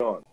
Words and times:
going. 0.00 0.24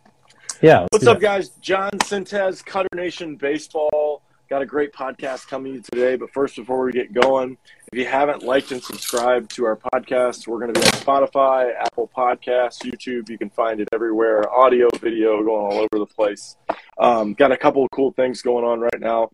Yeah. 0.63 0.87
What's 0.89 1.05
up, 1.05 1.19
guys? 1.19 1.49
John 1.61 1.91
Sintez, 1.99 2.65
Cutter 2.65 2.89
Nation 2.95 3.35
Baseball. 3.35 4.23
Got 4.49 4.63
a 4.63 4.65
great 4.65 4.91
podcast 4.91 5.47
coming 5.47 5.83
today. 5.83 6.15
But 6.15 6.31
first, 6.31 6.55
before 6.55 6.83
we 6.83 6.91
get 6.91 7.13
going, 7.13 7.59
if 7.93 7.99
you 7.99 8.07
haven't 8.07 8.41
liked 8.41 8.71
and 8.71 8.81
subscribed 8.81 9.51
to 9.51 9.65
our 9.65 9.77
podcast, 9.77 10.47
we're 10.47 10.57
going 10.57 10.73
to 10.73 10.79
be 10.79 10.83
on 10.83 10.93
Spotify, 10.93 11.75
Apple 11.79 12.09
Podcasts, 12.17 12.79
YouTube. 12.79 13.29
You 13.29 13.37
can 13.37 13.51
find 13.51 13.79
it 13.79 13.87
everywhere. 13.93 14.51
Audio, 14.51 14.89
video, 14.99 15.43
going 15.43 15.71
all 15.71 15.77
over 15.77 15.99
the 15.99 16.07
place. 16.07 16.57
Um, 16.97 17.35
got 17.35 17.51
a 17.51 17.57
couple 17.57 17.83
of 17.83 17.91
cool 17.91 18.13
things 18.13 18.41
going 18.41 18.65
on 18.65 18.79
right 18.79 18.99
now. 18.99 19.29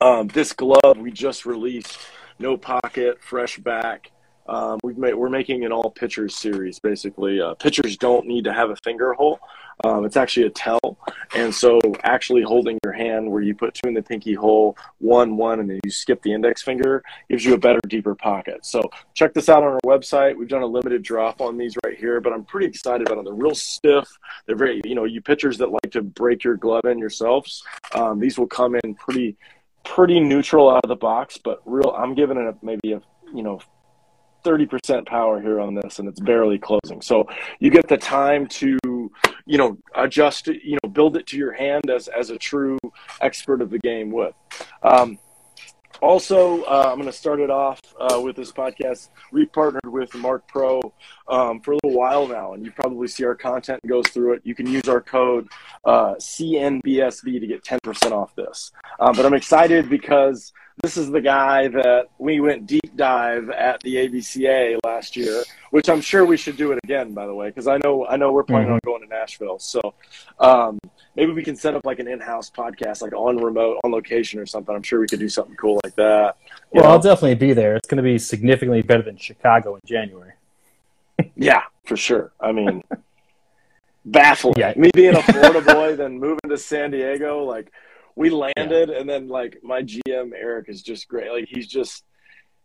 Um, 0.00 0.28
this 0.28 0.54
glove 0.54 0.96
we 0.96 1.12
just 1.12 1.44
released, 1.44 1.98
no 2.38 2.56
pocket, 2.56 3.22
fresh 3.22 3.58
back. 3.58 4.11
Um, 4.48 4.78
we've 4.82 4.98
made, 4.98 5.14
we're 5.14 5.28
making 5.28 5.64
an 5.64 5.72
all 5.72 5.90
pitchers 5.90 6.34
series. 6.34 6.78
Basically, 6.78 7.40
uh, 7.40 7.54
pitchers 7.54 7.96
don't 7.96 8.26
need 8.26 8.44
to 8.44 8.52
have 8.52 8.70
a 8.70 8.76
finger 8.76 9.12
hole. 9.12 9.40
Um, 9.84 10.04
it's 10.04 10.16
actually 10.16 10.46
a 10.46 10.50
tell, 10.50 10.98
and 11.34 11.52
so 11.52 11.80
actually 12.04 12.42
holding 12.42 12.78
your 12.84 12.92
hand 12.92 13.28
where 13.28 13.42
you 13.42 13.54
put 13.54 13.74
two 13.74 13.88
in 13.88 13.94
the 13.94 14.02
pinky 14.02 14.34
hole, 14.34 14.76
one, 14.98 15.36
one, 15.36 15.58
and 15.60 15.68
then 15.68 15.80
you 15.82 15.90
skip 15.90 16.22
the 16.22 16.32
index 16.32 16.62
finger 16.62 17.02
gives 17.28 17.44
you 17.44 17.54
a 17.54 17.58
better, 17.58 17.80
deeper 17.88 18.14
pocket. 18.14 18.64
So 18.64 18.90
check 19.14 19.34
this 19.34 19.48
out 19.48 19.64
on 19.64 19.72
our 19.72 19.80
website. 19.84 20.36
We've 20.36 20.48
done 20.48 20.62
a 20.62 20.66
limited 20.66 21.02
drop 21.02 21.40
on 21.40 21.56
these 21.56 21.74
right 21.84 21.98
here, 21.98 22.20
but 22.20 22.32
I'm 22.32 22.44
pretty 22.44 22.66
excited 22.66 23.06
about 23.06 23.16
them. 23.16 23.24
They're 23.24 23.34
real 23.34 23.54
stiff. 23.54 24.08
They're 24.46 24.56
very, 24.56 24.80
you 24.84 24.94
know, 24.94 25.04
you 25.04 25.20
pitchers 25.20 25.58
that 25.58 25.72
like 25.72 25.90
to 25.92 26.02
break 26.02 26.44
your 26.44 26.56
glove 26.56 26.84
in 26.84 26.98
yourselves. 26.98 27.64
Um, 27.94 28.20
these 28.20 28.38
will 28.38 28.46
come 28.46 28.76
in 28.76 28.94
pretty, 28.94 29.36
pretty 29.84 30.20
neutral 30.20 30.70
out 30.70 30.84
of 30.84 30.88
the 30.88 30.96
box, 30.96 31.38
but 31.42 31.60
real. 31.64 31.90
I'm 31.90 32.14
giving 32.14 32.36
it 32.36 32.46
a, 32.46 32.54
maybe 32.62 32.92
a, 32.92 33.02
you 33.34 33.42
know, 33.42 33.60
30% 34.42 35.06
power 35.06 35.40
here 35.40 35.60
on 35.60 35.74
this 35.74 35.98
and 35.98 36.08
it's 36.08 36.20
barely 36.20 36.58
closing. 36.58 37.00
So 37.00 37.28
you 37.60 37.70
get 37.70 37.88
the 37.88 37.96
time 37.96 38.46
to, 38.48 38.78
you 38.84 39.58
know, 39.58 39.78
adjust 39.94 40.46
you 40.46 40.78
know, 40.82 40.88
build 40.88 41.16
it 41.16 41.26
to 41.28 41.36
your 41.36 41.52
hand 41.52 41.90
as, 41.90 42.08
as 42.08 42.30
a 42.30 42.38
true 42.38 42.78
expert 43.20 43.62
of 43.62 43.70
the 43.70 43.78
game 43.78 44.10
would. 44.12 44.34
Um, 44.82 45.18
also, 46.02 46.62
uh, 46.64 46.88
I'm 46.90 46.96
going 46.96 47.06
to 47.06 47.16
start 47.16 47.38
it 47.38 47.48
off 47.48 47.80
uh, 48.00 48.20
with 48.20 48.34
this 48.34 48.50
podcast. 48.50 49.10
We 49.30 49.46
partnered 49.46 49.86
with 49.86 50.12
Marc 50.16 50.48
Pro 50.48 50.80
um, 51.28 51.60
for 51.60 51.72
a 51.72 51.78
little 51.84 51.96
while 51.96 52.26
now, 52.26 52.54
and 52.54 52.64
you 52.64 52.72
probably 52.72 53.06
see 53.06 53.24
our 53.24 53.36
content 53.36 53.80
goes 53.86 54.08
through 54.08 54.32
it. 54.34 54.42
You 54.42 54.56
can 54.56 54.66
use 54.66 54.88
our 54.88 55.00
code 55.00 55.46
uh, 55.84 56.14
CNBSV 56.14 57.40
to 57.40 57.46
get 57.46 57.64
10% 57.64 58.10
off 58.10 58.34
this. 58.34 58.72
Um, 58.98 59.14
but 59.14 59.24
I'm 59.24 59.34
excited 59.34 59.88
because 59.88 60.52
this 60.82 60.96
is 60.96 61.12
the 61.12 61.20
guy 61.20 61.68
that 61.68 62.08
we 62.18 62.40
went 62.40 62.66
deep 62.66 62.96
dive 62.96 63.50
at 63.50 63.80
the 63.82 63.94
ABCA 63.94 64.80
last 64.84 65.14
year, 65.14 65.44
which 65.70 65.88
I'm 65.88 66.00
sure 66.00 66.24
we 66.24 66.36
should 66.36 66.56
do 66.56 66.72
it 66.72 66.80
again, 66.82 67.14
by 67.14 67.24
the 67.24 67.34
way, 67.34 67.50
because 67.50 67.68
I 67.68 67.78
know 67.84 68.04
I 68.08 68.16
know 68.16 68.32
we're 68.32 68.42
planning 68.42 68.66
mm-hmm. 68.66 68.74
on 68.74 68.80
going 68.84 69.02
to 69.02 69.08
Nashville. 69.08 69.60
So 69.60 69.80
um, 70.40 70.80
maybe 71.14 71.30
we 71.30 71.44
can 71.44 71.54
set 71.54 71.76
up 71.76 71.84
like 71.84 72.00
an 72.00 72.08
in-house 72.08 72.50
podcast, 72.50 73.00
like 73.00 73.12
on 73.12 73.36
remote, 73.36 73.78
on 73.84 73.92
location 73.92 74.40
or 74.40 74.46
something. 74.46 74.74
I'm 74.74 74.82
sure 74.82 74.98
we 74.98 75.06
could 75.06 75.20
do 75.20 75.28
something 75.28 75.54
cool 75.54 75.80
like 75.84 75.94
that. 75.94 76.36
Well, 76.72 76.82
know? 76.82 76.90
I'll 76.90 77.00
definitely 77.00 77.36
be 77.36 77.52
there. 77.52 77.76
It's 77.76 77.88
going 77.88 77.98
to 77.98 78.02
be 78.02 78.18
significantly 78.18 78.82
better 78.82 79.02
than 79.02 79.16
Chicago 79.16 79.76
in 79.76 79.82
January. 79.86 80.32
yeah, 81.36 81.62
for 81.84 81.96
sure. 81.96 82.32
I 82.40 82.50
mean, 82.50 82.82
baffling. 84.04 84.54
Yeah. 84.56 84.74
Me 84.76 84.90
being 84.92 85.14
a 85.14 85.22
Florida 85.22 85.60
boy, 85.60 85.94
then 85.94 86.18
moving 86.18 86.48
to 86.48 86.58
San 86.58 86.90
Diego, 86.90 87.44
like 87.44 87.70
we 88.16 88.30
landed 88.30 88.88
yeah. 88.90 88.98
and 88.98 89.08
then 89.08 89.28
like 89.28 89.58
my 89.62 89.82
GM 89.82 90.32
Eric 90.34 90.68
is 90.68 90.82
just 90.82 91.08
great. 91.08 91.30
Like 91.30 91.48
he's 91.48 91.66
just 91.66 92.04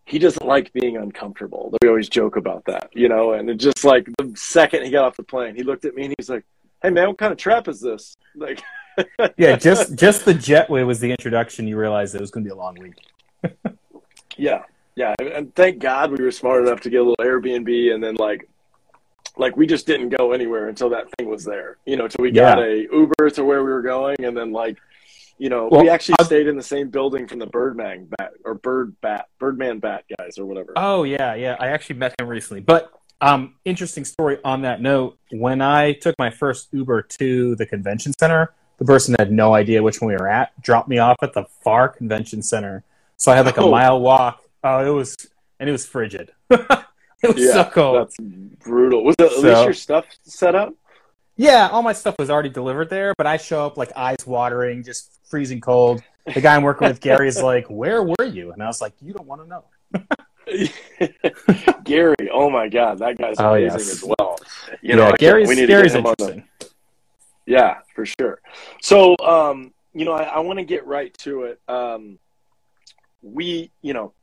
he 0.05 0.19
doesn't 0.19 0.45
like 0.45 0.71
being 0.73 0.97
uncomfortable. 0.97 1.73
We 1.81 1.89
always 1.89 2.07
joke 2.07 2.37
about 2.37 2.65
that, 2.65 2.89
you 2.93 3.09
know, 3.09 3.33
and 3.33 3.49
it 3.49 3.55
just 3.55 3.83
like 3.83 4.07
the 4.17 4.33
second 4.35 4.83
he 4.83 4.89
got 4.89 5.05
off 5.05 5.17
the 5.17 5.23
plane, 5.23 5.55
he 5.55 5.63
looked 5.63 5.85
at 5.85 5.95
me 5.95 6.05
and 6.05 6.15
he's 6.17 6.29
like, 6.29 6.45
Hey 6.81 6.89
man, 6.89 7.07
what 7.07 7.17
kind 7.17 7.31
of 7.31 7.37
trap 7.37 7.67
is 7.67 7.81
this? 7.81 8.15
Like 8.35 8.61
Yeah, 9.37 9.55
just 9.57 9.95
just 9.95 10.25
the 10.25 10.33
jetway 10.33 10.85
was 10.85 10.99
the 10.99 11.11
introduction 11.11 11.67
you 11.67 11.77
realized 11.77 12.15
it 12.15 12.21
was 12.21 12.31
gonna 12.31 12.45
be 12.45 12.51
a 12.51 12.55
long 12.55 12.75
week. 12.75 12.95
yeah. 14.37 14.63
Yeah. 14.95 15.13
And 15.19 15.53
thank 15.53 15.79
God 15.79 16.11
we 16.11 16.23
were 16.23 16.31
smart 16.31 16.65
enough 16.65 16.81
to 16.81 16.89
get 16.89 16.97
a 16.97 17.03
little 17.03 17.23
Airbnb 17.23 17.93
and 17.93 18.03
then 18.03 18.15
like 18.15 18.49
like 19.37 19.55
we 19.55 19.67
just 19.67 19.85
didn't 19.85 20.09
go 20.09 20.31
anywhere 20.31 20.67
until 20.67 20.89
that 20.89 21.07
thing 21.17 21.29
was 21.29 21.43
there. 21.43 21.77
You 21.85 21.97
know, 21.97 22.07
till 22.07 22.23
we 22.23 22.31
got 22.31 22.59
a 22.59 22.87
Uber 22.91 23.29
to 23.31 23.43
where 23.43 23.63
we 23.63 23.71
were 23.71 23.81
going 23.81 24.23
and 24.23 24.35
then 24.35 24.51
like 24.51 24.77
you 25.37 25.49
know, 25.49 25.67
well, 25.71 25.81
we 25.81 25.89
actually 25.89 26.15
I've, 26.19 26.25
stayed 26.25 26.47
in 26.47 26.57
the 26.57 26.63
same 26.63 26.89
building 26.89 27.27
from 27.27 27.39
the 27.39 27.45
Birdman 27.45 28.07
bat 28.17 28.33
or 28.43 28.55
Bird 28.55 28.95
Bat 29.01 29.27
Birdman 29.39 29.79
Bat 29.79 30.05
guys 30.17 30.37
or 30.37 30.45
whatever. 30.45 30.73
Oh 30.75 31.03
yeah, 31.03 31.35
yeah. 31.35 31.55
I 31.59 31.67
actually 31.67 31.97
met 31.97 32.19
him 32.19 32.27
recently. 32.27 32.61
But 32.61 32.91
um, 33.21 33.55
interesting 33.65 34.05
story 34.05 34.39
on 34.43 34.61
that 34.63 34.81
note. 34.81 35.17
When 35.31 35.61
I 35.61 35.93
took 35.93 36.15
my 36.17 36.29
first 36.29 36.69
Uber 36.71 37.03
to 37.19 37.55
the 37.55 37.65
convention 37.65 38.13
center, 38.19 38.53
the 38.77 38.85
person 38.85 39.15
had 39.19 39.31
no 39.31 39.53
idea 39.53 39.81
which 39.81 40.01
one 40.01 40.09
we 40.09 40.15
were 40.15 40.27
at. 40.27 40.59
Dropped 40.61 40.89
me 40.89 40.97
off 40.97 41.17
at 41.21 41.33
the 41.33 41.45
far 41.63 41.89
convention 41.89 42.41
center, 42.41 42.83
so 43.17 43.31
I 43.31 43.35
had 43.35 43.45
like 43.45 43.57
a 43.57 43.61
oh. 43.61 43.71
mile 43.71 43.99
walk. 43.99 44.43
Oh, 44.63 44.85
it 44.85 44.89
was 44.89 45.15
and 45.59 45.69
it 45.69 45.71
was 45.71 45.85
frigid. 45.85 46.31
it 46.49 46.59
was 47.23 47.37
yeah, 47.37 47.53
so 47.53 47.63
cold. 47.65 47.97
That's 47.97 48.17
brutal. 48.59 49.03
Was 49.03 49.15
at 49.19 49.31
so, 49.31 49.41
least 49.41 49.63
your 49.63 49.73
stuff 49.73 50.05
set 50.23 50.55
up? 50.55 50.73
Yeah, 51.37 51.69
all 51.71 51.83
my 51.83 51.93
stuff 51.93 52.15
was 52.17 52.29
already 52.31 52.49
delivered 52.49 52.89
there, 52.89 53.13
but 53.17 53.27
I 53.27 53.37
show 53.37 53.65
up 53.65 53.77
like 53.77 53.91
eyes 53.95 54.25
watering, 54.25 54.83
just 54.83 55.19
freezing 55.29 55.61
cold. 55.61 56.01
The 56.25 56.41
guy 56.41 56.55
I'm 56.55 56.63
working 56.63 56.87
with, 56.87 56.99
Gary, 56.99 57.27
is 57.27 57.41
like, 57.41 57.67
"Where 57.69 58.03
were 58.03 58.25
you?" 58.25 58.51
And 58.51 58.61
I 58.61 58.65
was 58.65 58.81
like, 58.81 58.93
"You 59.01 59.13
don't 59.13 59.27
want 59.27 59.43
to 59.43 59.47
know." 59.47 59.63
Gary, 61.83 62.15
oh 62.33 62.49
my 62.49 62.67
god, 62.67 62.99
that 62.99 63.17
guy's 63.17 63.35
oh, 63.37 63.53
amazing 63.53 63.79
yes. 63.79 63.91
as 63.91 64.03
well. 64.03 64.37
You 64.81 64.95
know, 64.95 65.13
Gary's, 65.17 65.47
we 65.47 65.55
need 65.55 65.67
Gary's 65.67 65.93
to 65.93 66.01
get 66.01 66.05
him 66.05 66.15
interesting. 66.19 66.41
On 66.41 66.45
the... 66.59 66.69
Yeah, 67.45 67.77
for 67.95 68.05
sure. 68.05 68.41
So, 68.81 69.15
um, 69.19 69.73
you 69.93 70.05
know, 70.05 70.13
I, 70.13 70.23
I 70.23 70.39
want 70.39 70.57
to 70.59 70.65
get 70.65 70.85
right 70.87 71.15
to 71.19 71.43
it. 71.43 71.61
Um, 71.67 72.17
we, 73.21 73.71
you 73.81 73.93
know, 73.93 74.13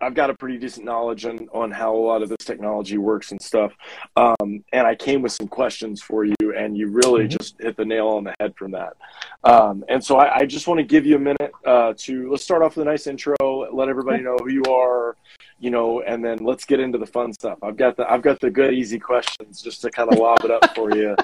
I've 0.00 0.14
got 0.14 0.30
a 0.30 0.34
pretty 0.34 0.58
decent 0.58 0.84
knowledge 0.84 1.24
on, 1.24 1.48
on 1.52 1.70
how 1.70 1.94
a 1.94 1.98
lot 1.98 2.22
of 2.22 2.28
this 2.28 2.44
technology 2.44 2.98
works 2.98 3.32
and 3.32 3.40
stuff. 3.40 3.72
Um, 4.16 4.64
and 4.72 4.86
I 4.86 4.94
came 4.94 5.22
with 5.22 5.32
some 5.32 5.48
questions 5.48 6.02
for 6.02 6.24
you, 6.24 6.36
and 6.56 6.76
you 6.76 6.90
really 6.90 7.24
mm-hmm. 7.24 7.36
just 7.36 7.56
hit 7.60 7.76
the 7.76 7.84
nail 7.84 8.08
on 8.08 8.24
the 8.24 8.34
head 8.40 8.54
from 8.56 8.72
that. 8.72 8.96
Um, 9.44 9.84
and 9.88 10.02
so 10.02 10.16
I, 10.18 10.38
I 10.38 10.46
just 10.46 10.66
want 10.66 10.78
to 10.78 10.84
give 10.84 11.06
you 11.06 11.16
a 11.16 11.20
minute 11.20 11.52
uh, 11.64 11.94
to 11.98 12.30
let's 12.30 12.44
start 12.44 12.62
off 12.62 12.76
with 12.76 12.86
a 12.86 12.90
nice 12.90 13.06
intro, 13.06 13.36
let 13.72 13.88
everybody 13.88 14.22
know 14.22 14.36
who 14.38 14.50
you 14.50 14.64
are, 14.64 15.16
you 15.60 15.70
know, 15.70 16.02
and 16.02 16.24
then 16.24 16.38
let's 16.38 16.64
get 16.64 16.80
into 16.80 16.98
the 16.98 17.06
fun 17.06 17.32
stuff. 17.32 17.58
I've 17.62 17.76
got 17.76 17.96
the 17.96 18.10
I've 18.10 18.22
got 18.22 18.40
the 18.40 18.50
good 18.50 18.74
easy 18.74 18.98
questions 18.98 19.62
just 19.62 19.80
to 19.82 19.90
kind 19.90 20.12
of 20.12 20.18
lob 20.18 20.44
it 20.44 20.50
up 20.50 20.74
for 20.74 20.94
you. 20.94 21.16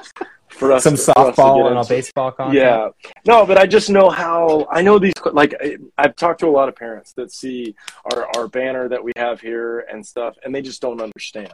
For 0.55 0.73
us, 0.73 0.85
some 0.85 0.95
to, 0.95 1.03
softball 1.03 1.69
and 1.69 1.79
a 1.79 1.85
baseball 1.85 2.31
content. 2.31 2.57
Yeah, 2.57 2.89
no, 3.27 3.45
but 3.45 3.59
I 3.59 3.67
just 3.67 3.91
know 3.91 4.09
how 4.09 4.67
I 4.71 4.83
know 4.83 4.99
these. 4.99 5.15
Like 5.33 5.55
I've 5.99 6.15
talked 6.15 6.41
to 6.41 6.47
a 6.47 6.51
lot 6.51 6.69
of 6.69 6.77
parents 6.77 7.13
that 7.15 7.33
see 7.33 7.75
our 8.13 8.29
our 8.37 8.49
banner 8.49 8.89
that 8.89 9.03
we 9.03 9.13
have 9.17 9.41
here 9.41 9.81
and 9.81 10.07
stuff, 10.07 10.37
and 10.45 10.55
they 10.55 10.63
just 10.63 10.81
don't 10.81 11.01
understand. 11.01 11.53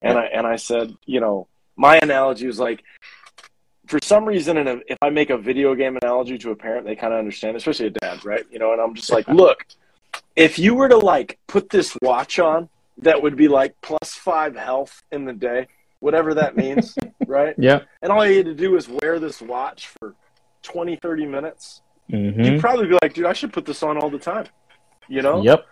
And 0.00 0.18
I 0.18 0.24
and 0.24 0.46
I 0.46 0.56
said, 0.56 0.96
you 1.04 1.20
know, 1.20 1.48
my 1.76 1.98
analogy 1.98 2.46
was 2.46 2.58
like, 2.58 2.82
for 3.86 3.98
some 4.02 4.24
reason, 4.24 4.56
and 4.56 4.82
if 4.88 4.98
I 5.02 5.10
make 5.10 5.30
a 5.30 5.36
video 5.36 5.74
game 5.74 5.98
analogy 6.02 6.38
to 6.38 6.50
a 6.50 6.56
parent, 6.56 6.86
they 6.86 6.96
kind 6.96 7.12
of 7.12 7.18
understand, 7.18 7.56
especially 7.56 7.88
a 7.88 7.90
dad, 7.90 8.24
right? 8.24 8.46
You 8.50 8.58
know, 8.58 8.72
and 8.72 8.80
I'm 8.80 8.94
just 8.94 9.10
like, 9.10 9.28
look, 9.28 9.66
if 10.36 10.58
you 10.58 10.74
were 10.74 10.88
to 10.88 10.96
like 10.96 11.38
put 11.46 11.68
this 11.68 11.96
watch 12.00 12.38
on 12.38 12.68
that 12.98 13.22
would 13.22 13.36
be 13.36 13.48
like 13.48 13.74
plus 13.82 14.14
five 14.14 14.56
health 14.56 15.02
in 15.10 15.24
the 15.24 15.32
day, 15.32 15.66
whatever 15.98 16.34
that 16.34 16.56
means, 16.56 16.94
right? 17.26 17.54
Yeah. 17.58 17.80
And 18.02 18.12
all 18.12 18.26
you 18.26 18.36
had 18.38 18.46
to 18.46 18.54
do 18.54 18.76
is 18.76 18.88
wear 18.88 19.18
this 19.18 19.40
watch 19.40 19.88
for 19.98 20.14
20, 20.62 20.96
30 20.96 21.26
minutes. 21.26 21.82
Mm-hmm. 22.10 22.40
You'd 22.40 22.60
probably 22.60 22.86
be 22.86 22.98
like, 23.02 23.14
dude, 23.14 23.26
I 23.26 23.32
should 23.32 23.52
put 23.52 23.64
this 23.64 23.82
on 23.82 23.98
all 23.98 24.10
the 24.10 24.18
time. 24.18 24.46
You 25.08 25.22
know? 25.22 25.42
Yep 25.42 25.66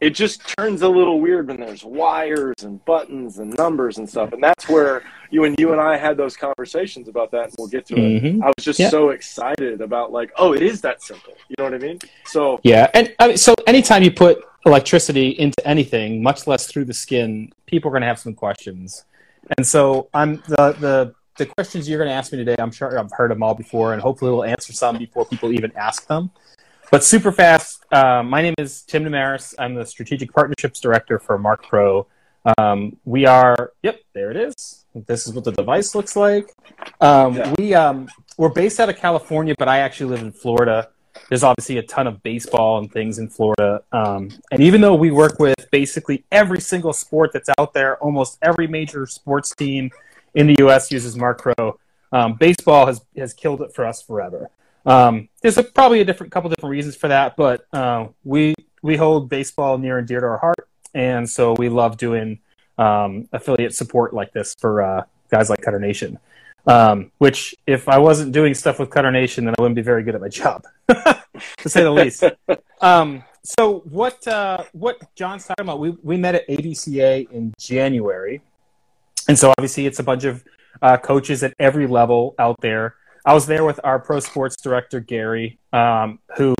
it 0.00 0.10
just 0.10 0.46
turns 0.58 0.82
a 0.82 0.88
little 0.88 1.20
weird 1.20 1.48
when 1.48 1.58
there's 1.58 1.82
wires 1.82 2.62
and 2.62 2.84
buttons 2.84 3.38
and 3.38 3.56
numbers 3.56 3.96
and 3.96 4.08
stuff. 4.08 4.32
And 4.32 4.42
that's 4.42 4.68
where 4.68 5.02
you 5.30 5.44
and 5.44 5.58
you 5.58 5.72
and 5.72 5.80
I 5.80 5.96
had 5.96 6.16
those 6.16 6.36
conversations 6.36 7.08
about 7.08 7.30
that, 7.30 7.44
and 7.44 7.54
we'll 7.58 7.68
get 7.68 7.86
to 7.86 7.94
mm-hmm. 7.94 8.26
it. 8.26 8.44
I 8.44 8.46
was 8.48 8.64
just 8.64 8.78
yeah. 8.78 8.90
so 8.90 9.10
excited 9.10 9.80
about 9.80 10.12
like, 10.12 10.32
oh, 10.36 10.52
it 10.52 10.62
is 10.62 10.82
that 10.82 11.02
simple. 11.02 11.32
You 11.48 11.54
know 11.58 11.64
what 11.64 11.74
I 11.74 11.78
mean? 11.78 11.98
So 12.26 12.60
yeah, 12.62 12.90
and 12.92 13.14
I 13.18 13.28
mean, 13.28 13.36
so 13.38 13.54
anytime 13.66 14.02
you 14.02 14.10
put 14.10 14.38
electricity 14.66 15.30
into 15.30 15.66
anything, 15.66 16.22
much 16.22 16.46
less 16.46 16.66
through 16.66 16.84
the 16.84 16.94
skin, 16.94 17.52
people 17.64 17.88
are 17.88 17.92
going 17.92 18.02
to 18.02 18.08
have 18.08 18.18
some 18.18 18.34
questions. 18.34 19.04
And 19.56 19.66
so 19.66 20.08
I'm 20.12 20.42
the 20.48 20.76
the 20.78 21.14
the 21.38 21.46
questions 21.46 21.88
you're 21.88 21.98
going 21.98 22.08
to 22.08 22.14
ask 22.14 22.32
me 22.32 22.38
today. 22.38 22.56
I'm 22.58 22.70
sure 22.70 22.98
I've 22.98 23.12
heard 23.12 23.30
them 23.30 23.42
all 23.42 23.54
before, 23.54 23.92
and 23.92 24.00
hopefully 24.00 24.30
we'll 24.30 24.44
answer 24.44 24.72
some 24.72 24.98
before 24.98 25.24
people 25.26 25.52
even 25.52 25.72
ask 25.76 26.06
them. 26.06 26.30
But 26.90 27.04
super 27.04 27.32
fast, 27.32 27.84
uh, 27.92 28.22
my 28.22 28.42
name 28.42 28.54
is 28.58 28.82
Tim 28.82 29.04
Damaris. 29.04 29.54
I'm 29.58 29.74
the 29.74 29.84
Strategic 29.84 30.32
Partnerships 30.32 30.80
Director 30.80 31.18
for 31.18 31.36
Marc 31.36 31.66
Pro. 31.66 32.06
Um, 32.56 32.96
we 33.04 33.26
are, 33.26 33.72
yep, 33.82 34.00
there 34.14 34.30
it 34.30 34.36
is. 34.36 34.84
This 34.94 35.26
is 35.26 35.34
what 35.34 35.44
the 35.44 35.50
device 35.52 35.94
looks 35.96 36.14
like. 36.14 36.54
Um, 37.00 37.34
yeah. 37.34 37.54
We, 37.58 37.74
um, 37.74 38.08
we're 38.38 38.50
based 38.50 38.78
out 38.78 38.88
of 38.88 38.96
California, 38.96 39.54
but 39.58 39.68
I 39.68 39.78
actually 39.78 40.10
live 40.10 40.22
in 40.22 40.32
Florida. 40.32 40.90
There's 41.28 41.42
obviously 41.42 41.78
a 41.78 41.82
ton 41.82 42.06
of 42.06 42.22
baseball 42.22 42.78
and 42.78 42.90
things 42.90 43.18
in 43.18 43.28
Florida. 43.28 43.82
Um, 43.92 44.30
and 44.50 44.60
even 44.60 44.80
though 44.80 44.94
we 44.94 45.10
work 45.10 45.38
with 45.38 45.70
basically 45.70 46.24
every 46.30 46.60
single 46.60 46.92
sport 46.92 47.30
that's 47.32 47.50
out 47.58 47.72
there, 47.74 47.96
almost 47.98 48.38
every 48.42 48.66
major 48.66 49.06
sports 49.06 49.54
team 49.54 49.90
in 50.34 50.46
the 50.46 50.56
U.S. 50.60 50.90
uses 50.90 51.16
Marc 51.16 51.40
Pro. 51.40 51.78
Um, 52.12 52.34
baseball 52.34 52.86
has 52.86 53.00
has 53.16 53.34
killed 53.34 53.60
it 53.62 53.74
for 53.74 53.84
us 53.84 54.00
forever. 54.00 54.50
Um, 54.84 55.28
there's 55.42 55.58
a, 55.58 55.64
probably 55.64 56.00
a 56.00 56.04
different 56.04 56.32
couple 56.32 56.48
different 56.48 56.70
reasons 56.70 56.94
for 56.94 57.08
that, 57.08 57.36
but 57.36 57.66
uh, 57.72 58.06
we 58.22 58.54
we 58.82 58.96
hold 58.96 59.28
baseball 59.28 59.78
near 59.78 59.98
and 59.98 60.06
dear 60.06 60.20
to 60.20 60.26
our 60.26 60.38
heart, 60.38 60.68
and 60.94 61.28
so 61.28 61.54
we 61.54 61.68
love 61.68 61.96
doing 61.96 62.38
um, 62.78 63.28
affiliate 63.32 63.74
support 63.74 64.14
like 64.14 64.32
this 64.32 64.54
for 64.60 64.82
uh, 64.82 65.04
guys 65.30 65.50
like 65.50 65.60
Cutter 65.60 65.80
Nation. 65.80 66.18
Um, 66.66 67.12
which, 67.18 67.54
if 67.66 67.88
I 67.88 67.98
wasn't 67.98 68.32
doing 68.32 68.52
stuff 68.54 68.80
with 68.80 68.90
Cutter 68.90 69.12
Nation, 69.12 69.44
then 69.44 69.54
I 69.56 69.62
wouldn't 69.62 69.76
be 69.76 69.82
very 69.82 70.02
good 70.02 70.14
at 70.16 70.20
my 70.20 70.28
job, 70.28 70.64
to 70.88 71.68
say 71.68 71.82
the 71.84 71.90
least. 71.92 72.24
Um, 72.80 73.22
so, 73.44 73.80
what 73.88 74.26
uh, 74.26 74.64
what 74.72 74.96
John's 75.14 75.46
talking 75.46 75.64
about? 75.64 75.78
We 75.78 75.90
we 76.02 76.16
met 76.16 76.34
at 76.34 76.48
ABCA 76.48 77.30
in 77.30 77.54
January, 77.60 78.40
and 79.28 79.38
so 79.38 79.50
obviously 79.56 79.86
it's 79.86 80.00
a 80.00 80.02
bunch 80.02 80.24
of 80.24 80.42
uh, 80.82 80.96
coaches 80.96 81.44
at 81.44 81.54
every 81.60 81.86
level 81.86 82.34
out 82.38 82.60
there. 82.60 82.96
I 83.24 83.32
was 83.34 83.46
there 83.46 83.64
with 83.64 83.78
our 83.84 83.98
pro 84.00 84.18
sports 84.20 84.56
director 84.60 84.98
Gary, 84.98 85.58
um, 85.72 86.18
who 86.36 86.54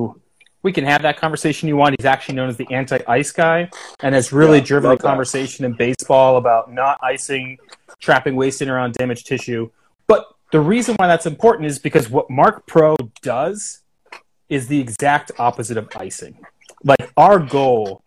we 0.63 0.71
can 0.71 0.85
have 0.85 1.01
that 1.01 1.17
conversation 1.17 1.67
you 1.67 1.75
want. 1.75 1.95
He's 1.99 2.05
actually 2.05 2.35
known 2.35 2.49
as 2.49 2.57
the 2.57 2.67
anti-ice 2.71 3.31
guy, 3.31 3.69
and 4.01 4.15
has 4.15 4.31
really 4.31 4.59
Yeah, 4.59 4.63
driven 4.65 4.89
the 4.91 4.95
that. 4.97 5.03
conversation 5.03 5.65
in 5.65 5.73
baseball 5.73 6.37
about 6.37 6.71
not 6.73 6.99
icing, 7.03 7.57
trapping 7.99 8.35
waste 8.37 8.61
in 8.61 8.69
around 8.69 8.93
damaged 8.93 9.27
tissue. 9.27 9.69
But 10.07 10.27
the 10.51 10.59
reason 10.59 10.95
why 10.95 11.07
that's 11.07 11.25
important 11.25 11.67
is 11.67 11.79
because 11.79 12.09
what 12.09 12.29
Marc 12.29 12.65
Pro 12.67 12.95
does 13.21 13.81
is 14.49 14.67
the 14.67 14.79
exact 14.79 15.31
opposite 15.37 15.77
of 15.77 15.89
icing. 15.95 16.39
Like 16.83 17.11
our 17.17 17.39
goal, 17.39 18.01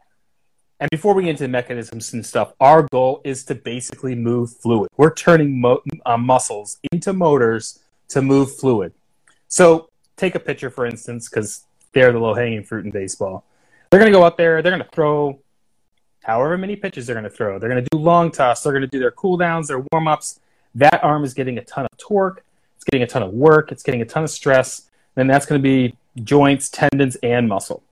and 0.79 0.89
before 0.91 1.15
we 1.15 1.25
get 1.25 1.31
into 1.31 1.43
the 1.43 1.49
mechanisms 1.49 2.13
and 2.15 2.25
stuff, 2.25 2.55
our 2.61 2.87
goal 2.91 3.21
is 3.25 3.45
to 3.45 3.55
basically 3.55 4.15
move 4.15 4.57
fluid. 4.57 4.91
We're 4.97 5.13
turning 5.13 5.61
mo- 5.61 5.83
uh, 6.07 6.17
muscles 6.17 6.79
into 6.91 7.13
motors 7.13 7.81
to 8.09 8.23
move 8.23 8.57
fluid. 8.57 8.95
So 9.49 9.91
take 10.17 10.35
a 10.35 10.41
pitcher, 10.41 10.71
for 10.71 10.87
instance, 10.87 11.29
because 11.29 11.67
they're 11.93 12.13
the 12.13 12.19
low 12.19 12.35
hanging 12.35 12.65
fruit 12.65 12.85
in 12.85 12.91
baseball. 12.91 13.45
They're 13.91 14.01
going 14.01 14.13
to 14.13 14.17
go 14.17 14.25
out 14.25 14.37
there, 14.37 14.63
they're 14.63 14.73
going 14.73 14.85
to 14.85 14.91
throw 14.91 15.41
however 16.23 16.57
many 16.57 16.77
pitches 16.77 17.07
they're 17.07 17.15
going 17.15 17.25
to 17.25 17.31
throw. 17.31 17.59
They're 17.59 17.69
going 17.69 17.83
to 17.83 17.89
do 17.91 17.99
long 17.99 18.31
toss, 18.31 18.63
they're 18.63 18.73
going 18.73 18.83
to 18.83 18.89
do 18.89 19.01
their 19.01 19.11
cool 19.11 19.37
downs, 19.37 19.69
their 19.69 19.85
warm 19.93 20.09
ups. 20.09 20.41
That 20.75 21.03
arm 21.03 21.25
is 21.25 21.35
getting 21.35 21.59
a 21.59 21.65
ton 21.65 21.85
of 21.85 21.97
torque, 21.99 22.45
it's 22.77 22.85
getting 22.85 23.03
a 23.03 23.07
ton 23.07 23.23
of 23.23 23.33
work, 23.33 23.73
it's 23.73 23.83
getting 23.83 24.03
a 24.03 24.07
ton 24.07 24.25
of 24.25 24.31
stress, 24.31 24.89
and 25.17 25.29
that's 25.29 25.47
going 25.47 25.61
to 25.61 25.63
be 25.63 25.95
joints, 26.23 26.69
tendons, 26.69 27.17
and 27.23 27.49
muscle. 27.49 27.83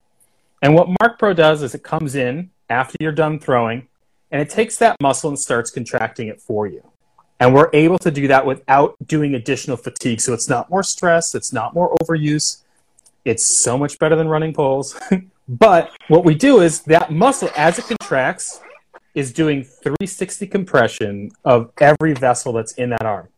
And 0.62 0.74
what 0.74 0.88
Marc 1.00 1.18
Pro 1.18 1.34
does 1.34 1.62
is 1.62 1.74
it 1.74 1.82
comes 1.82 2.14
in 2.14 2.50
after 2.68 2.96
you're 3.00 3.12
done 3.12 3.38
throwing 3.38 3.86
and 4.30 4.42
it 4.42 4.50
takes 4.50 4.76
that 4.78 4.96
muscle 5.00 5.30
and 5.30 5.38
starts 5.38 5.70
contracting 5.70 6.28
it 6.28 6.40
for 6.40 6.66
you. 6.66 6.82
And 7.40 7.54
we're 7.54 7.70
able 7.72 7.98
to 7.98 8.10
do 8.10 8.28
that 8.28 8.44
without 8.44 8.96
doing 9.06 9.34
additional 9.34 9.76
fatigue. 9.76 10.20
So 10.20 10.32
it's 10.32 10.48
not 10.48 10.68
more 10.70 10.82
stress, 10.82 11.34
it's 11.34 11.52
not 11.52 11.74
more 11.74 11.94
overuse. 12.02 12.62
It's 13.24 13.46
so 13.46 13.78
much 13.78 13.98
better 13.98 14.16
than 14.16 14.28
running 14.28 14.52
poles. 14.52 14.98
but 15.48 15.90
what 16.08 16.24
we 16.24 16.34
do 16.34 16.60
is 16.60 16.82
that 16.82 17.12
muscle, 17.12 17.50
as 17.56 17.78
it 17.78 17.84
contracts, 17.86 18.60
is 19.18 19.32
doing 19.32 19.64
360 19.64 20.46
compression 20.46 21.32
of 21.44 21.72
every 21.80 22.14
vessel 22.14 22.52
that's 22.52 22.72
in 22.74 22.90
that 22.90 23.02
arm. 23.02 23.28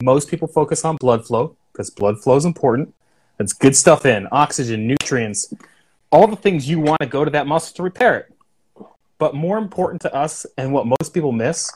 Most 0.00 0.28
people 0.28 0.46
focus 0.46 0.84
on 0.84 0.94
blood 0.94 1.26
flow 1.26 1.56
because 1.72 1.90
blood 1.90 2.22
flow 2.22 2.36
is 2.36 2.44
important. 2.44 2.94
That's 3.36 3.52
good 3.52 3.74
stuff 3.74 4.06
in 4.06 4.28
oxygen, 4.30 4.86
nutrients, 4.86 5.52
all 6.12 6.28
the 6.28 6.36
things 6.36 6.68
you 6.68 6.78
want 6.78 7.00
to 7.00 7.06
go 7.06 7.24
to 7.24 7.32
that 7.32 7.48
muscle 7.48 7.74
to 7.74 7.82
repair 7.82 8.16
it. 8.16 8.32
But 9.18 9.34
more 9.34 9.58
important 9.58 10.00
to 10.02 10.14
us, 10.14 10.46
and 10.56 10.72
what 10.72 10.86
most 10.86 11.12
people 11.12 11.32
miss, 11.32 11.72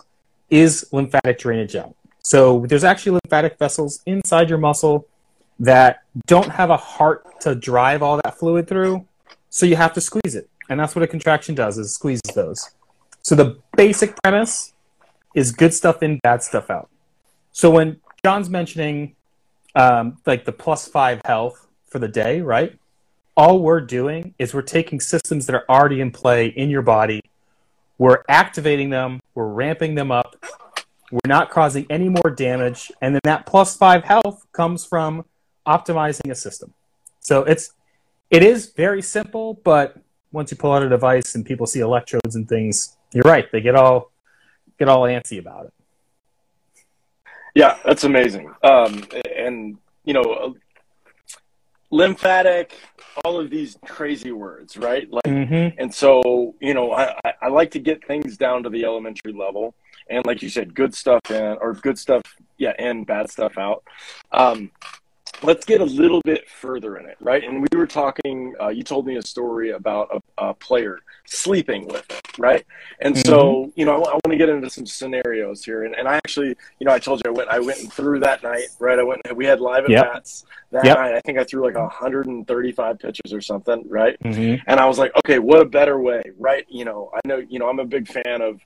is 0.49 0.87
lymphatic 0.93 1.41
drainage 1.41 1.75
out. 1.75 1.97
So 2.23 2.65
there's 2.69 2.85
actually 2.85 3.19
lymphatic 3.25 3.59
vessels 3.59 4.03
inside 4.07 4.51
your 4.51 4.59
muscle 4.59 5.09
that 5.59 6.05
don't 6.29 6.49
have 6.49 6.71
a 6.71 6.77
heart 6.77 7.41
to 7.41 7.57
drive 7.57 8.05
all 8.05 8.21
that 8.23 8.39
fluid 8.39 8.69
through, 8.69 9.05
so 9.51 9.67
you 9.67 9.75
have 9.75 9.93
to 9.95 10.01
squeeze 10.01 10.37
it. 10.37 10.49
And 10.71 10.79
that's 10.79 10.95
what 10.95 11.03
a 11.03 11.09
contraction 11.09 11.57
does, 11.57 11.77
is 11.77 11.93
squeezes 11.93 12.35
those. 12.37 12.71
So 13.23 13.35
the 13.35 13.59
basic 13.77 14.21
premise 14.23 14.75
is 15.35 15.53
good 15.53 15.73
stuff 15.73 16.03
in, 16.03 16.19
bad 16.19 16.43
stuff 16.43 16.71
out. 16.71 16.91
So 17.53 17.71
when 17.71 18.01
John's 18.25 18.51
mentioning 18.51 19.15
um, 19.75 20.19
like 20.27 20.45
the 20.45 20.53
plus 20.53 20.89
five 20.89 21.21
health 21.25 21.67
for 21.87 21.99
the 21.99 22.09
day, 22.09 22.41
right? 22.41 22.79
All 23.37 23.61
we're 23.61 23.81
doing 23.81 24.35
is 24.39 24.53
we're 24.53 24.63
taking 24.63 25.01
systems 25.01 25.47
that 25.47 25.55
are 25.55 25.65
already 25.69 26.01
in 26.01 26.11
play 26.11 26.49
in 26.49 26.69
your 26.69 26.83
body, 26.83 27.23
we're 27.99 28.23
activating 28.29 28.91
them, 28.91 29.21
we're 29.35 29.47
ramping 29.47 29.95
them 29.95 30.11
up, 30.11 30.37
we're 31.11 31.21
not 31.27 31.51
causing 31.51 31.87
any 31.89 32.09
more 32.09 32.31
damage, 32.31 32.91
and 33.01 33.15
then 33.15 33.21
that 33.25 33.47
plus 33.47 33.77
five 33.77 34.05
health 34.05 34.47
comes 34.53 34.85
from 34.85 35.25
optimizing 35.67 36.31
a 36.31 36.35
system. 36.35 36.75
So 37.21 37.45
it's 37.45 37.73
it 38.31 38.43
is 38.43 38.73
very 38.73 39.03
simple, 39.03 39.55
but 39.63 39.97
once 40.33 40.51
you 40.51 40.57
pull 40.57 40.73
out 40.73 40.83
a 40.83 40.89
device 40.89 41.35
and 41.35 41.45
people 41.45 41.67
see 41.67 41.81
electrodes 41.81 42.35
and 42.35 42.49
things, 42.49 42.97
you're 43.13 43.23
right, 43.25 43.51
they 43.53 43.61
get 43.61 43.75
all 43.75 44.11
get 44.79 44.89
all 44.89 45.03
antsy 45.03 45.39
about 45.39 45.67
it. 45.67 45.73
Yeah, 47.55 47.79
that's 47.85 48.05
amazing. 48.05 48.53
Um, 48.63 49.05
and 49.37 49.77
you 50.05 50.15
know, 50.15 50.55
lymphatic, 51.91 52.75
all 53.25 53.39
of 53.39 53.51
these 53.51 53.77
crazy 53.87 54.33
words, 54.33 54.77
right? 54.77 55.11
Like, 55.11 55.23
Mm-hmm. 55.25 55.79
and 55.79 55.95
so 55.95 56.55
you 56.61 56.75
know, 56.75 56.93
I, 56.93 57.15
I- 57.25 57.35
I 57.43 57.49
like 57.49 57.71
to 57.73 57.79
get 57.79 58.07
things 58.07 58.37
down 58.37 58.63
to 58.65 58.71
the 58.71 58.85
elementary 58.85 59.33
level, 59.33 59.75
and 60.09 60.25
like 60.27 60.43
you 60.43 60.49
said, 60.49 60.75
good 60.75 60.95
stuff 60.95 61.21
in 61.31 61.57
or 61.61 61.75
good 61.75 61.99
stuff, 61.99 62.23
yeah, 62.57 62.73
and 62.79 63.07
bad 63.07 63.31
stuff 63.31 63.59
out. 63.59 63.83
Um, 64.33 64.71
let's 65.43 65.65
get 65.65 65.81
a 65.81 65.85
little 65.85 66.21
bit 66.25 66.49
further 66.49 66.97
in 66.97 67.07
it, 67.07 67.17
right? 67.21 67.43
And 67.43 67.61
we 67.61 67.79
were 67.79 67.87
talking. 67.87 68.55
Uh, 68.61 68.69
you 68.69 68.83
told 68.83 69.07
me 69.07 69.17
a 69.17 69.23
story 69.23 69.71
about 69.71 70.23
a, 70.39 70.45
a 70.51 70.55
player 70.55 71.01
sleeping 71.25 71.87
with 71.87 72.09
it, 72.11 72.39
right? 72.39 72.65
And 73.01 73.17
so, 73.17 73.73
you 73.75 73.85
know, 73.85 74.05
I, 74.05 74.13
want 74.13 74.31
to 74.31 74.37
get 74.37 74.49
into 74.49 74.71
some 74.71 74.87
scenarios 74.87 75.65
here. 75.65 75.85
And, 75.85 75.95
and 75.95 76.09
I 76.09 76.15
actually, 76.15 76.49
you 76.79 76.87
know, 76.87 76.93
I 76.93 76.99
told 76.99 77.23
you 77.25 77.31
I 77.31 77.35
went, 77.35 77.49
I 77.49 77.59
went 77.59 77.93
threw 77.93 78.21
that 78.21 78.43
night, 78.43 78.69
right? 78.79 78.99
I 78.99 79.03
went, 79.03 79.21
we 79.35 79.45
had 79.45 79.61
live 79.61 79.85
at 79.85 79.91
Yep. 79.91 80.13
bats 80.13 80.45
that 80.71 80.85
Yep. 80.85 80.97
night. 80.97 81.15
I 81.15 81.21
think 81.21 81.39
I 81.39 81.45
threw 81.45 81.65
like 81.65 81.77
135 81.77 82.99
pitches 82.99 83.33
or 83.33 83.41
something, 83.41 83.85
right? 83.89 84.17
Mm-hmm. 84.25 84.63
And 84.67 84.81
I 84.81 84.87
was 84.87 84.99
like, 84.99 85.13
okay, 85.19 85.39
what 85.39 85.61
a 85.61 85.65
better 85.65 86.01
way, 86.01 86.23
right? 86.39 86.65
You 86.69 86.85
know, 86.85 87.11
I 87.15 87.21
know, 87.27 87.37
you 87.37 87.59
know, 87.59 87.69
I'm 87.69 87.79
a 87.79 87.85
big 87.85 88.09
fan 88.09 88.41
of, 88.41 88.61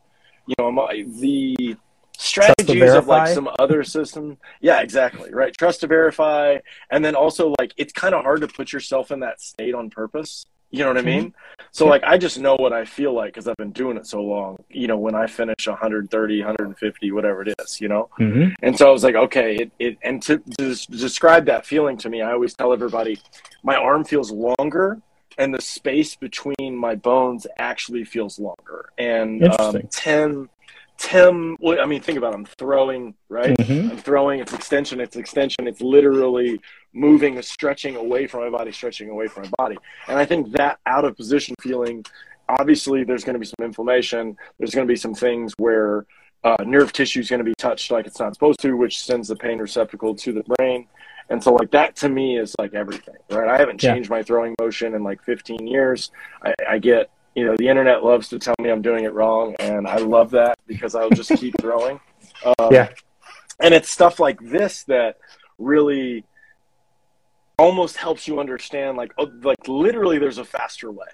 you 0.46 0.55
know, 0.58 0.69
I'm, 0.69 1.20
the 1.20 1.76
strategies 2.19 2.93
of 2.93 3.07
like 3.07 3.29
some 3.29 3.49
other 3.59 3.85
system. 3.85 4.39
Yeah, 4.61 4.81
exactly. 4.81 5.33
Right. 5.33 5.57
Trust 5.57 5.81
to 5.81 5.87
verify. 5.87 6.58
And 6.91 7.05
then 7.05 7.15
also 7.15 7.55
like, 7.58 7.73
it's 7.77 7.93
kind 7.93 8.15
of 8.15 8.23
hard 8.23 8.41
to 8.43 8.49
put 8.49 8.73
yourself 8.73 9.11
in 9.11 9.20
that 9.20 9.41
state 9.41 9.75
on 9.75 9.91
purpose. 9.91 10.46
You 10.70 10.81
know 10.81 10.89
what 10.89 10.99
I 10.99 11.03
mean? 11.03 11.32
So 11.70 11.87
like, 11.87 12.03
I 12.03 12.19
just 12.19 12.39
know 12.39 12.56
what 12.56 12.73
I 12.73 12.85
feel 12.85 13.13
like 13.15 13.32
because 13.32 13.46
I've 13.46 13.56
been 13.56 13.70
doing 13.70 13.96
it 13.96 14.06
so 14.06 14.20
long, 14.20 14.63
you 14.69 14.89
know, 14.89 14.99
when 14.99 15.15
I 15.15 15.27
finish 15.27 15.67
130, 15.67 16.39
150, 16.41 17.13
whatever 17.13 17.43
it 17.43 17.55
is, 17.58 17.81
you 17.81 17.89
know? 17.89 18.08
Mm-hmm. 18.19 18.55
And 18.63 18.77
so 18.77 18.89
I 18.89 18.91
was 18.91 19.05
like, 19.05 19.15
okay, 19.15 19.56
it, 19.56 19.70
it 19.79 19.99
and 20.03 20.20
to, 20.23 20.39
to 20.58 20.75
describe 20.91 21.46
that 21.46 21.65
feeling 21.65 21.96
to 21.99 22.11
me, 22.11 22.20
I 22.20 22.32
always 22.32 22.55
tell 22.55 22.73
everybody 22.73 23.20
my 23.63 23.77
arm 23.77 24.05
feels 24.05 24.32
longer 24.32 25.01
and 25.39 25.55
the 25.55 25.61
space 25.61 26.17
between 26.17 26.77
my 26.77 26.94
bones 26.94 27.46
actually 27.58 28.05
feels 28.05 28.39
longer. 28.39 28.91
And 28.99 29.44
um, 29.44 29.77
Interesting. 29.77 30.49
Tim, 31.06 31.56
I 31.65 31.86
mean, 31.86 32.01
think 32.01 32.19
about 32.19 32.32
it. 32.32 32.36
I'm 32.36 32.44
throwing, 32.44 33.15
right? 33.29 33.56
Mm-hmm. 33.56 33.93
I'm 33.93 33.96
throwing, 33.96 34.41
it's 34.41 34.53
extension, 34.53 35.01
it's 35.01 35.15
extension, 35.15 35.69
it's 35.69 35.81
literally 35.81 36.60
moving, 36.93 37.41
stretching 37.43 37.94
away 37.94 38.27
from 38.27 38.41
my 38.41 38.51
body, 38.51 38.72
stretching 38.72 39.08
away 39.08 39.29
from 39.29 39.44
my 39.44 39.51
body. 39.56 39.77
And 40.08 40.19
I 40.19 40.25
think 40.25 40.51
that 40.56 40.81
out 40.84 41.05
of 41.05 41.17
position 41.17 41.55
feeling, 41.60 42.05
obviously, 42.48 43.05
there's 43.05 43.22
going 43.22 43.34
to 43.34 43.39
be 43.39 43.46
some 43.46 43.65
inflammation. 43.65 44.36
There's 44.58 44.75
going 44.75 44.84
to 44.84 44.93
be 44.93 44.96
some 44.96 45.15
things 45.15 45.53
where 45.58 46.06
uh, 46.43 46.56
nerve 46.65 46.93
tissue 46.93 47.20
is 47.20 47.31
going 47.31 47.39
to 47.39 47.44
be 47.44 47.55
touched 47.56 47.93
like 47.93 48.08
it's 48.08 48.19
not 48.19 48.34
supposed 48.34 48.58
to, 48.63 48.72
which 48.77 49.01
sends 49.01 49.29
the 49.29 49.36
pain 49.36 49.58
receptacle 49.58 50.17
to 50.17 50.32
the 50.32 50.43
brain. 50.56 50.89
And 51.31 51.41
so, 51.43 51.55
like, 51.55 51.70
that 51.70 51.94
to 51.96 52.08
me 52.08 52.36
is 52.36 52.53
like 52.58 52.75
everything, 52.75 53.15
right? 53.31 53.48
I 53.48 53.58
haven't 53.58 53.81
Yeah. 53.81 53.94
changed 53.94 54.10
my 54.10 54.25
throwing 54.25 54.56
motion 54.60 54.94
in 54.94 55.05
like 55.05 55.22
15 55.22 55.69
years. 55.69 56.10
I, 56.43 56.53
I 56.69 56.79
get, 56.79 57.10
you 57.36 57.44
know, 57.44 57.55
the 57.56 57.69
internet 57.69 58.02
loves 58.02 58.28
to 58.31 58.38
tell 58.38 58.55
me 58.58 58.70
I'm 58.70 58.81
doing 58.81 59.05
it 59.05 59.12
wrong, 59.12 59.55
and 59.60 59.86
I 59.86 59.98
love 59.98 60.31
that 60.31 60.58
because 60.66 60.94
I'll 60.94 61.10
just 61.10 61.31
keep 61.36 61.55
throwing. 61.60 62.00
Um, 62.44 62.69
Yeah. 62.72 62.88
And 63.60 63.72
it's 63.74 63.90
stuff 63.90 64.19
like 64.19 64.40
this 64.40 64.84
that 64.84 65.19
really 65.58 66.24
almost 67.58 67.98
helps 67.98 68.26
you 68.26 68.40
understand, 68.40 68.96
like, 68.96 69.12
oh, 69.19 69.31
like 69.43 69.69
literally, 69.69 70.19
there's 70.19 70.38
a 70.38 70.44
faster 70.44 70.90
way. 70.90 71.06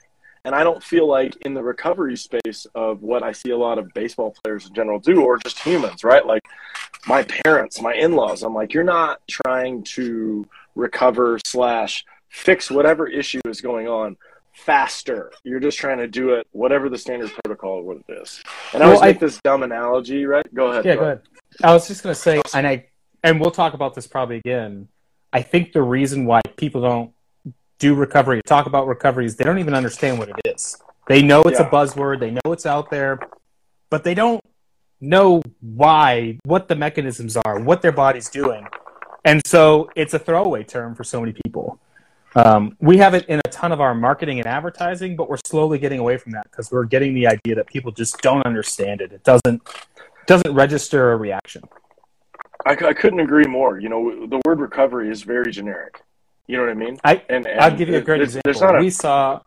And 0.45 0.55
I 0.55 0.65
don't 0.65 0.83
feel 0.83 1.07
like 1.07 1.37
in 1.45 1.55
the 1.55 1.63
recovery 1.63 2.17
space 2.17 2.67
of 2.75 3.03
what 3.03 3.23
I 3.23 3.31
see 3.33 3.51
a 3.51 3.57
lot 3.57 3.79
of 3.79 3.93
baseball 3.95 4.35
players 4.43 4.67
in 4.67 4.75
general 4.75 4.99
do, 4.99 5.23
or 5.23 5.39
just 5.39 5.59
humans, 5.61 6.03
right? 6.03 6.25
Like 6.25 6.43
my 7.07 7.23
parents, 7.23 7.81
my 7.81 7.95
in-laws, 7.95 8.43
I'm 8.43 8.55
like, 8.55 8.75
you're 8.75 8.83
not 8.83 9.21
trying 9.29 9.85
to 9.95 10.47
recover 10.75 11.39
slash 11.47 12.05
fix 12.29 12.71
whatever 12.71 13.07
issue 13.07 13.41
is 13.47 13.61
going 13.61 13.87
on 13.87 14.17
faster. 14.55 15.33
You're 15.45 15.61
just 15.61 15.79
trying 15.79 15.99
to 15.99 16.07
do 16.09 16.35
it, 16.35 16.47
whatever 16.53 16.89
the 16.89 16.99
standard 16.99 17.31
protocol 17.43 17.81
of 17.81 17.85
what 17.85 17.99
it 18.09 18.21
is. 18.23 18.43
And 18.73 18.83
I 18.83 18.87
Well, 18.87 18.97
always 18.97 19.03
I- 19.03 19.07
make 19.13 19.21
this 19.21 19.41
dumb 19.43 19.63
analogy, 19.63 20.25
right? 20.27 20.47
Go 20.55 20.71
ahead. 20.71 20.85
Yeah, 20.85 20.95
go 20.97 21.03
ahead. 21.03 21.21
I 21.63 21.73
was 21.73 21.89
just 21.89 22.03
gonna 22.03 22.15
say, 22.15 22.41
and 22.55 22.67
I 22.67 22.87
and 23.25 23.41
we'll 23.41 23.51
talk 23.51 23.75
about 23.75 23.95
this 23.95 24.07
probably 24.07 24.37
again. 24.37 24.89
I 25.33 25.43
think 25.43 25.73
the 25.73 25.83
reason 25.83 26.27
why 26.27 26.41
people 26.57 26.83
don't 26.83 27.13
do 27.79 27.95
recovery, 27.95 28.41
talk 28.47 28.67
about 28.67 28.87
recovery, 28.87 29.27
is 29.27 29.37
they 29.37 29.45
don't 29.45 29.59
even 29.59 29.75
understand 29.75 30.19
what 30.19 30.29
it 30.29 30.37
is. 30.45 30.77
They 31.09 31.23
know 31.23 31.43
it's 31.43 31.59
Yeah. 31.61 31.67
a 31.67 31.71
buzzword, 31.71 32.21
they 32.21 32.31
know 32.31 32.53
it's 32.53 32.67
out 32.67 32.91
there, 32.91 33.19
but 33.91 34.05
they 34.05 34.15
don't 34.15 34.41
know 35.01 35.43
why, 35.61 36.39
what 36.45 36.69
the 36.69 36.77
mechanisms 36.77 37.37
are, 37.37 37.59
what 37.61 37.83
their 37.83 37.93
body's 37.93 38.29
doing. 38.29 38.67
And 39.25 39.45
so 39.47 39.89
it's 39.97 40.15
a 40.15 40.19
throwaway 40.19 40.65
term 40.65 40.95
for 40.95 41.05
so 41.05 41.21
many 41.21 41.35
people. 41.45 41.81
Um, 42.35 42.77
we 42.81 42.97
have 42.99 43.15
it 43.15 43.27
in 43.27 43.41
a 43.45 43.49
ton 43.51 43.73
of 43.73 43.81
our 43.81 43.95
marketing 43.95 44.39
and 44.39 44.47
advertising, 44.47 45.17
but 45.17 45.29
we're 45.29 45.39
slowly 45.47 45.79
getting 45.79 45.99
away 45.99 46.17
from 46.17 46.33
that 46.33 46.45
because 46.51 46.71
we're 46.71 46.85
getting 46.85 47.15
the 47.15 47.27
idea 47.27 47.55
that 47.55 47.67
people 47.67 47.93
just 47.93 48.21
don't 48.23 48.45
understand 48.47 49.01
it. 49.01 49.13
It 49.13 49.23
doesn't 49.25 49.63
doesn't 50.27 50.55
register 50.55 51.13
a 51.13 51.17
reaction. 51.17 51.63
I, 52.65 52.73
I 52.73 52.93
couldn't 52.93 53.21
agree 53.21 53.45
more. 53.45 53.79
You 53.79 53.89
know, 53.89 54.27
the 54.27 54.41
word 54.47 54.61
recovery 54.61 55.11
is 55.11 55.23
very 55.23 55.51
generic. 55.51 56.03
You 56.47 56.57
know 56.57 56.65
what 56.65 56.71
I 56.71 56.75
mean? 56.75 56.99
I 57.05 57.23
And, 57.29 57.47
and 57.47 57.61
I'll 57.61 57.77
give 57.77 57.89
you 57.89 57.97
a 57.97 58.01
great 58.01 58.19
there's, 58.19 58.37
example. 58.37 58.69
There's 58.69 58.81
a, 58.81 58.85
we 58.85 58.91
saw, 58.91 59.41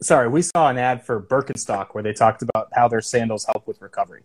sorry, 0.00 0.28
we 0.28 0.42
saw 0.42 0.68
an 0.68 0.78
ad 0.78 1.04
for 1.04 1.20
Birkenstock 1.20 1.88
where 1.92 2.02
they 2.02 2.12
talked 2.12 2.42
about 2.42 2.68
how 2.72 2.88
their 2.88 3.00
sandals 3.00 3.44
help 3.44 3.66
with 3.66 3.80
recovery. 3.82 4.22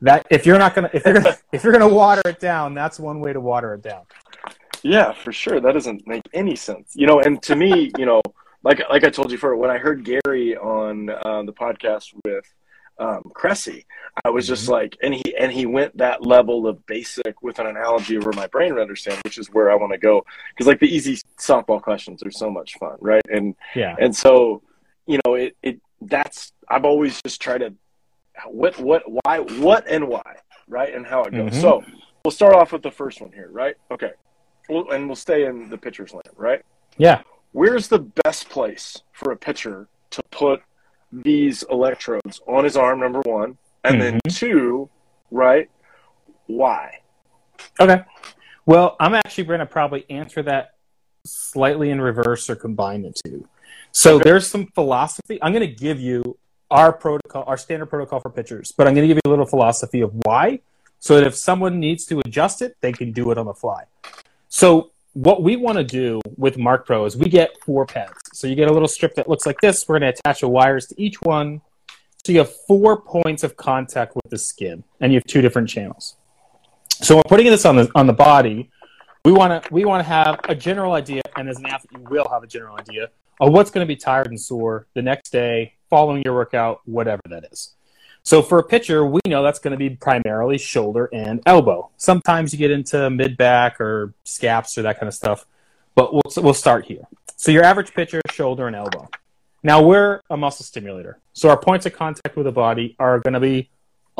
That 0.00 0.26
if 0.30 0.46
you're 0.46 0.58
not 0.58 0.74
gonna 0.74 0.90
if 0.92 1.04
you're 1.04 1.14
gonna 1.14 1.36
if 1.52 1.62
you're 1.62 1.72
gonna 1.72 1.88
water 1.88 2.22
it 2.26 2.40
down, 2.40 2.74
that's 2.74 2.98
one 2.98 3.20
way 3.20 3.32
to 3.32 3.40
water 3.40 3.74
it 3.74 3.82
down. 3.82 4.02
Yeah, 4.82 5.12
for 5.12 5.32
sure. 5.32 5.60
That 5.60 5.72
doesn't 5.72 6.06
make 6.06 6.22
any 6.32 6.56
sense. 6.56 6.92
You 6.94 7.06
know, 7.06 7.20
and 7.20 7.42
to 7.44 7.56
me, 7.56 7.92
you 7.98 8.06
know, 8.06 8.20
like 8.64 8.82
like 8.90 9.04
I 9.04 9.10
told 9.10 9.30
you 9.30 9.38
for 9.38 9.56
when 9.56 9.70
I 9.70 9.78
heard 9.78 10.04
Gary 10.04 10.56
on 10.56 11.08
uh, 11.10 11.42
the 11.44 11.52
podcast 11.52 12.12
with 12.24 12.44
um, 12.98 13.22
Cressey, 13.34 13.84
I 14.24 14.30
was 14.30 14.46
just 14.46 14.64
Mm-hmm. 14.64 14.72
like, 14.72 14.96
and 15.02 15.14
he 15.14 15.36
and 15.38 15.50
he 15.52 15.66
went 15.66 15.96
that 15.98 16.24
level 16.26 16.66
of 16.66 16.84
basic 16.86 17.42
with 17.42 17.58
an 17.58 17.66
analogy 17.66 18.18
where 18.18 18.32
my 18.34 18.46
brain 18.48 18.72
would 18.74 18.82
understand, 18.82 19.20
which 19.24 19.38
is 19.38 19.48
where 19.48 19.70
I 19.70 19.74
want 19.74 19.92
to 19.92 19.98
go. 19.98 20.24
Because 20.50 20.66
like 20.66 20.80
the 20.80 20.92
easy 20.94 21.20
softball 21.38 21.80
questions 21.80 22.22
are 22.22 22.30
so 22.30 22.50
much 22.50 22.74
fun, 22.78 22.96
right? 23.00 23.22
And 23.30 23.54
Yeah. 23.74 23.96
and 23.98 24.14
so, 24.14 24.62
you 25.06 25.18
know, 25.24 25.34
it 25.34 25.56
it 25.62 25.80
that's 26.00 26.52
I've 26.68 26.84
always 26.84 27.20
just 27.22 27.40
tried 27.40 27.58
to 27.58 27.74
what 28.46 28.78
what 28.80 29.02
why 29.06 29.38
what 29.38 29.86
and 29.88 30.08
why, 30.08 30.36
right? 30.68 30.94
And 30.94 31.06
how 31.06 31.22
it 31.24 31.32
goes. 31.32 31.52
Mhm. 31.52 31.60
So 31.60 31.84
we'll 32.24 32.32
start 32.32 32.54
off 32.54 32.72
with 32.72 32.82
the 32.82 32.90
first 32.90 33.20
one 33.20 33.32
here, 33.32 33.48
right? 33.50 33.76
Okay. 33.90 34.12
Well, 34.72 34.90
and 34.90 35.06
we'll 35.06 35.16
stay 35.16 35.44
in 35.44 35.68
the 35.68 35.76
pitcher's 35.76 36.12
land, 36.12 36.30
right? 36.34 36.62
Yeah. 36.96 37.22
Where's 37.52 37.88
the 37.88 37.98
best 38.24 38.48
place 38.48 39.02
for 39.12 39.30
a 39.32 39.36
pitcher 39.36 39.86
to 40.10 40.22
put 40.30 40.62
these 41.12 41.62
electrodes 41.70 42.40
on 42.46 42.64
his 42.64 42.74
arm? 42.76 43.00
Number 43.00 43.20
one, 43.26 43.58
and 43.84 44.00
then 44.00 44.14
Mm-hmm. 44.14 44.30
two, 44.30 44.88
right? 45.30 45.68
Why? 46.46 47.00
Okay. 47.78 48.02
Well, 48.64 48.96
I'm 48.98 49.14
actually 49.14 49.44
going 49.44 49.58
to 49.58 49.66
probably 49.66 50.06
answer 50.08 50.42
that 50.44 50.70
slightly 51.26 51.90
in 51.90 52.00
reverse 52.00 52.48
or 52.48 52.56
combine 52.56 53.02
the 53.02 53.12
two. 53.26 53.46
So 53.92 54.14
Okay. 54.14 54.24
there's 54.24 54.46
some 54.46 54.68
philosophy. 54.74 55.38
I'm 55.42 55.52
going 55.52 55.68
to 55.68 55.74
give 55.74 56.00
you 56.00 56.38
our 56.70 56.94
protocol, 56.94 57.44
our 57.46 57.58
standard 57.58 57.86
protocol 57.86 58.20
for 58.20 58.30
pitchers, 58.30 58.72
but 58.72 58.86
I'm 58.86 58.94
going 58.94 59.06
to 59.06 59.14
give 59.14 59.20
you 59.22 59.28
a 59.28 59.34
little 59.34 59.44
philosophy 59.44 60.00
of 60.00 60.12
why, 60.24 60.60
so 60.98 61.16
that 61.16 61.26
if 61.26 61.34
someone 61.34 61.78
needs 61.78 62.06
to 62.06 62.20
adjust 62.24 62.62
it, 62.62 62.76
they 62.80 62.92
can 62.92 63.12
do 63.12 63.30
it 63.30 63.36
on 63.36 63.44
the 63.44 63.52
fly. 63.52 63.84
So 64.54 64.90
what 65.14 65.42
we 65.42 65.56
want 65.56 65.78
to 65.78 65.84
do 65.84 66.20
with 66.36 66.58
Marc 66.58 66.84
Pro 66.84 67.06
is 67.06 67.16
we 67.16 67.30
get 67.30 67.56
four 67.64 67.86
pads. 67.86 68.20
So 68.34 68.46
you 68.46 68.54
get 68.54 68.68
a 68.68 68.72
little 68.72 68.86
strip 68.86 69.14
that 69.14 69.26
looks 69.26 69.46
like 69.46 69.58
this. 69.62 69.88
We're 69.88 69.98
going 69.98 70.12
to 70.12 70.20
attach 70.20 70.42
the 70.42 70.48
wires 70.48 70.86
to 70.88 71.00
each 71.00 71.22
one. 71.22 71.62
So 72.22 72.32
you 72.32 72.38
have 72.40 72.54
four 72.68 73.00
points 73.00 73.44
of 73.44 73.56
contact 73.56 74.14
with 74.14 74.28
the 74.28 74.36
skin, 74.36 74.84
and 75.00 75.10
you 75.10 75.16
have 75.16 75.24
two 75.24 75.40
different 75.40 75.70
channels. 75.70 76.16
So 76.90 77.16
we're 77.16 77.22
putting 77.28 77.46
this 77.46 77.64
on 77.64 77.76
the 77.76 77.90
on 77.94 78.06
the 78.06 78.12
body. 78.12 78.70
We 79.24 79.32
want 79.32 79.64
to 79.64 79.72
we 79.72 79.86
want 79.86 80.00
to 80.00 80.08
have 80.08 80.38
a 80.44 80.54
general 80.54 80.92
idea, 80.92 81.22
and 81.34 81.48
as 81.48 81.58
an 81.58 81.64
athlete, 81.64 82.02
you 82.02 82.06
will 82.10 82.28
have 82.30 82.42
a 82.42 82.46
general 82.46 82.76
idea 82.78 83.08
of 83.40 83.52
what's 83.54 83.70
going 83.70 83.84
to 83.84 83.88
be 83.88 83.96
tired 83.96 84.26
and 84.26 84.38
sore 84.38 84.86
the 84.92 85.00
next 85.00 85.30
day, 85.30 85.76
following 85.88 86.22
your 86.26 86.34
workout, 86.34 86.82
whatever 86.84 87.22
that 87.30 87.44
is. 87.50 87.74
So 88.24 88.40
for 88.40 88.58
a 88.58 88.62
pitcher, 88.62 89.04
we 89.04 89.20
know 89.26 89.42
that's 89.42 89.58
going 89.58 89.72
to 89.72 89.76
be 89.78 89.90
primarily 89.90 90.56
shoulder 90.58 91.08
and 91.12 91.42
elbow. 91.44 91.90
Sometimes 91.96 92.52
you 92.52 92.58
get 92.58 92.70
into 92.70 93.10
mid 93.10 93.36
back 93.36 93.80
or 93.80 94.14
scaps 94.24 94.78
or 94.78 94.82
that 94.82 95.00
kind 95.00 95.08
of 95.08 95.14
stuff, 95.14 95.44
but 95.94 96.12
we'll 96.12 96.22
we'll 96.36 96.54
start 96.54 96.86
here. 96.86 97.06
So 97.36 97.50
your 97.50 97.64
average 97.64 97.92
pitcher, 97.92 98.20
shoulder 98.30 98.66
and 98.66 98.76
elbow. 98.76 99.08
Now 99.64 99.82
we're 99.82 100.20
a 100.30 100.36
muscle 100.36 100.64
stimulator, 100.64 101.18
so 101.32 101.48
our 101.48 101.56
points 101.56 101.86
of 101.86 101.92
contact 101.92 102.36
with 102.36 102.46
the 102.46 102.52
body 102.52 102.96
are 102.98 103.18
going 103.20 103.34
to 103.34 103.40
be 103.40 103.70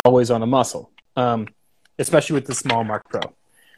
always 0.04 0.30
on 0.30 0.42
a 0.42 0.46
muscle, 0.46 0.90
um, 1.16 1.48
especially 1.98 2.34
with 2.34 2.46
the 2.46 2.54
small 2.54 2.84
Marc 2.84 3.08
Pro. 3.08 3.20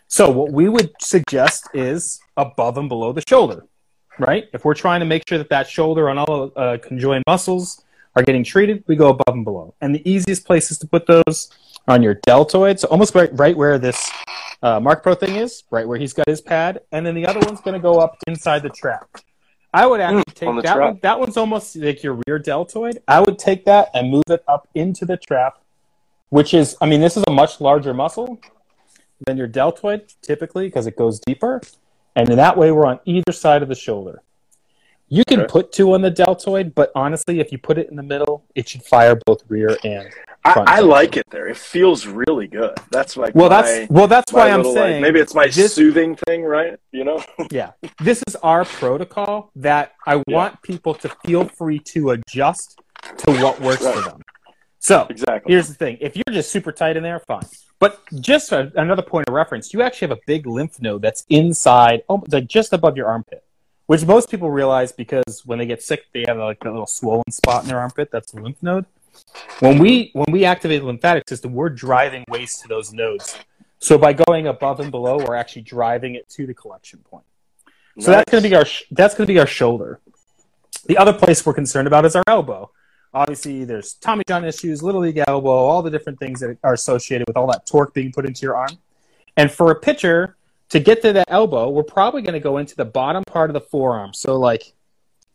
So 0.08 0.30
what 0.30 0.52
we 0.52 0.68
would 0.68 0.92
suggest 1.00 1.68
is 1.74 2.20
above 2.36 2.78
and 2.78 2.88
below 2.88 3.12
the 3.12 3.22
shoulder, 3.28 3.66
right? 4.18 4.48
If 4.52 4.64
we're 4.64 4.74
trying 4.74 5.00
to 5.00 5.06
make 5.06 5.22
sure 5.28 5.38
that 5.38 5.48
that 5.50 5.68
shoulder 5.68 6.08
and 6.08 6.18
all 6.18 6.52
uh, 6.56 6.78
conjoined 6.82 7.24
muscles 7.26 7.82
are 8.16 8.22
getting 8.22 8.44
treated, 8.44 8.84
we 8.86 8.96
go 8.96 9.08
above 9.10 9.34
and 9.34 9.44
below. 9.44 9.74
And 9.80 9.94
the 9.94 10.08
easiest 10.08 10.46
places 10.46 10.78
to 10.78 10.86
put 10.86 11.06
those 11.06 11.50
are 11.86 11.94
on 11.94 12.02
your 12.02 12.14
deltoid, 12.14 12.80
so 12.80 12.88
almost 12.88 13.14
right, 13.14 13.30
right 13.32 13.56
where 13.56 13.78
this 13.78 14.10
uh, 14.62 14.80
Marc 14.80 15.02
Pro 15.02 15.14
thing 15.14 15.36
is, 15.36 15.64
right 15.70 15.86
where 15.86 15.98
he's 15.98 16.12
got 16.12 16.28
his 16.28 16.40
pad, 16.40 16.80
and 16.92 17.04
then 17.04 17.14
the 17.14 17.26
other 17.26 17.40
one's 17.40 17.60
going 17.60 17.74
to 17.74 17.80
go 17.80 17.98
up 17.98 18.16
inside 18.26 18.62
the 18.62 18.70
trap. 18.70 19.08
I 19.72 19.86
would 19.86 20.00
actually 20.00 20.22
Mm, 20.22 20.46
on 20.46 20.54
take 20.54 20.64
that 20.64 20.80
one. 20.80 20.98
That 21.02 21.18
one's 21.18 21.36
almost 21.36 21.74
like 21.76 22.02
your 22.02 22.20
rear 22.26 22.38
deltoid. 22.38 23.02
I 23.08 23.20
would 23.20 23.38
take 23.38 23.64
that 23.64 23.90
and 23.92 24.10
move 24.10 24.22
it 24.30 24.44
up 24.46 24.68
into 24.74 25.04
the 25.04 25.16
trap, 25.16 25.58
which 26.28 26.54
is, 26.54 26.76
I 26.80 26.86
mean, 26.86 27.00
this 27.00 27.16
is 27.16 27.24
a 27.26 27.32
much 27.32 27.60
larger 27.60 27.92
muscle 27.92 28.40
than 29.26 29.36
your 29.36 29.48
deltoid 29.48 30.12
typically 30.22 30.66
because 30.66 30.86
it 30.86 30.96
goes 30.96 31.18
deeper. 31.20 31.60
And 32.14 32.30
in 32.30 32.36
that 32.36 32.56
way, 32.56 32.70
we're 32.70 32.86
on 32.86 33.00
either 33.04 33.32
side 33.32 33.62
of 33.62 33.68
the 33.68 33.74
shoulder. 33.74 34.22
You 35.08 35.24
can 35.24 35.40
Okay. 35.40 35.48
put 35.52 35.72
two 35.72 35.92
on 35.94 36.00
the 36.00 36.10
deltoid, 36.10 36.74
but 36.74 36.90
honestly, 36.94 37.38
if 37.38 37.52
you 37.52 37.58
put 37.58 37.78
it 37.78 37.88
in 37.90 37.96
the 37.96 38.02
middle, 38.02 38.44
it 38.54 38.68
should 38.68 38.82
fire 38.82 39.14
both 39.26 39.42
rear 39.48 39.76
and 39.84 40.08
I, 40.44 40.52
front 40.52 40.68
I 40.68 40.76
side. 40.76 40.84
like 40.84 41.16
it 41.16 41.24
there. 41.30 41.46
It 41.46 41.56
feels 41.56 42.06
really 42.06 42.46
good. 42.48 42.72
That's 42.90 43.16
like 43.16 43.34
well. 43.34 43.48
my, 43.50 43.62
That's 43.62 43.90
well. 43.90 44.08
That's 44.08 44.32
why 44.32 44.50
I'm 44.50 44.58
little, 44.58 44.74
like, 44.74 44.82
saying 44.82 45.02
maybe 45.02 45.20
it's 45.20 45.34
my 45.34 45.46
this- 45.46 45.74
soothing 45.74 46.16
thing, 46.26 46.42
right? 46.42 46.78
You 46.92 47.04
know? 47.04 47.22
yeah 47.50 47.72
this 48.00 48.22
is 48.26 48.36
our 48.36 48.64
protocol 48.64 49.50
that 49.56 49.92
i 50.06 50.22
want 50.28 50.60
people 50.62 50.94
to 50.94 51.08
feel 51.24 51.44
free 51.44 51.78
to 51.78 52.10
adjust 52.10 52.80
to 53.18 53.32
what 53.42 53.60
works 53.60 53.84
for 53.86 54.00
them 54.00 54.20
so 54.78 55.06
exactly. 55.10 55.52
here's 55.52 55.68
the 55.68 55.74
thing 55.74 55.96
if 56.00 56.16
you're 56.16 56.32
just 56.32 56.50
super 56.50 56.72
tight 56.72 56.96
in 56.96 57.02
there 57.02 57.18
fine 57.20 57.42
but 57.78 58.00
just 58.20 58.52
a, 58.52 58.72
another 58.76 59.02
point 59.02 59.28
of 59.28 59.34
reference 59.34 59.72
you 59.74 59.82
actually 59.82 60.08
have 60.08 60.16
a 60.16 60.20
big 60.26 60.46
lymph 60.46 60.80
node 60.80 61.02
that's 61.02 61.24
inside 61.28 62.02
oh, 62.08 62.22
like 62.30 62.46
just 62.46 62.72
above 62.72 62.96
your 62.96 63.06
armpit 63.08 63.43
which 63.86 64.04
most 64.04 64.30
people 64.30 64.50
realize 64.50 64.92
because 64.92 65.42
when 65.44 65.58
they 65.58 65.66
get 65.66 65.82
sick 65.82 66.06
they 66.12 66.24
have 66.26 66.38
like 66.38 66.64
a 66.64 66.70
little 66.70 66.86
swollen 66.86 67.30
spot 67.30 67.62
in 67.62 67.68
their 67.68 67.78
armpit 67.78 68.10
that's 68.10 68.32
a 68.34 68.36
lymph 68.36 68.62
node 68.62 68.86
when 69.60 69.78
we 69.78 70.10
when 70.12 70.26
we 70.30 70.44
activate 70.44 70.80
the 70.80 70.86
lymphatic 70.86 71.28
system 71.28 71.52
we're 71.54 71.68
driving 71.68 72.24
waste 72.28 72.62
to 72.62 72.68
those 72.68 72.92
nodes 72.92 73.38
so 73.78 73.98
by 73.98 74.12
going 74.12 74.46
above 74.46 74.80
and 74.80 74.90
below 74.90 75.18
we're 75.18 75.36
actually 75.36 75.62
driving 75.62 76.14
it 76.14 76.28
to 76.28 76.46
the 76.46 76.54
collection 76.54 76.98
point 77.00 77.24
so 77.98 78.10
that's 78.10 78.30
going 78.30 78.42
to 78.42 78.48
be 78.48 78.54
our 78.54 78.64
sh- 78.64 78.84
that's 78.90 79.14
going 79.14 79.26
to 79.26 79.32
be 79.32 79.38
our 79.38 79.46
shoulder. 79.46 80.00
The 80.86 80.98
other 80.98 81.12
place 81.12 81.44
we're 81.46 81.54
concerned 81.54 81.86
about 81.86 82.04
is 82.04 82.16
our 82.16 82.24
elbow. 82.26 82.70
Obviously, 83.12 83.64
there's 83.64 83.94
Tommy 83.94 84.24
John 84.26 84.44
issues, 84.44 84.82
little 84.82 85.00
league 85.00 85.22
elbow, 85.28 85.50
all 85.50 85.82
the 85.82 85.90
different 85.90 86.18
things 86.18 86.40
that 86.40 86.58
are 86.64 86.74
associated 86.74 87.28
with 87.28 87.36
all 87.36 87.46
that 87.52 87.64
torque 87.66 87.94
being 87.94 88.12
put 88.12 88.26
into 88.26 88.42
your 88.42 88.56
arm. 88.56 88.76
And 89.36 89.50
for 89.50 89.70
a 89.70 89.76
pitcher 89.76 90.36
to 90.74 90.80
get 90.80 91.02
to 91.02 91.12
that 91.12 91.26
elbow, 91.30 91.70
we're 91.70 91.84
probably 91.84 92.20
going 92.20 92.32
to 92.34 92.40
go 92.40 92.58
into 92.58 92.74
the 92.74 92.84
bottom 92.84 93.22
part 93.22 93.48
of 93.48 93.54
the 93.54 93.60
forearm. 93.60 94.12
So 94.12 94.34
like, 94.36 94.72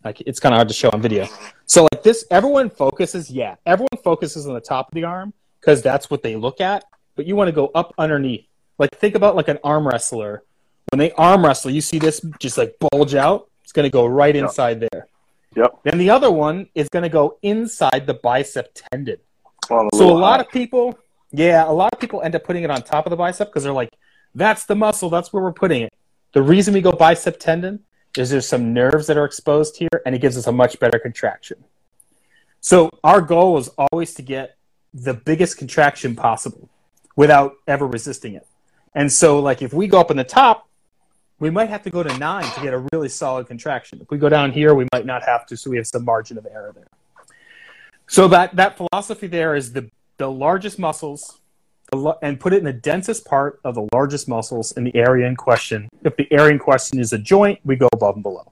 like 0.04 0.20
it's 0.26 0.38
kind 0.38 0.54
of 0.54 0.58
hard 0.58 0.68
to 0.68 0.74
show 0.74 0.90
on 0.90 1.02
video. 1.02 1.28
So 1.66 1.84
like 1.94 2.04
this, 2.04 2.26
everyone 2.30 2.70
focuses. 2.70 3.32
Yeah, 3.32 3.56
everyone 3.66 3.98
focuses 4.04 4.48
on 4.48 4.54
the 4.54 4.60
top 4.60 4.90
of 4.90 4.96
the 4.96 5.06
arm 5.06 5.32
because 5.62 5.82
that's 5.82 6.10
what 6.10 6.24
they 6.24 6.36
look 6.36 6.60
at. 6.60 6.84
But 7.16 7.26
you 7.26 7.38
want 7.38 7.48
to 7.48 7.54
go 7.54 7.68
up 7.74 7.94
underneath. 7.98 8.48
Like 8.78 8.98
think 8.98 9.16
about 9.16 9.38
like 9.38 9.48
an 9.48 9.60
arm 9.64 9.88
wrestler 9.88 10.44
when 10.92 11.00
they 11.00 11.12
arm 11.14 11.46
wrestle, 11.46 11.72
you 11.72 11.82
see 11.82 12.00
this 12.00 12.20
just 12.40 12.58
like 12.58 12.76
bulge 12.92 13.16
out. 13.16 13.48
It's 13.64 13.72
going 13.72 13.86
to 13.86 13.90
go 13.90 14.06
right 14.06 14.36
Yep. 14.36 14.44
inside 14.44 14.80
there. 14.82 15.08
Yep. 15.56 15.80
Then 15.84 15.98
the 16.00 16.10
other 16.10 16.32
one 16.32 16.68
is 16.76 16.90
going 16.90 17.04
to 17.04 17.10
go 17.10 17.38
inside 17.44 18.08
the 18.08 18.16
bicep 18.16 18.76
tendon. 18.92 19.18
So 19.70 20.10
a 20.10 20.18
lot 20.18 20.40
eye. 20.40 20.44
of 20.44 20.50
people, 20.50 20.98
yeah, 21.32 21.64
a 21.66 21.72
lot 21.72 21.94
of 21.94 22.00
people 22.00 22.24
end 22.24 22.36
up 22.36 22.44
putting 22.44 22.64
it 22.64 22.72
on 22.72 22.82
top 22.82 23.06
of 23.06 23.12
the 23.12 23.16
bicep 23.16 23.48
because 23.50 23.64
they're 23.64 23.72
like, 23.72 23.94
that's 24.36 24.66
the 24.66 24.76
muscle. 24.76 25.10
That's 25.10 25.34
where 25.34 25.44
we're 25.44 25.54
putting 25.54 25.82
it. 25.82 25.94
The 26.34 26.42
reason 26.42 26.74
we 26.74 26.82
go 26.82 26.92
bicep 26.92 27.40
tendon 27.40 27.80
is 28.18 28.30
there's 28.30 28.48
some 28.48 28.74
nerves 28.74 29.08
that 29.08 29.18
are 29.18 29.26
exposed 29.26 29.78
here, 29.78 30.02
and 30.06 30.16
it 30.16 30.20
gives 30.20 30.38
us 30.38 30.48
a 30.48 30.52
much 30.52 30.80
better 30.80 31.00
contraction. 31.00 31.64
So 32.62 32.90
our 33.04 33.22
goal 33.22 33.58
is 33.58 33.70
always 33.78 34.14
to 34.16 34.22
get 34.22 34.58
the 34.94 35.14
biggest 35.14 35.58
contraction 35.58 36.16
possible 36.16 36.70
without 37.16 37.56
ever 37.68 37.88
resisting 37.88 38.34
it. 38.34 38.46
And 38.94 39.12
so, 39.12 39.40
like, 39.40 39.62
if 39.62 39.74
we 39.74 39.88
go 39.88 40.00
up 40.00 40.12
in 40.12 40.18
the 40.18 40.24
top, 40.24 40.68
we 41.40 41.50
might 41.50 41.70
have 41.70 41.84
to 41.84 41.90
go 41.90 42.04
to 42.04 42.18
nine 42.18 42.44
to 42.54 42.62
get 42.62 42.74
a 42.74 42.86
really 42.92 43.10
solid 43.10 43.48
contraction. 43.48 44.00
If 44.02 44.10
we 44.10 44.18
go 44.18 44.30
down 44.30 44.52
here, 44.52 44.74
we 44.74 44.88
might 44.94 45.06
not 45.06 45.24
have 45.24 45.46
to, 45.48 45.58
so 45.58 45.70
we 45.70 45.78
have 45.78 45.88
some 45.88 46.04
margin 46.04 46.38
of 46.38 46.46
error 46.46 46.74
there. 46.76 46.88
So 48.08 48.28
that 48.30 48.56
that 48.56 48.76
philosophy 48.76 49.28
there 49.28 49.56
is 49.56 49.72
the 49.72 49.90
the 50.18 50.30
largest 50.30 50.80
muscles 50.80 51.39
and 52.22 52.40
put 52.40 52.54
it 52.54 52.58
in 52.58 52.66
the 52.66 52.74
densest 52.74 53.26
part 53.26 53.60
of 53.64 53.76
the 53.76 53.88
largest 53.94 54.28
muscles 54.28 54.72
in 54.74 54.84
the 54.84 54.96
area 54.96 55.28
in 55.28 55.36
question. 55.36 55.90
If 56.04 56.16
the 56.18 56.28
area 56.32 56.52
in 56.52 56.60
question 56.60 57.00
is 57.00 57.14
a 57.14 57.18
joint, 57.18 57.60
we 57.64 57.76
go 57.76 57.90
above 57.94 58.16
and 58.16 58.24
below. 58.24 58.52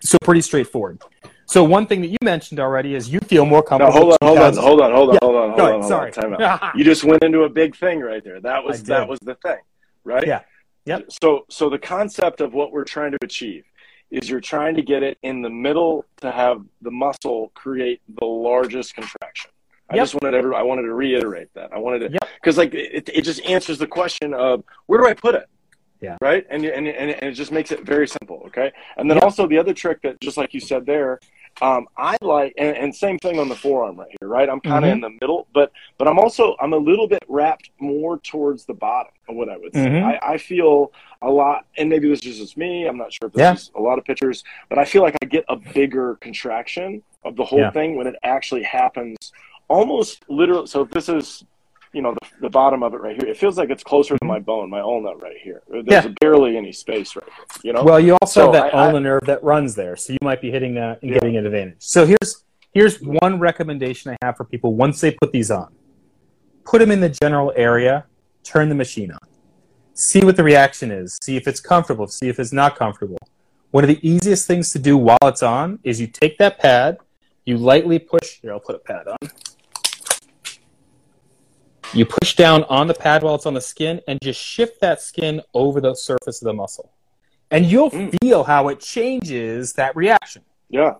So 0.00 0.16
pretty 0.22 0.42
straightforward. 0.42 1.00
So 1.46 1.64
one 1.64 1.86
thing 1.86 2.02
that 2.02 2.08
you 2.08 2.18
mentioned 2.22 2.60
already 2.60 2.94
is 2.94 3.08
you 3.08 3.20
feel 3.20 3.46
more 3.46 3.62
comfortable. 3.62 3.94
No, 3.94 4.16
hold 4.20 4.40
on, 4.40 4.54
hold 4.54 4.60
on, 4.60 4.62
hold 4.62 4.80
on, 4.80 4.92
hold 4.92 5.08
on, 5.08 5.14
Yeah, 5.14 5.18
hold 5.22 5.36
on, 5.36 5.48
hold 5.50 5.60
on, 5.60 5.70
hold 5.80 5.84
sorry. 5.84 6.12
Time 6.12 6.34
out. 6.34 6.74
You 6.76 6.84
just 6.84 7.04
went 7.04 7.24
into 7.24 7.44
a 7.44 7.48
big 7.48 7.74
thing 7.74 8.00
right 8.00 8.22
there. 8.22 8.40
That 8.40 8.62
was 8.62 8.82
that 8.84 9.08
was 9.08 9.18
the 9.20 9.34
thing, 9.36 9.58
right? 10.04 10.26
Yeah. 10.26 10.42
Yep. 10.84 11.06
So 11.22 11.46
so 11.48 11.70
the 11.70 11.78
concept 11.78 12.40
of 12.40 12.52
what 12.52 12.72
we're 12.72 12.84
trying 12.84 13.12
to 13.12 13.18
achieve 13.22 13.64
is 14.10 14.28
you're 14.28 14.40
trying 14.40 14.76
to 14.76 14.82
get 14.82 15.02
it 15.02 15.18
in 15.22 15.42
the 15.42 15.50
middle 15.50 16.04
to 16.18 16.30
have 16.30 16.62
the 16.82 16.90
muscle 16.90 17.50
create 17.54 18.00
the 18.18 18.24
largest 18.24 18.94
contraction. 18.94 19.50
I 19.90 19.96
Yep. 19.96 20.02
just 20.02 20.14
wanted 20.22 20.34
every, 20.36 20.54
I 20.54 20.62
wanted 20.62 20.82
to 20.82 20.92
reiterate 20.94 21.48
that. 21.54 21.72
I 21.72 21.78
wanted 21.78 22.00
to 22.00 22.10
Yep. 22.12 22.28
because 22.40 22.58
like 22.58 22.74
it, 22.74 23.08
it 23.08 23.22
just 23.22 23.42
answers 23.44 23.78
the 23.78 23.86
question 23.86 24.34
of 24.34 24.62
where 24.86 25.00
do 25.00 25.06
I 25.06 25.14
put 25.14 25.34
it? 25.34 25.46
Yeah. 26.00 26.16
Right. 26.20 26.46
And, 26.48 26.64
and 26.64 26.86
and 26.86 27.08
and 27.10 27.22
it 27.30 27.32
just 27.32 27.50
makes 27.50 27.72
it 27.72 27.84
very 27.84 28.06
simple. 28.06 28.42
Okay. 28.46 28.70
And 28.96 29.10
then 29.10 29.16
Yep. 29.16 29.24
also 29.24 29.46
the 29.48 29.58
other 29.58 29.74
trick 29.74 30.02
that 30.02 30.20
just 30.20 30.36
like 30.36 30.54
you 30.54 30.60
said 30.60 30.86
there, 30.86 31.18
um, 31.60 31.88
I 31.96 32.16
like 32.20 32.52
and, 32.56 32.76
and 32.76 32.94
same 32.94 33.18
thing 33.18 33.40
on 33.40 33.48
the 33.48 33.56
forearm 33.56 33.98
right 33.98 34.08
here. 34.20 34.28
Right. 34.28 34.48
I'm 34.48 34.60
kind 34.60 34.84
of 34.84 34.90
Mhm. 34.90 34.94
in 34.94 35.00
the 35.00 35.10
middle, 35.20 35.48
but 35.52 35.72
but 35.96 36.06
I'm 36.06 36.18
also 36.18 36.54
I'm 36.60 36.72
a 36.72 36.76
little 36.76 37.08
bit 37.08 37.24
wrapped 37.26 37.70
more 37.80 38.18
towards 38.18 38.64
the 38.66 38.74
bottom 38.74 39.12
of 39.28 39.34
what 39.36 39.48
I 39.48 39.56
would 39.56 39.74
say. 39.74 39.86
Mhm. 39.86 40.04
I, 40.04 40.34
I 40.34 40.38
feel 40.38 40.92
a 41.20 41.30
lot, 41.30 41.64
and 41.78 41.88
maybe 41.88 42.08
this 42.08 42.24
is 42.24 42.38
just 42.38 42.56
me. 42.56 42.86
I'm 42.86 42.96
not 42.98 43.12
sure 43.12 43.26
if 43.26 43.32
this 43.32 43.40
Yeah. 43.40 43.54
is 43.54 43.72
a 43.74 43.80
lot 43.80 43.98
of 43.98 44.04
pitchers, 44.04 44.44
but 44.68 44.78
I 44.78 44.84
feel 44.84 45.02
like 45.02 45.16
I 45.20 45.26
get 45.26 45.44
a 45.48 45.56
bigger 45.56 46.14
contraction 46.20 47.02
of 47.24 47.34
the 47.34 47.44
whole 47.44 47.58
Yeah. 47.58 47.72
thing 47.72 47.96
when 47.96 48.06
it 48.06 48.14
actually 48.22 48.62
happens, 48.62 49.32
almost 49.68 50.24
literally. 50.28 50.66
So 50.66 50.84
this 50.84 51.08
is, 51.08 51.44
you 51.92 52.02
know, 52.02 52.14
the, 52.14 52.26
the 52.42 52.50
bottom 52.50 52.82
of 52.82 52.94
it 52.94 52.98
right 53.00 53.20
here, 53.20 53.30
it 53.30 53.36
feels 53.36 53.56
like 53.56 53.70
it's 53.70 53.82
closer 53.82 54.16
to 54.18 54.24
my 54.24 54.38
bone, 54.38 54.68
my 54.70 54.80
ulna 54.80 55.14
right 55.16 55.36
here. 55.42 55.62
There's. 55.68 55.84
Yeah. 55.88 56.12
barely 56.20 56.56
any 56.56 56.72
space 56.72 57.16
right 57.16 57.24
here. 57.24 57.44
You 57.64 57.72
know. 57.72 57.82
Well, 57.84 58.00
you 58.00 58.16
also 58.20 58.40
So 58.40 58.44
have 58.46 58.52
that 58.54 58.74
I- 58.74 58.78
I- 58.78 58.86
ulnar 58.86 59.00
nerve 59.00 59.22
that 59.26 59.42
runs 59.42 59.74
there, 59.74 59.96
so 59.96 60.12
you 60.12 60.18
might 60.22 60.40
be 60.40 60.50
hitting 60.50 60.74
that 60.74 61.00
and 61.02 61.10
Yeah. 61.10 61.18
getting 61.18 61.36
an 61.36 61.46
advantage. 61.46 61.76
So 61.78 62.06
here's 62.06 62.44
here's 62.72 63.00
one 63.00 63.38
recommendation 63.38 64.12
I 64.12 64.16
have 64.24 64.36
for 64.36 64.44
people 64.44 64.74
once 64.74 65.00
they 65.00 65.10
put 65.12 65.32
these 65.32 65.50
on. 65.50 65.72
Put 66.64 66.80
them 66.80 66.90
in 66.90 67.00
the 67.00 67.08
general 67.08 67.52
area, 67.56 68.04
turn 68.44 68.68
the 68.68 68.74
machine 68.74 69.10
on. 69.10 69.18
See 69.94 70.20
what 70.20 70.36
the 70.36 70.44
reaction 70.44 70.90
is. 70.92 71.18
See 71.22 71.36
if 71.36 71.48
it's 71.48 71.60
comfortable, 71.60 72.06
see 72.06 72.28
if 72.28 72.38
it's 72.38 72.52
not 72.52 72.76
comfortable. 72.76 73.16
One 73.70 73.82
of 73.84 73.88
the 73.88 73.98
easiest 74.08 74.46
things 74.46 74.70
to 74.74 74.78
do 74.78 74.96
while 74.98 75.18
it's 75.24 75.42
on 75.42 75.78
is 75.82 76.00
you 76.00 76.06
take 76.06 76.38
that 76.38 76.58
pad, 76.58 76.98
you 77.46 77.56
lightly 77.56 77.98
push, 77.98 78.38
here 78.42 78.52
I'll 78.52 78.60
put 78.60 78.76
a 78.76 78.78
pad 78.78 79.08
on. 79.08 79.16
You 81.94 82.04
push 82.04 82.34
down 82.34 82.64
on 82.64 82.86
the 82.86 82.94
pad 82.94 83.22
while 83.22 83.34
it's 83.34 83.46
on 83.46 83.54
the 83.54 83.60
skin 83.60 84.00
and 84.06 84.20
just 84.22 84.40
shift 84.40 84.80
that 84.80 85.00
skin 85.00 85.40
over 85.54 85.80
the 85.80 85.94
surface 85.94 86.42
of 86.42 86.46
the 86.46 86.52
muscle. 86.52 86.92
And 87.50 87.64
you'll 87.64 87.90
Mm. 87.90 88.14
feel 88.20 88.44
how 88.44 88.68
it 88.68 88.80
changes 88.80 89.72
that 89.74 89.96
reaction. 89.96 90.42
yeah. 90.70 90.94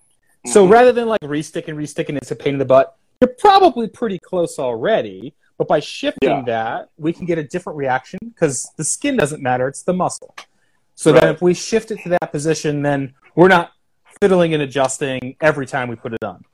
So 0.46 0.66
Mhm. 0.66 0.70
rather 0.70 0.92
than 0.92 1.08
like 1.08 1.20
restick 1.22 1.68
and 1.68 1.76
restick 1.76 2.08
and 2.08 2.16
it's 2.16 2.30
a 2.30 2.36
pain 2.36 2.54
in 2.54 2.58
the 2.58 2.64
butt, 2.64 2.96
you're 3.20 3.28
probably 3.38 3.86
pretty 3.86 4.18
close 4.18 4.58
already. 4.58 5.34
But 5.58 5.68
by 5.68 5.80
shifting 5.80 6.30
Yeah. 6.30 6.42
that, 6.46 6.88
we 6.96 7.12
can 7.12 7.26
get 7.26 7.36
a 7.36 7.42
different 7.42 7.76
reaction 7.76 8.18
because 8.22 8.70
the 8.76 8.84
skin 8.84 9.16
doesn't 9.16 9.42
matter, 9.42 9.68
it's 9.68 9.82
the 9.82 9.92
muscle. 9.92 10.34
So 10.94 11.12
then 11.12 11.22
Right. 11.24 11.34
if 11.34 11.42
we 11.42 11.52
shift 11.52 11.90
it 11.90 11.98
to 12.04 12.08
that 12.10 12.32
position, 12.32 12.80
then 12.82 13.14
we're 13.34 13.48
not 13.48 13.72
fiddling 14.22 14.54
and 14.54 14.62
adjusting 14.62 15.36
every 15.40 15.66
time 15.66 15.88
we 15.88 15.96
put 15.96 16.14
it 16.14 16.24
on. 16.24 16.44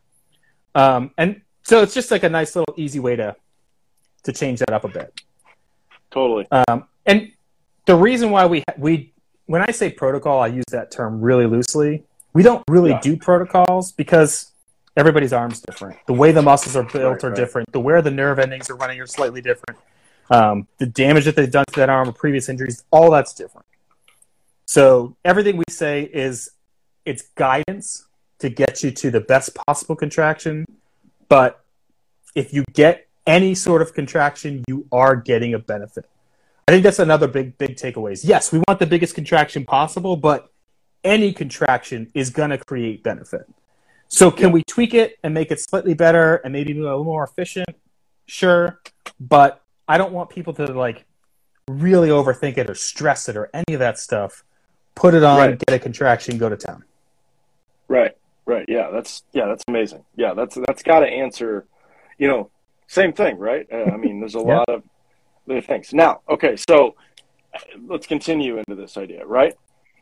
Um, 0.74 1.12
and 1.16 1.42
so 1.62 1.82
it's 1.82 1.94
just 1.94 2.10
like 2.10 2.24
a 2.24 2.28
nice 2.28 2.56
little 2.56 2.74
easy 2.76 2.98
way 2.98 3.14
to 3.16 3.36
to 4.24 4.32
change 4.32 4.58
that 4.60 4.72
up 4.72 4.84
a 4.84 4.88
bit. 4.88 5.20
totally. 6.10 6.46
Um, 6.50 6.84
and 7.06 7.32
the 7.86 7.96
reason 7.96 8.30
why 8.30 8.46
we 8.46 8.62
we 8.78 9.12
when 9.46 9.62
I 9.62 9.70
say 9.72 9.90
protocol, 9.90 10.40
I 10.40 10.46
use 10.48 10.64
that 10.70 10.90
term 10.90 11.20
really 11.20 11.46
loosely. 11.46 12.04
We 12.32 12.42
don't 12.42 12.64
really 12.68 12.90
Yeah. 12.90 13.00
do 13.00 13.16
protocols 13.16 13.92
because 13.92 14.52
everybody's 14.96 15.32
arms 15.32 15.60
different. 15.60 15.98
The 16.06 16.14
way 16.14 16.32
the 16.32 16.40
muscles 16.42 16.76
are 16.76 16.82
built 16.84 16.94
Right, 17.14 17.24
are 17.24 17.28
right. 17.28 17.36
different. 17.36 17.72
The 17.72 17.80
where 17.80 18.00
the 18.00 18.10
nerve 18.10 18.38
endings 18.38 18.70
are 18.70 18.76
running 18.76 19.00
are 19.00 19.06
slightly 19.06 19.40
different. 19.40 19.78
Um, 20.30 20.66
the 20.78 20.86
damage 20.86 21.26
that 21.26 21.36
they've 21.36 21.50
done 21.50 21.64
to 21.72 21.80
that 21.80 21.90
arm 21.90 22.08
or 22.08 22.12
previous 22.12 22.48
injuries, 22.48 22.84
all 22.90 23.10
that's 23.10 23.34
different. 23.34 23.66
So 24.66 25.16
everything 25.24 25.56
we 25.58 25.64
say 25.68 26.04
is 26.04 26.50
it's 27.04 27.22
guidance 27.34 28.06
to 28.38 28.48
get 28.48 28.82
you 28.82 28.90
to 28.92 29.10
the 29.10 29.20
best 29.20 29.54
possible 29.54 29.94
contraction. 29.96 30.64
But 31.28 31.62
if 32.34 32.54
you 32.54 32.64
get 32.72 33.06
any 33.26 33.54
sort 33.54 33.82
of 33.82 33.94
contraction, 33.94 34.64
you 34.68 34.86
are 34.92 35.16
getting 35.16 35.54
a 35.54 35.58
benefit. 35.58 36.06
I 36.68 36.72
think 36.72 36.82
that's 36.84 36.98
another 36.98 37.28
big, 37.28 37.58
big 37.58 37.76
takeaways. 37.76 38.22
Yes, 38.24 38.52
we 38.52 38.60
want 38.66 38.78
the 38.78 38.86
biggest 38.86 39.14
contraction 39.14 39.64
possible, 39.64 40.16
but 40.16 40.50
any 41.02 41.32
contraction 41.32 42.10
is 42.14 42.30
going 42.30 42.50
to 42.50 42.58
create 42.58 43.02
benefit. 43.02 43.46
So, 44.08 44.30
can 44.30 44.52
we 44.52 44.62
tweak 44.64 44.94
it 44.94 45.18
and 45.22 45.34
make 45.34 45.50
it 45.50 45.60
slightly 45.60 45.94
better 45.94 46.36
and 46.36 46.52
maybe 46.52 46.72
a 46.72 46.80
little 46.82 47.04
more 47.04 47.24
efficient? 47.24 47.68
Sure, 48.26 48.80
but 49.20 49.62
I 49.88 49.98
don't 49.98 50.12
want 50.12 50.30
people 50.30 50.52
to 50.54 50.66
like 50.66 51.04
really 51.68 52.08
overthink 52.08 52.56
it 52.58 52.70
or 52.70 52.74
stress 52.74 53.28
it 53.28 53.36
or 53.36 53.50
any 53.52 53.74
of 53.74 53.80
that 53.80 53.98
stuff. 53.98 54.44
Put 54.94 55.14
it 55.14 55.24
on, 55.24 55.38
Right. 55.38 55.58
get 55.58 55.74
a 55.74 55.78
contraction, 55.78 56.38
go 56.38 56.48
to 56.48 56.56
town. 56.56 56.84
Right, 57.88 58.16
right. 58.46 58.64
Yeah, 58.68 58.90
that's 58.90 59.24
yeah, 59.32 59.46
that's 59.46 59.64
amazing. 59.68 60.04
Yeah, 60.16 60.34
that's 60.34 60.56
that's 60.66 60.82
got 60.82 61.00
to 61.00 61.06
answer. 61.06 61.66
You 62.16 62.28
know, 62.28 62.50
same 62.86 63.12
thing, 63.12 63.38
right? 63.38 63.66
Uh, 63.72 63.84
I 63.92 63.96
mean, 63.96 64.20
there's 64.20 64.34
a 64.34 64.38
Yeah. 64.46 64.58
lot 64.58 64.68
of 64.68 64.82
other 65.48 65.60
things. 65.60 65.92
Now, 65.92 66.20
okay, 66.28 66.56
so 66.68 66.94
uh, 67.54 67.58
let's 67.86 68.06
continue 68.06 68.58
into 68.58 68.74
this 68.74 68.96
idea, 68.96 69.24
right? 69.26 69.54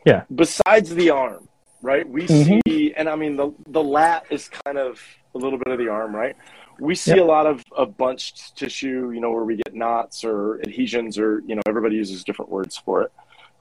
Yeah. 0.05 0.23
Besides 0.35 0.95
the 0.95 1.11
arm, 1.11 1.49
right? 1.83 2.09
We 2.09 2.23
Mhm. 2.25 2.61
see, 2.67 2.95
and 2.97 3.09
I 3.09 3.17
mean, 3.17 3.37
the 3.37 3.53
the 3.69 3.83
lat 3.83 4.25
is 4.31 4.49
kind 4.65 4.79
of 4.79 5.01
a 5.35 5.39
little 5.39 5.59
bit 5.59 5.69
of 5.73 5.79
the 5.79 5.89
arm, 5.89 6.15
right? 6.15 6.37
We 6.81 6.95
see 6.95 7.13
Yep. 7.13 7.21
a 7.21 7.25
lot 7.25 7.47
of, 7.47 7.63
of 7.73 7.97
bunched 7.97 8.57
tissue, 8.57 9.13
you 9.15 9.21
know, 9.21 9.31
where 9.31 9.45
we 9.45 9.57
get 9.57 9.75
knots 9.75 10.25
or 10.25 10.61
adhesions, 10.63 11.19
or 11.19 11.43
you 11.47 11.55
know, 11.55 11.63
everybody 11.69 11.97
uses 11.97 12.25
different 12.25 12.51
words 12.51 12.77
for 12.79 13.03
it, 13.03 13.13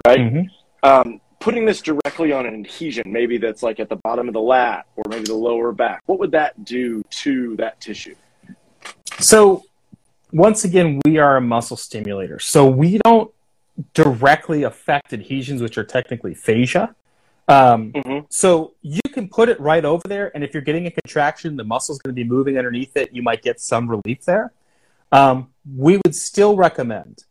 right? 0.07 0.19
Mhm. 0.19 0.49
um, 0.83 1.21
putting 1.39 1.63
this 1.65 1.79
directly 1.81 2.31
on 2.31 2.45
an 2.47 2.55
adhesion, 2.55 3.03
maybe 3.11 3.37
that's 3.37 3.61
like 3.61 3.79
at 3.79 3.87
the 3.89 3.95
bottom 3.97 4.27
of 4.27 4.33
the 4.33 4.41
lat 4.41 4.85
or 4.95 5.03
maybe 5.09 5.25
the 5.25 5.33
lower 5.35 5.71
back, 5.71 6.01
what 6.07 6.17
would 6.19 6.31
that 6.31 6.65
do 6.65 7.03
to 7.09 7.55
that 7.57 7.79
tissue? 7.79 8.15
So, 9.21 9.63
once 10.31 10.63
again, 10.63 10.99
we 11.05 11.17
are 11.17 11.37
a 11.37 11.41
muscle 11.41 11.77
stimulator. 11.77 12.39
So, 12.39 12.67
we 12.67 12.97
don't 13.03 13.31
directly 13.93 14.63
affect 14.63 15.13
adhesions, 15.13 15.61
which 15.61 15.77
are 15.77 15.83
technically 15.83 16.33
fascia. 16.33 16.95
Um, 17.47 17.91
Mm-hmm. 17.93 18.25
so, 18.29 18.73
you 18.81 19.01
can 19.13 19.27
put 19.29 19.49
it 19.49 19.59
right 19.59 19.83
over 19.85 20.03
there, 20.07 20.31
and 20.33 20.43
if 20.43 20.53
you're 20.53 20.63
getting 20.63 20.87
a 20.87 20.91
contraction, 20.91 21.55
the 21.55 21.63
muscle's 21.63 21.99
going 21.99 22.15
to 22.15 22.15
be 22.15 22.27
moving 22.27 22.57
underneath 22.57 22.95
it. 22.97 23.13
You 23.13 23.21
might 23.21 23.41
get 23.41 23.59
some 23.59 23.89
relief 23.89 24.25
there. 24.25 24.51
Um, 25.11 25.49
we 25.77 25.97
would 25.97 26.15
still 26.15 26.55
recommend, 26.55 27.25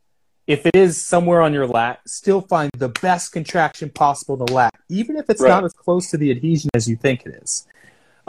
if 0.47 0.67
it 0.67 0.77
is 0.77 1.03
somewhere 1.05 1.41
on 1.41 1.53
your 1.53 1.67
lat, 1.67 2.01
still 2.07 2.41
find 2.43 2.71
the 2.77 2.91
best 3.01 3.33
contraction 3.33 3.89
possible 3.91 4.35
in 4.39 4.45
the 4.45 4.53
lat, 4.53 4.75
even 4.89 5.17
if 5.17 5.31
it's 5.31 5.41
Right. 5.41 5.49
not 5.49 5.65
as 5.65 5.73
close 5.73 6.11
to 6.11 6.17
the 6.17 6.31
adhesion 6.31 6.71
as 6.75 6.89
you 6.89 6.97
think 6.97 7.25
it 7.25 7.41
is. 7.43 7.67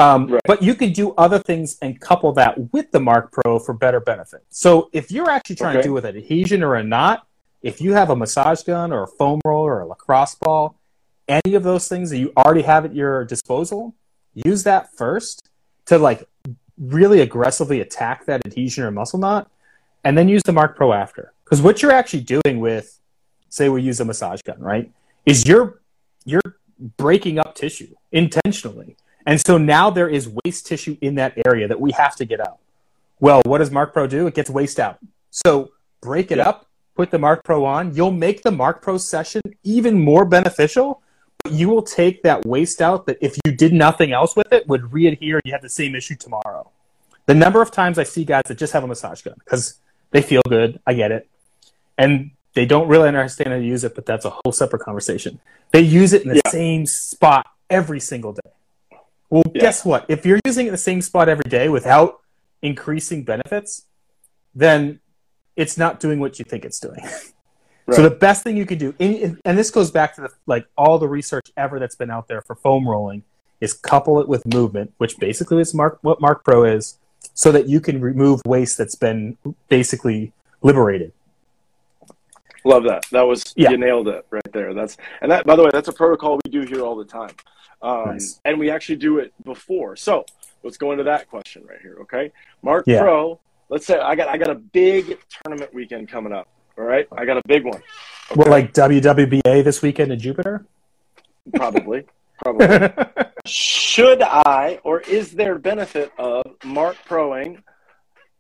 Um, 0.02 0.28
Right. 0.28 0.42
But 0.46 0.64
you 0.64 0.74
can 0.76 0.92
do 0.92 1.14
other 1.18 1.40
things 1.40 1.78
and 1.82 2.00
couple 2.00 2.32
that 2.34 2.74
with 2.74 2.92
the 2.92 3.00
Marc 3.00 3.32
Pro 3.32 3.60
for 3.60 3.74
better 3.74 4.00
benefit. 4.00 4.44
So 4.50 4.90
if 4.94 5.12
you're 5.12 5.30
actually 5.30 5.58
trying 5.58 5.78
Okay. 5.78 5.84
to 5.84 5.90
do 5.90 5.94
with 5.94 6.06
an 6.06 6.18
adhesion 6.18 6.64
or 6.64 6.76
a 6.76 6.84
knot, 6.84 7.28
if 7.62 7.80
you 7.80 7.94
have 7.94 8.10
a 8.10 8.16
massage 8.16 8.64
gun 8.64 8.92
or 8.92 9.04
a 9.04 9.08
foam 9.08 9.40
roller 9.46 9.76
or 9.76 9.82
a 9.82 9.86
lacrosse 9.86 10.36
ball, 10.36 10.76
any 11.28 11.54
of 11.56 11.64
those 11.64 11.88
things 11.88 12.10
that 12.10 12.18
you 12.18 12.34
already 12.36 12.64
have 12.64 12.84
at 12.86 12.96
your 12.96 13.24
disposal, 13.26 13.94
use 14.34 14.64
that 14.64 14.92
first 14.96 15.50
to 15.86 15.98
like 15.98 16.28
really 16.78 17.22
aggressively 17.22 17.80
attack 17.82 18.26
that 18.26 18.42
adhesion 18.46 18.84
or 18.84 18.92
muscle 18.92 19.20
knot, 19.20 19.52
and 20.04 20.18
then 20.18 20.28
use 20.28 20.42
the 20.44 20.52
Marc 20.52 20.76
Pro 20.76 20.94
after. 20.94 21.34
Because 21.44 21.62
what 21.62 21.82
you're 21.82 21.92
actually 21.92 22.22
doing 22.24 22.60
with, 22.60 23.00
say, 23.50 23.70
we 23.70 23.84
use 23.84 24.00
a 24.00 24.06
massage 24.06 24.42
gun, 24.42 24.60
right? 24.60 24.90
Is 25.26 25.48
you're 25.48 25.82
you're 26.26 26.42
breaking 26.98 27.38
up 27.38 27.54
tissue 27.54 27.94
intentionally, 28.12 28.98
and 29.26 29.40
so 29.40 29.58
now 29.58 29.90
there 29.90 30.10
is 30.10 30.30
waste 30.44 30.68
tissue 30.68 30.98
in 31.02 31.16
that 31.16 31.34
area 31.46 31.68
that 31.68 31.80
we 31.80 31.92
have 31.92 32.16
to 32.18 32.26
get 32.26 32.40
out. 32.40 32.58
Well, 33.20 33.42
what 33.46 33.60
does 33.60 33.72
Marc 33.72 33.94
Pro 33.94 34.08
do? 34.08 34.28
It 34.28 34.34
gets 34.34 34.50
waste 34.50 34.80
out. 34.80 34.98
So 35.30 35.72
break 36.02 36.32
it 36.32 36.38
Yeah. 36.40 36.50
up, 36.50 36.66
put 36.96 37.12
the 37.12 37.20
Marc 37.20 37.44
Pro 37.44 37.66
on. 37.66 37.94
You'll 37.96 38.12
make 38.12 38.44
the 38.44 38.52
Marc 38.52 38.82
Pro 38.82 38.98
session 38.98 39.42
even 39.64 40.00
more 40.00 40.26
beneficial. 40.26 41.02
But 41.44 41.54
you 41.54 41.70
will 41.70 41.82
take 41.82 42.22
that 42.24 42.46
waste 42.46 42.82
out 42.82 43.08
that 43.08 43.18
if 43.20 43.36
you 43.46 43.52
did 43.52 43.74
nothing 43.74 44.12
else 44.12 44.36
with 44.36 44.52
it 44.54 44.68
would 44.68 44.82
readhere 44.92 45.36
and 45.36 45.42
you 45.44 45.52
have 45.54 45.62
the 45.62 45.70
same 45.70 45.96
issue 45.96 46.16
tomorrow. 46.16 46.70
The 47.26 47.34
number 47.34 47.62
of 47.62 47.72
times 47.72 47.98
I 47.98 48.04
see 48.04 48.26
guys 48.26 48.44
that 48.48 48.58
just 48.58 48.74
have 48.74 48.84
a 48.84 48.88
massage 48.88 49.22
gun 49.22 49.36
because 49.40 49.80
they 50.12 50.22
feel 50.22 50.42
good, 50.48 50.80
I 50.86 50.94
get 50.94 51.12
it, 51.12 51.28
and 51.98 52.32
they 52.54 52.66
don't 52.66 52.88
really 52.88 53.08
understand 53.08 53.50
how 53.50 53.56
to 53.56 53.64
use 53.64 53.84
it, 53.84 53.96
but 53.96 54.06
that's 54.06 54.26
a 54.26 54.30
whole 54.30 54.52
separate 54.52 54.80
conversation. 54.84 55.40
They 55.72 55.82
use 55.82 56.14
it 56.14 56.24
in 56.24 56.30
the 56.30 56.42
Yeah. 56.44 56.52
same 56.52 56.86
spot 56.86 57.48
every 57.70 58.00
single 58.00 58.34
day. 58.34 58.52
Well, 59.32 59.44
Yeah. 59.56 59.62
guess 59.62 59.84
what? 59.84 60.06
If 60.10 60.26
you're 60.26 60.40
using 60.46 60.68
the 60.68 60.78
same 60.78 61.02
spot 61.02 61.30
every 61.30 61.50
day 61.50 61.70
without 61.70 62.20
increasing 62.62 63.24
benefits, 63.24 63.86
then 64.54 65.00
it's 65.56 65.78
not 65.78 66.00
doing 66.00 66.20
what 66.20 66.38
you 66.38 66.46
think 66.46 66.64
it's 66.66 66.80
doing. 66.80 67.04
Right. 67.88 67.96
So 67.96 68.04
the 68.04 68.12
best 68.12 68.44
thing 68.44 68.56
you 68.58 68.68
can 68.68 68.78
do, 68.78 68.94
and, 69.00 69.40
and 69.44 69.58
this 69.58 69.72
goes 69.72 69.90
back 69.90 70.14
to 70.16 70.22
the, 70.22 70.30
like 70.46 70.68
all 70.78 71.00
the 71.00 71.08
research 71.08 71.52
ever 71.58 71.80
that's 71.80 71.96
been 71.96 72.12
out 72.12 72.28
there 72.28 72.42
for 72.44 72.54
foam 72.56 72.88
rolling, 72.88 73.24
is 73.60 73.74
couple 73.74 74.22
it 74.22 74.30
with 74.30 74.46
movement, 74.46 74.94
which 75.00 75.18
basically 75.18 75.60
is 75.60 75.74
Mark 75.74 75.98
what 76.04 76.22
Marc 76.22 76.44
Pro 76.44 76.64
is, 76.64 77.00
so 77.34 77.52
that 77.52 77.68
you 77.68 77.82
can 77.82 78.00
remove 78.00 78.40
waste 78.46 78.78
that's 78.78 78.94
been 78.94 79.36
basically 79.68 80.32
liberated. 80.62 81.12
Love 82.64 82.84
that. 82.84 83.06
That 83.12 83.24
was 83.24 83.54
Yeah. 83.56 83.72
you 83.72 83.78
nailed 83.78 84.08
it 84.08 84.26
right 84.30 84.52
there. 84.54 84.74
That's 84.74 84.98
and 85.22 85.32
that 85.32 85.46
by 85.46 85.56
the 85.56 85.64
way, 85.64 85.70
that's 85.74 85.88
a 85.88 85.94
protocol 85.94 86.40
we 86.46 86.52
do 86.52 86.62
here 86.62 86.82
all 86.82 86.96
the 86.96 87.06
time. 87.06 87.32
Um, 87.82 88.10
Nice. 88.10 88.40
and 88.46 88.60
we 88.60 88.70
actually 88.70 88.98
do 88.98 89.18
it 89.20 89.34
before. 89.44 89.96
So 89.96 90.26
let's 90.64 90.78
go 90.78 90.92
into 90.92 91.04
that 91.06 91.28
question 91.30 91.64
right 91.68 91.80
here. 91.82 91.98
Okay. 92.02 92.32
Mark 92.62 92.86
Yeah. 92.88 93.02
Pro, 93.02 93.40
let's 93.70 93.86
say 93.86 93.98
I 94.00 94.16
got 94.16 94.28
I 94.30 94.38
got 94.38 94.50
a 94.50 94.56
big 94.56 95.18
tournament 95.44 95.74
weekend 95.74 96.10
coming 96.10 96.34
up. 96.34 96.48
All 96.78 96.84
right. 96.86 97.08
I 97.18 97.26
got 97.26 97.38
a 97.38 97.42
big 97.48 97.66
one. 97.66 97.82
What 98.36 98.48
like 98.48 98.74
WWBA 98.74 99.64
this 99.64 99.82
weekend 99.82 100.12
in 100.12 100.20
Jupiter? 100.20 100.66
Probably. 101.56 102.06
Probably. 102.44 102.90
Should 103.46 104.22
I 104.22 104.80
or 104.84 105.02
is 105.02 105.32
there 105.32 105.58
benefit 105.58 106.12
of 106.20 106.44
Marc 106.64 106.98
Proing 107.08 107.62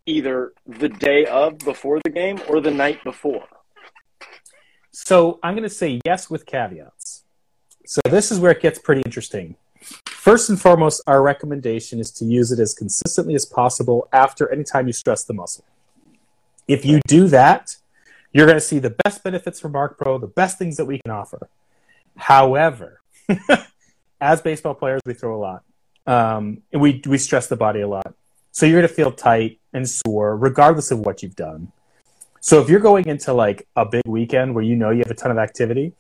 either 0.06 0.54
the 0.68 0.90
day 0.90 1.26
of 1.26 1.58
before 1.60 2.00
the 2.04 2.10
game 2.12 2.40
or 2.48 2.62
the 2.62 2.72
night 2.72 3.04
before? 3.04 3.46
So 4.92 5.40
I'm 5.42 5.54
going 5.54 5.68
to 5.68 5.70
say 5.70 6.02
yes 6.06 6.30
with 6.30 6.46
caveats. 6.46 7.24
So 7.86 8.02
this 8.10 8.32
is 8.32 8.40
where 8.40 8.52
it 8.52 8.62
gets 8.62 8.80
pretty 8.80 9.02
interesting. 9.06 9.56
First 10.06 10.50
and 10.50 10.62
foremost, 10.62 11.02
our 11.08 11.22
recommendation 11.22 12.00
is 12.00 12.12
to 12.12 12.26
use 12.26 12.52
it 12.52 12.60
as 12.60 12.74
consistently 12.74 13.34
as 13.34 13.46
possible 13.46 14.08
after 14.14 14.52
any 14.52 14.64
time 14.64 14.88
you 14.88 14.94
stress 14.94 15.24
the 15.24 15.34
muscle. 15.34 15.66
If 16.68 16.86
you 16.86 17.00
do 17.08 17.28
that, 17.30 17.76
you're 18.32 18.46
going 18.46 18.58
to 18.58 18.62
see 18.62 18.80
the 18.80 18.96
best 19.04 19.24
benefits 19.24 19.60
from 19.60 19.72
Marc 19.74 19.98
Pro, 19.98 20.18
the 20.18 20.28
best 20.28 20.58
things 20.58 20.78
that 20.78 20.86
we 20.86 21.00
can 21.04 21.12
offer. 21.12 21.50
However, 22.16 23.02
as 24.22 24.42
baseball 24.42 24.76
players, 24.76 25.02
we 25.06 25.14
throw 25.14 25.36
a 25.36 25.42
lot. 25.42 25.64
Um, 26.06 26.62
and 26.72 26.82
we, 26.82 27.02
we 27.06 27.18
stress 27.18 27.48
the 27.48 27.56
body 27.56 27.82
a 27.82 27.88
lot. 27.88 28.14
So 28.52 28.66
you're 28.66 28.80
going 28.80 28.88
to 28.88 28.94
feel 28.94 29.12
tight 29.12 29.60
and 29.74 29.88
sore 29.90 30.38
regardless 30.38 30.92
of 30.92 31.00
what 31.00 31.24
you've 31.24 31.36
done. 31.36 31.72
So 32.44 32.60
if 32.60 32.70
you're 32.70 32.80
going 32.80 33.08
into 33.08 33.34
like 33.34 33.68
a 33.76 33.86
big 33.86 34.02
weekend 34.08 34.56
where 34.56 34.64
you 34.64 34.76
know 34.76 34.90
you 34.90 35.00
have 35.00 35.12
a 35.12 35.14
ton 35.14 35.30
of 35.30 35.38
activity, 35.38 35.94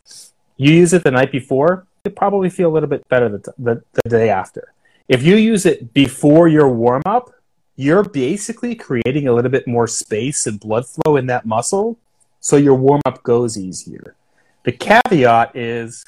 you 0.57 0.73
use 0.73 0.91
it 0.91 1.03
the 1.03 1.11
night 1.11 1.31
before, 1.31 1.85
you'll 2.03 2.15
probably 2.15 2.49
feel 2.49 2.67
a 2.67 2.73
little 2.73 2.89
bit 2.89 3.07
better 3.09 3.29
the, 3.29 3.53
the, 3.59 3.83
the 4.03 4.09
day 4.09 4.29
after. 4.29 4.73
If 5.07 5.21
you 5.21 5.35
use 5.35 5.67
it 5.67 5.93
before 5.93 6.47
your 6.47 6.67
warm 6.67 7.03
up, 7.05 7.29
you're 7.75 8.03
basically 8.03 8.73
creating 8.73 9.27
a 9.27 9.33
little 9.33 9.51
bit 9.51 9.67
more 9.67 9.87
space 9.87 10.47
and 10.47 10.59
blood 10.59 10.87
flow 10.87 11.15
in 11.15 11.27
that 11.27 11.45
muscle, 11.45 11.99
so 12.39 12.57
your 12.57 12.75
warm 12.75 13.01
up 13.05 13.21
goes 13.21 13.55
easier. 13.55 14.15
The 14.63 14.71
caveat 14.71 15.55
is 15.55 16.03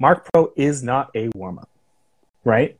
Marc 0.00 0.28
Pro 0.32 0.52
is 0.56 0.82
not 0.82 1.10
a 1.14 1.28
warm 1.34 1.60
up, 1.60 1.70
right? 2.44 2.76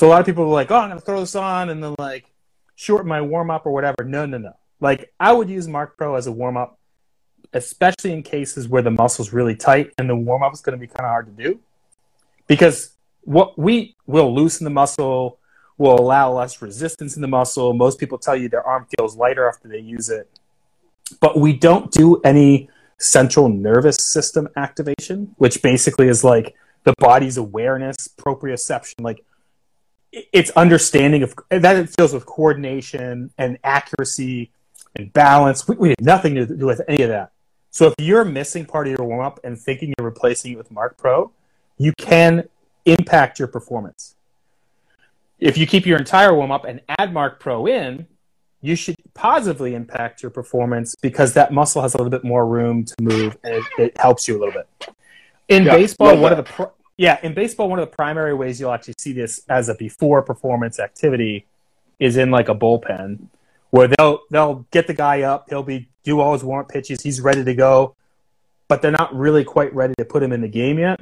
So 0.00 0.08
a 0.08 0.10
lot 0.10 0.20
of 0.20 0.26
people 0.26 0.44
are 0.44 0.48
like, 0.48 0.72
oh, 0.72 0.78
I'm 0.78 0.88
going 0.88 0.98
to 0.98 1.04
throw 1.04 1.20
this 1.20 1.36
on 1.36 1.70
and 1.70 1.82
then 1.82 1.94
like 1.96 2.26
shorten 2.74 3.08
my 3.08 3.20
warm 3.20 3.50
up 3.52 3.66
or 3.66 3.72
whatever. 3.72 4.02
No, 4.04 4.26
no, 4.26 4.38
no. 4.38 4.56
Like 4.84 5.14
I 5.18 5.32
would 5.32 5.48
use 5.48 5.66
Marc 5.66 5.96
Pro 5.96 6.14
as 6.14 6.26
a 6.26 6.32
warm 6.32 6.58
up, 6.58 6.78
especially 7.54 8.12
in 8.12 8.22
cases 8.22 8.68
where 8.68 8.82
the 8.82 8.90
muscle's 8.90 9.32
really 9.32 9.56
tight 9.56 9.94
and 9.96 10.10
the 10.10 10.14
warm 10.14 10.42
up 10.42 10.52
is 10.52 10.60
going 10.60 10.78
to 10.78 10.80
be 10.80 10.86
kind 10.86 11.06
of 11.06 11.08
hard 11.08 11.26
to 11.34 11.42
do, 11.42 11.58
because 12.46 12.92
what 13.22 13.58
we 13.58 13.96
will 14.06 14.34
loosen 14.34 14.64
the 14.64 14.70
muscle, 14.70 15.38
will 15.78 15.98
allow 15.98 16.30
less 16.30 16.60
resistance 16.60 17.16
in 17.16 17.22
the 17.22 17.28
muscle. 17.28 17.72
Most 17.72 17.98
people 17.98 18.18
tell 18.18 18.36
you 18.36 18.50
their 18.50 18.62
arm 18.62 18.86
feels 18.94 19.16
lighter 19.16 19.48
after 19.48 19.68
they 19.68 19.78
use 19.78 20.10
it, 20.10 20.28
but 21.18 21.38
we 21.38 21.54
don't 21.54 21.90
do 21.90 22.20
any 22.22 22.68
central 22.98 23.48
nervous 23.48 23.96
system 23.96 24.48
activation, 24.54 25.34
which 25.38 25.62
basically 25.62 26.08
is 26.08 26.22
like 26.22 26.54
the 26.84 26.92
body's 26.98 27.38
awareness, 27.38 27.96
proprioception, 28.18 29.00
like 29.00 29.24
it's 30.12 30.50
understanding 30.50 31.22
of 31.22 31.34
that 31.48 31.74
it 31.74 31.96
deals 31.96 32.12
with 32.12 32.26
coordination 32.26 33.30
and 33.38 33.58
accuracy 33.64 34.50
and 34.96 35.12
balance. 35.12 35.66
We, 35.66 35.76
we 35.76 35.88
had 35.90 36.00
nothing 36.00 36.34
to 36.36 36.46
do 36.46 36.66
with 36.66 36.82
any 36.88 37.02
of 37.02 37.08
that. 37.08 37.32
So 37.70 37.88
if 37.88 37.94
you're 37.98 38.24
missing 38.24 38.64
part 38.66 38.86
of 38.86 38.92
your 38.96 39.06
warm 39.06 39.24
up 39.24 39.40
and 39.42 39.58
thinking 39.58 39.92
you're 39.98 40.06
replacing 40.06 40.52
it 40.52 40.58
with 40.58 40.70
Marc 40.70 40.96
Pro, 40.96 41.32
you 41.76 41.92
can 41.98 42.48
impact 42.84 43.38
your 43.38 43.48
performance. 43.48 44.14
If 45.40 45.58
you 45.58 45.66
keep 45.66 45.84
your 45.84 45.98
entire 45.98 46.34
warm 46.34 46.52
up 46.52 46.64
and 46.64 46.80
add 46.98 47.12
Marc 47.12 47.40
Pro 47.40 47.66
in, 47.66 48.06
you 48.60 48.76
should 48.76 48.94
positively 49.12 49.74
impact 49.74 50.22
your 50.22 50.30
performance 50.30 50.94
because 51.02 51.34
that 51.34 51.52
muscle 51.52 51.82
has 51.82 51.94
a 51.94 51.98
little 51.98 52.10
bit 52.10 52.24
more 52.24 52.46
room 52.46 52.84
to 52.84 52.94
move 53.00 53.36
and 53.44 53.54
it, 53.54 53.64
it 53.78 53.98
helps 53.98 54.26
you 54.26 54.38
a 54.38 54.38
little 54.38 54.54
bit. 54.54 54.94
In 55.48 55.64
Yeah, 55.64 55.76
baseball, 55.76 56.16
one 56.16 56.30
that. 56.30 56.38
of 56.38 56.46
the 56.46 56.52
pr- 56.52 56.72
yeah, 56.96 57.18
in 57.22 57.34
baseball, 57.34 57.68
one 57.68 57.78
of 57.80 57.90
the 57.90 57.94
primary 57.94 58.34
ways 58.34 58.60
you'll 58.60 58.72
actually 58.72 58.94
see 58.98 59.12
this 59.12 59.42
as 59.48 59.68
a 59.68 59.74
before 59.74 60.22
performance 60.22 60.78
activity 60.78 61.44
is 61.98 62.16
in 62.16 62.30
like 62.30 62.48
a 62.48 62.54
bullpen 62.54 63.26
where 63.74 63.88
they'll 63.88 64.20
they'll 64.30 64.64
get 64.70 64.86
the 64.86 64.94
guy 64.94 65.22
up, 65.22 65.46
he'll 65.48 65.64
be 65.64 65.88
do 66.04 66.20
all 66.20 66.32
his 66.32 66.44
warm 66.44 66.64
pitches, 66.64 67.02
he's 67.02 67.20
ready 67.20 67.42
to 67.42 67.54
go, 67.54 67.96
but 68.68 68.80
they're 68.80 68.92
not 68.92 69.12
really 69.12 69.42
quite 69.42 69.74
ready 69.74 69.94
to 69.98 70.04
put 70.04 70.22
him 70.22 70.32
in 70.32 70.40
the 70.40 70.48
game 70.48 70.78
yet. 70.78 71.00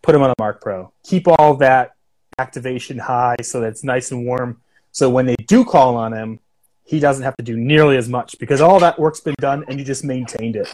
Put 0.00 0.14
him 0.14 0.22
on 0.22 0.30
a 0.30 0.34
Marc 0.38 0.60
Pro. 0.60 0.92
Keep 1.02 1.26
all 1.26 1.56
that 1.56 1.96
activation 2.38 2.98
high 2.98 3.34
so 3.42 3.60
that 3.60 3.68
it's 3.68 3.82
nice 3.82 4.12
and 4.12 4.24
warm. 4.24 4.60
So 4.92 5.10
when 5.10 5.26
they 5.26 5.34
do 5.48 5.64
call 5.64 5.96
on 5.96 6.12
him, 6.12 6.38
he 6.84 7.00
doesn't 7.00 7.24
have 7.24 7.36
to 7.38 7.42
do 7.42 7.56
nearly 7.56 7.96
as 7.96 8.08
much 8.08 8.38
because 8.38 8.60
all 8.60 8.78
that 8.78 8.96
work's 8.96 9.20
been 9.20 9.34
done 9.40 9.64
and 9.66 9.80
you 9.80 9.84
just 9.84 10.04
maintained 10.04 10.54
it. 10.54 10.72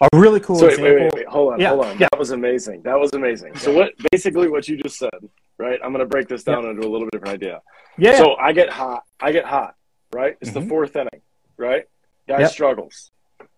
A 0.00 0.08
really 0.14 0.40
cool 0.40 0.56
So 0.56 0.66
wait, 0.68 0.78
example. 0.78 0.94
wait, 0.94 1.02
wait, 1.02 1.14
wait, 1.14 1.26
hold 1.26 1.52
on, 1.52 1.60
Yeah, 1.60 1.68
hold 1.70 1.84
on. 1.84 1.98
yeah. 1.98 2.08
That 2.12 2.18
was 2.18 2.30
amazing. 2.30 2.80
That 2.82 2.98
was 2.98 3.12
amazing. 3.12 3.56
So 3.56 3.72
what 3.72 3.92
basically 4.10 4.48
what 4.48 4.66
you 4.68 4.76
just 4.82 4.96
said, 4.96 5.10
right? 5.58 5.78
I'm 5.84 5.92
gonna 5.92 6.06
break 6.06 6.28
this 6.28 6.44
down 6.44 6.64
into 6.64 6.86
a 6.86 6.88
little 6.88 7.06
bit 7.08 7.12
different 7.12 7.34
idea. 7.34 7.60
Yeah. 7.98 8.16
So 8.16 8.36
I 8.36 8.52
get 8.52 8.70
hot. 8.70 9.02
I 9.20 9.32
get 9.32 9.44
hot, 9.44 9.74
right? 10.12 10.36
It's 10.40 10.52
the 10.52 10.60
Mhm. 10.60 10.68
fourth 10.68 10.96
inning, 10.96 11.22
right? 11.56 11.84
Guy 12.26 12.40
Yep. 12.40 12.50
struggles. 12.50 13.10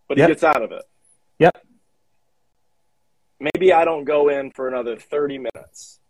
But 0.08 0.18
Yep. 0.18 0.28
he 0.28 0.34
gets 0.34 0.44
out 0.44 0.62
of 0.62 0.72
it. 0.72 0.82
Yep. 1.38 1.56
Maybe 3.40 3.72
I 3.72 3.84
don't 3.84 4.04
go 4.04 4.28
in 4.28 4.50
for 4.50 4.68
another 4.68 4.96
30 4.96 5.38
minutes. 5.38 6.00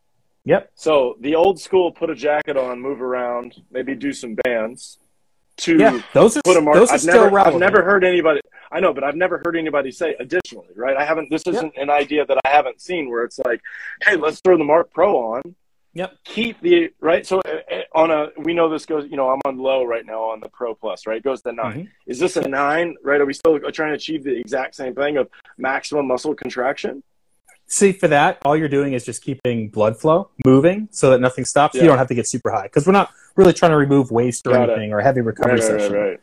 Yep. 0.44 0.70
So 0.74 1.16
the 1.20 1.34
old 1.34 1.60
school 1.60 1.92
put 1.92 2.10
a 2.10 2.14
jacket 2.14 2.56
on, 2.56 2.80
move 2.80 3.02
around, 3.02 3.62
maybe 3.70 3.94
do 3.94 4.12
some 4.12 4.34
bands 4.34 4.98
to 5.58 5.76
yeah, 5.76 6.00
those 6.14 6.36
are 6.36 6.42
put 6.42 6.56
a 6.56 6.60
mark. 6.60 6.76
those 6.76 6.88
are 6.90 6.94
I've 6.94 7.00
still 7.02 7.24
never, 7.24 7.38
I've 7.38 7.56
never 7.56 7.82
heard 7.84 8.04
anybody. 8.04 8.40
I 8.72 8.80
know, 8.80 8.94
but 8.94 9.04
I've 9.04 9.16
never 9.16 9.42
heard 9.44 9.56
anybody 9.56 9.90
say 9.90 10.16
additionally, 10.18 10.68
right? 10.74 10.96
I 10.96 11.04
haven't. 11.04 11.28
This 11.30 11.42
isn't 11.46 11.76
an 11.76 11.90
idea 11.90 12.24
that 12.24 12.38
I 12.44 12.48
haven't 12.48 12.80
seen 12.80 13.10
where 13.10 13.24
it's 13.24 13.38
like, 13.40 13.60
hey, 14.02 14.16
let's 14.16 14.40
throw 14.40 14.56
the 14.56 14.64
Marc 14.64 14.90
Pro 14.92 15.16
on. 15.18 15.54
Yep. 15.94 16.18
Keep 16.24 16.60
the 16.60 16.90
right. 17.00 17.26
So 17.26 17.40
uh, 17.40 17.50
uh, 17.74 17.80
on 17.94 18.10
a, 18.12 18.28
we 18.38 18.54
know 18.54 18.68
this 18.68 18.86
goes. 18.86 19.08
You 19.10 19.16
know, 19.16 19.28
I'm 19.30 19.40
on 19.44 19.58
low 19.58 19.84
right 19.84 20.06
now 20.06 20.22
on 20.30 20.38
the 20.40 20.48
Pro 20.48 20.74
Plus. 20.74 21.06
Right, 21.06 21.16
it 21.16 21.24
goes 21.24 21.42
to 21.42 21.52
9 21.52 21.72
Mhm. 21.74 21.88
Is 22.06 22.18
this 22.20 22.36
a 22.36 22.46
nine? 22.48 22.94
Right? 23.02 23.20
Are 23.20 23.26
we 23.26 23.32
still 23.34 23.58
trying 23.72 23.90
to 23.90 23.94
achieve 23.96 24.22
the 24.22 24.38
exact 24.38 24.76
same 24.76 24.94
thing 24.94 25.16
of 25.16 25.28
maximum 25.58 26.06
muscle 26.06 26.34
contraction? 26.34 27.02
See, 27.66 27.92
for 27.92 28.08
that, 28.08 28.38
all 28.44 28.56
you're 28.56 28.68
doing 28.68 28.92
is 28.94 29.04
just 29.04 29.22
keeping 29.22 29.68
blood 29.68 29.96
flow 29.98 30.30
moving 30.44 30.88
so 30.92 31.10
that 31.10 31.20
nothing 31.20 31.44
stops. 31.44 31.74
Yeah. 31.74 31.82
You 31.82 31.88
don't 31.88 31.98
have 31.98 32.08
to 32.08 32.14
get 32.14 32.26
super 32.26 32.50
high 32.50 32.64
because 32.64 32.86
we're 32.86 32.92
not 32.92 33.10
really 33.36 33.52
trying 33.52 33.70
to 33.72 33.76
remove 33.76 34.10
waste 34.10 34.46
or 34.46 34.50
Got 34.52 34.68
it. 34.68 34.72
anything 34.72 34.92
or 34.92 35.00
heavy 35.00 35.20
recovery 35.20 35.54
Right, 35.54 35.62
right, 35.62 35.72
right, 35.72 35.80
session. 35.80 35.96
right. 35.96 36.20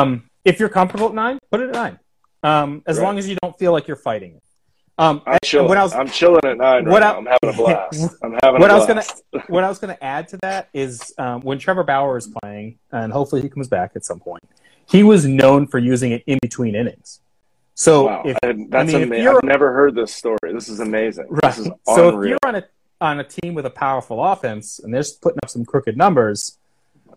Um, 0.00 0.30
if 0.44 0.58
you're 0.60 0.68
comfortable 0.68 1.08
at 1.08 1.14
nine, 1.14 1.38
put 1.50 1.60
it 1.60 1.68
at 1.68 1.74
nine. 1.74 1.98
Um, 2.42 2.82
as 2.86 2.98
long 3.00 3.18
as 3.18 3.28
you 3.28 3.36
don't 3.42 3.58
feel 3.58 3.72
like 3.72 3.86
you're 3.88 3.96
fighting 3.96 4.34
it. 4.36 4.42
Um, 4.98 5.22
I'm 5.26 5.38
chilling. 5.44 5.78
I 5.78 5.82
was, 5.84 5.92
I'm 5.94 6.08
chilling 6.08 6.40
at 6.44 6.56
nine. 6.56 6.84
Right. 6.84 7.02
I- 7.02 7.16
I'm 7.16 7.26
having 7.26 7.50
a 7.50 7.52
blast. 7.56 8.14
I'm 8.22 8.36
having 8.42 8.60
what 8.60 8.70
a 8.70 8.74
I 8.74 8.76
was 8.76 8.86
blast. 8.86 9.22
gonna 9.32 9.44
what 9.48 9.64
I 9.64 9.68
was 9.68 9.78
going 9.78 9.94
to 9.96 10.04
add 10.04 10.28
to 10.28 10.36
that 10.38 10.68
is 10.74 11.14
um, 11.18 11.40
when 11.42 11.58
Trevor 11.58 11.84
Bauer 11.84 12.16
is 12.16 12.26
playing, 12.42 12.78
and 12.90 13.12
hopefully 13.12 13.40
he 13.42 13.48
comes 13.48 13.68
back 13.68 13.92
at 13.94 14.04
some 14.04 14.18
point. 14.20 14.42
He 14.86 15.02
was 15.04 15.24
known 15.26 15.66
for 15.66 15.78
using 15.78 16.12
it 16.12 16.24
in 16.26 16.38
between 16.42 16.74
innings. 16.74 17.20
So 17.74 18.06
wow, 18.06 18.22
if 18.24 18.36
I- 18.42 18.54
that's 18.68 18.92
mean, 18.92 19.02
if 19.02 19.08
amazing. 19.08 19.28
I've 19.28 19.42
never 19.44 19.72
heard 19.72 19.94
this 19.94 20.12
story. 20.14 20.38
This 20.52 20.68
is 20.68 20.80
amazing. 20.80 21.26
Right. 21.28 21.42
This 21.54 21.58
is 21.66 21.70
So 21.94 22.20
if 22.20 22.28
you're 22.28 22.38
on 22.44 22.56
a 22.56 22.64
on 23.00 23.20
a 23.20 23.24
team 23.24 23.54
with 23.54 23.66
a 23.66 23.70
powerful 23.70 24.24
offense 24.24 24.80
and 24.80 24.92
they're 24.92 25.02
just 25.02 25.22
putting 25.22 25.38
up 25.44 25.48
some 25.48 25.64
crooked 25.64 25.96
numbers, 25.96 26.58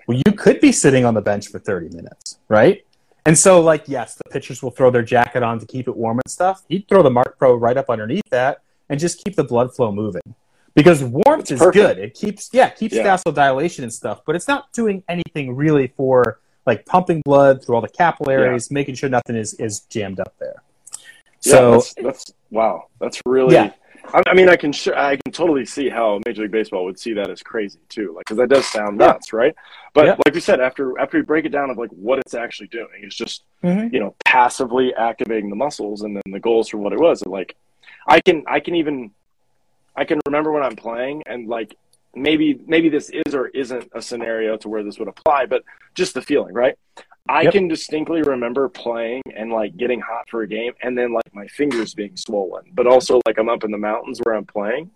well, 0.07 0.21
you 0.23 0.33
could 0.33 0.61
be 0.61 0.71
sitting 0.71 1.03
on 1.05 1.15
the 1.15 1.21
bench 1.21 1.47
for 1.47 1.57
30 1.57 1.89
minutes, 1.95 2.37
right? 2.47 2.85
And 3.25 3.38
so, 3.38 3.62
like, 3.62 3.84
yes, 3.88 4.15
the 4.15 4.29
pitchers 4.31 4.63
will 4.63 4.71
throw 4.71 4.89
their 4.89 5.03
jacket 5.03 5.43
on 5.43 5.60
to 5.60 5.65
keep 5.65 5.88
it 5.88 5.95
warm 5.95 6.19
and 6.23 6.31
stuff. 6.31 6.63
He'd 6.69 6.88
throw 6.88 7.03
the 7.03 7.12
Marc 7.12 7.38
Pro 7.38 7.55
right 7.55 7.77
up 7.77 7.89
underneath 7.89 8.27
that 8.31 8.62
and 8.89 8.99
just 8.99 9.23
keep 9.23 9.36
the 9.36 9.43
blood 9.43 9.75
flow 9.75 9.91
moving. 9.91 10.36
Because 10.73 11.03
warmth 11.03 11.41
It's 11.41 11.51
is 11.51 11.60
perfect. 11.60 11.75
good. 11.75 11.97
It 11.99 12.13
keeps 12.13 12.49
yeah, 12.53 12.69
keeps 12.69 12.95
Yeah. 12.95 13.03
vasodilation 13.17 13.84
and 13.84 13.93
stuff, 13.93 14.21
but 14.25 14.36
it's 14.36 14.47
not 14.47 14.71
doing 14.71 15.03
anything 15.10 15.55
really 15.55 15.88
for 15.97 16.39
like 16.65 16.86
pumping 16.86 17.21
blood 17.25 17.63
through 17.63 17.75
all 17.75 17.81
the 17.81 17.89
capillaries, 17.89 18.71
making 18.71 18.95
sure 18.95 19.10
nothing 19.10 19.36
is 19.36 19.53
is 19.55 19.81
jammed 19.81 20.19
up 20.19 20.34
there. 20.39 20.63
Yeah, 21.43 21.51
So 21.51 21.71
that's, 21.71 21.93
that's 21.95 22.34
wow. 22.51 22.86
That's 22.99 23.21
really 23.25 23.55
Yeah. 23.55 23.71
I, 24.13 24.21
I 24.27 24.33
mean, 24.33 24.49
I 24.49 24.55
can 24.55 24.71
sh- 24.71 24.87
I 24.89 25.15
can 25.17 25.31
totally 25.31 25.65
see 25.65 25.89
how 25.89 26.19
Major 26.25 26.43
League 26.43 26.51
Baseball 26.51 26.85
would 26.85 26.99
see 26.99 27.13
that 27.13 27.29
as 27.29 27.41
crazy 27.41 27.79
too, 27.89 28.13
like 28.15 28.25
because 28.25 28.37
that 28.37 28.49
does 28.49 28.65
sound 28.65 28.97
nuts, 28.97 29.33
right? 29.33 29.55
But 29.93 30.05
Yeah. 30.05 30.15
like 30.25 30.33
we 30.33 30.39
said, 30.41 30.59
after 30.59 30.99
after 30.99 31.17
we 31.17 31.23
break 31.23 31.45
it 31.45 31.49
down 31.49 31.69
of 31.69 31.77
like 31.77 31.89
what 31.91 32.19
it's 32.19 32.33
actually 32.33 32.67
doing, 32.67 32.87
it's 33.01 33.15
just 33.15 33.43
Mhm. 33.63 33.91
you 33.93 33.99
know 33.99 34.15
passively 34.25 34.93
activating 34.95 35.49
the 35.49 35.55
muscles, 35.55 36.01
and 36.01 36.15
then 36.15 36.23
the 36.31 36.39
goals 36.39 36.69
for 36.69 36.77
what 36.77 36.93
it 36.93 36.99
was. 36.99 37.21
And 37.21 37.31
like, 37.31 37.55
I 38.07 38.19
can 38.21 38.43
I 38.47 38.59
can 38.59 38.75
even 38.75 39.11
I 39.95 40.05
can 40.05 40.19
remember 40.25 40.51
when 40.51 40.63
I'm 40.63 40.75
playing 40.75 41.23
and 41.25 41.47
like 41.47 41.75
maybe 42.15 42.59
maybe 42.67 42.89
this 42.89 43.09
is 43.09 43.33
or 43.35 43.47
isn't 43.49 43.89
a 43.93 44.01
scenario 44.01 44.57
to 44.57 44.69
where 44.69 44.83
this 44.83 44.99
would 44.99 45.07
apply, 45.07 45.45
but 45.45 45.63
just 45.95 46.13
the 46.13 46.21
feeling, 46.21 46.53
right? 46.53 46.75
I 47.29 47.43
Yep. 47.43 47.53
can 47.53 47.67
distinctly 47.67 48.21
remember 48.23 48.67
playing 48.67 49.21
and 49.36 49.51
like 49.51 49.77
getting 49.77 50.01
hot 50.01 50.27
for 50.29 50.41
a 50.41 50.47
game 50.47 50.73
and 50.84 50.97
then 50.97 51.13
like 51.13 51.34
my 51.34 51.47
fingers 51.47 51.93
being 51.93 52.15
swollen, 52.17 52.63
but 52.73 52.88
also 52.88 53.21
like 53.25 53.38
I'm 53.38 53.49
up 53.49 53.63
in 53.63 53.71
the 53.71 53.77
mountains 53.77 54.19
where 54.23 54.36
I'm 54.36 54.45
playing. 54.45 54.89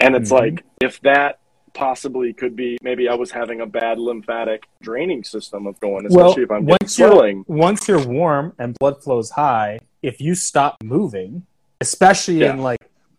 And 0.00 0.14
it's 0.16 0.30
Mhm. 0.30 0.40
like 0.40 0.64
if 0.80 1.00
that 1.02 1.38
possibly 1.74 2.32
could 2.32 2.56
be 2.56 2.78
maybe 2.82 3.08
I 3.08 3.14
was 3.14 3.30
having 3.30 3.60
a 3.60 3.66
bad 3.66 3.98
lymphatic 3.98 4.64
draining 4.82 5.22
system 5.24 5.66
of 5.66 5.78
going, 5.80 6.06
Well, 6.08 6.26
especially 6.26 6.44
if 6.44 6.50
I'm 6.50 6.64
getting 6.64 6.76
once 6.80 6.98
you're 6.98 7.10
swelling. 7.10 7.44
once 7.46 7.88
you're 7.88 8.06
warm 8.06 8.54
and 8.58 8.74
blood 8.80 9.02
flow's 9.02 9.30
high, 9.30 9.78
if 10.02 10.20
you 10.20 10.34
stop 10.34 10.76
moving, 10.82 11.46
especially 11.80 12.42
in 12.42 12.62
like 12.62 12.78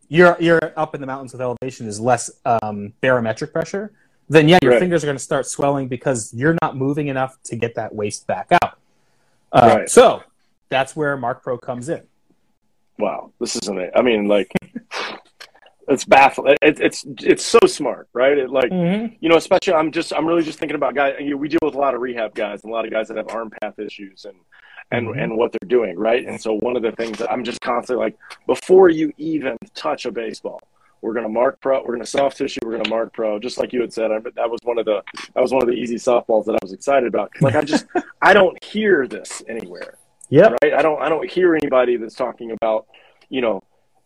you're 0.09 0.35
you're 0.39 0.73
up 0.75 0.95
in 0.95 1.01
the 1.01 1.07
mountains 1.07 1.33
with 1.33 1.41
elevation 1.41 1.87
is 1.87 1.99
less 1.99 2.31
um, 2.45 2.93
barometric 3.01 3.53
pressure, 3.53 3.91
then 4.29 4.47
yeah, 4.49 4.57
your 4.61 4.73
Right. 4.73 4.79
fingers 4.79 5.03
are 5.03 5.07
going 5.07 5.17
to 5.17 5.23
start 5.23 5.45
swelling 5.45 5.87
because 5.87 6.33
you're 6.33 6.55
not 6.61 6.75
moving 6.75 7.07
enough 7.07 7.37
to 7.45 7.55
get 7.55 7.75
that 7.75 7.93
waste 7.95 8.27
back 8.27 8.47
out. 8.61 8.77
Uh, 9.51 9.73
Right. 9.77 9.89
So 9.89 10.23
that's 10.69 10.95
where 10.95 11.15
Marc 11.17 11.43
Pro 11.43 11.57
comes 11.57 11.89
in. 11.89 12.01
Wow, 12.99 13.31
this 13.39 13.55
is 13.55 13.67
amazing. 13.67 13.91
I 13.95 14.01
mean, 14.01 14.27
like 14.27 14.51
it's 15.87 16.03
baffling. 16.03 16.57
It, 16.61 16.79
it's 16.79 17.05
it's 17.21 17.43
so 17.45 17.59
smart, 17.67 18.09
right? 18.13 18.37
It 18.37 18.49
like 18.49 18.71
you 18.71 19.29
know, 19.29 19.37
especially 19.37 19.73
I'm 19.73 19.91
just 19.91 20.13
I'm 20.13 20.25
really 20.25 20.43
just 20.43 20.59
thinking 20.59 20.75
about 20.75 20.95
guys. 20.95 21.15
You 21.19 21.31
know, 21.31 21.37
we 21.37 21.47
deal 21.47 21.59
with 21.61 21.75
a 21.75 21.79
lot 21.79 21.93
of 21.95 22.01
rehab 22.01 22.33
guys 22.35 22.63
and 22.63 22.71
a 22.71 22.75
lot 22.75 22.85
of 22.85 22.91
guys 22.91 23.07
that 23.07 23.17
have 23.17 23.29
arm 23.29 23.51
path 23.61 23.79
issues 23.79 24.25
and 24.25 24.35
and 24.91 25.07
Mhm. 25.07 25.23
and 25.23 25.37
what 25.37 25.51
they're 25.51 25.67
doing, 25.69 25.97
right? 25.97 26.25
And 26.25 26.39
so 26.41 26.53
one 26.55 26.75
of 26.75 26.81
the 26.81 26.91
things 26.93 27.17
that 27.19 27.31
I'm 27.31 27.43
just 27.43 27.61
constantly 27.61 28.03
like, 28.05 28.17
before 28.47 28.89
you 28.89 29.13
even 29.17 29.57
touch 29.75 30.05
a 30.05 30.11
baseball, 30.11 30.61
we're 31.01 31.13
gonna 31.13 31.29
marc 31.29 31.61
pro, 31.61 31.83
we're 31.83 31.93
gonna 31.93 32.05
soft 32.05 32.37
tissue, 32.37 32.59
we're 32.65 32.77
gonna 32.77 32.89
marc 32.89 33.13
pro, 33.13 33.39
just 33.39 33.57
like 33.57 33.73
you 33.73 33.81
had 33.81 33.93
said. 33.93 34.11
I, 34.11 34.19
that 34.35 34.49
was 34.49 34.59
one 34.63 34.77
of 34.77 34.85
the 34.85 35.01
that 35.33 35.41
was 35.41 35.51
one 35.51 35.61
of 35.61 35.67
the 35.67 35.75
easy 35.75 35.95
softballs 35.95 36.45
that 36.45 36.53
I 36.53 36.59
was 36.61 36.73
excited 36.73 37.07
about. 37.07 37.31
Like 37.41 37.55
I 37.55 37.61
just 37.61 37.85
I 38.21 38.33
don't 38.33 38.61
hear 38.63 39.07
this 39.07 39.43
anywhere 39.47 39.97
Yep. 40.29 40.55
right? 40.63 40.73
I 40.73 40.81
don't 40.81 41.01
I 41.01 41.09
don't 41.09 41.29
hear 41.29 41.55
anybody 41.55 41.97
that's 41.97 42.15
talking 42.15 42.51
about, 42.51 42.87
you 43.29 43.41
know, 43.41 43.63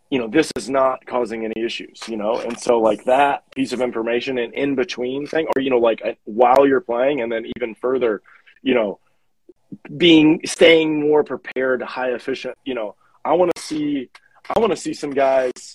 you 0.10 0.20
know, 0.20 0.28
this 0.28 0.52
is 0.58 0.70
not 0.70 1.06
causing 1.06 1.46
any 1.46 1.64
issues, 1.66 2.02
you 2.08 2.18
know, 2.18 2.40
and 2.40 2.60
so 2.60 2.80
like 2.80 3.06
that 3.06 3.44
piece 3.56 3.72
of 3.74 3.82
information 3.82 4.38
and 4.38 4.54
in 4.54 4.76
between 4.76 5.26
thing, 5.26 5.48
or 5.56 5.62
you 5.62 5.70
know, 5.70 5.80
like 5.80 6.02
while 6.26 6.68
you're 6.68 6.82
playing, 6.82 7.22
and 7.22 7.32
then 7.32 7.46
even 7.58 7.74
further, 7.76 8.22
you 8.62 8.74
know, 8.74 9.00
being 9.98 10.42
staying 10.46 11.00
more 11.00 11.24
prepared, 11.24 11.82
high 11.82 12.12
efficient, 12.14 12.58
you 12.66 12.74
know, 12.76 12.96
I 13.24 13.34
want 13.34 13.56
to 13.56 13.62
see, 13.62 14.10
I 14.54 14.60
want 14.60 14.72
to 14.72 14.78
see 14.78 14.94
some 14.94 15.12
guys, 15.12 15.71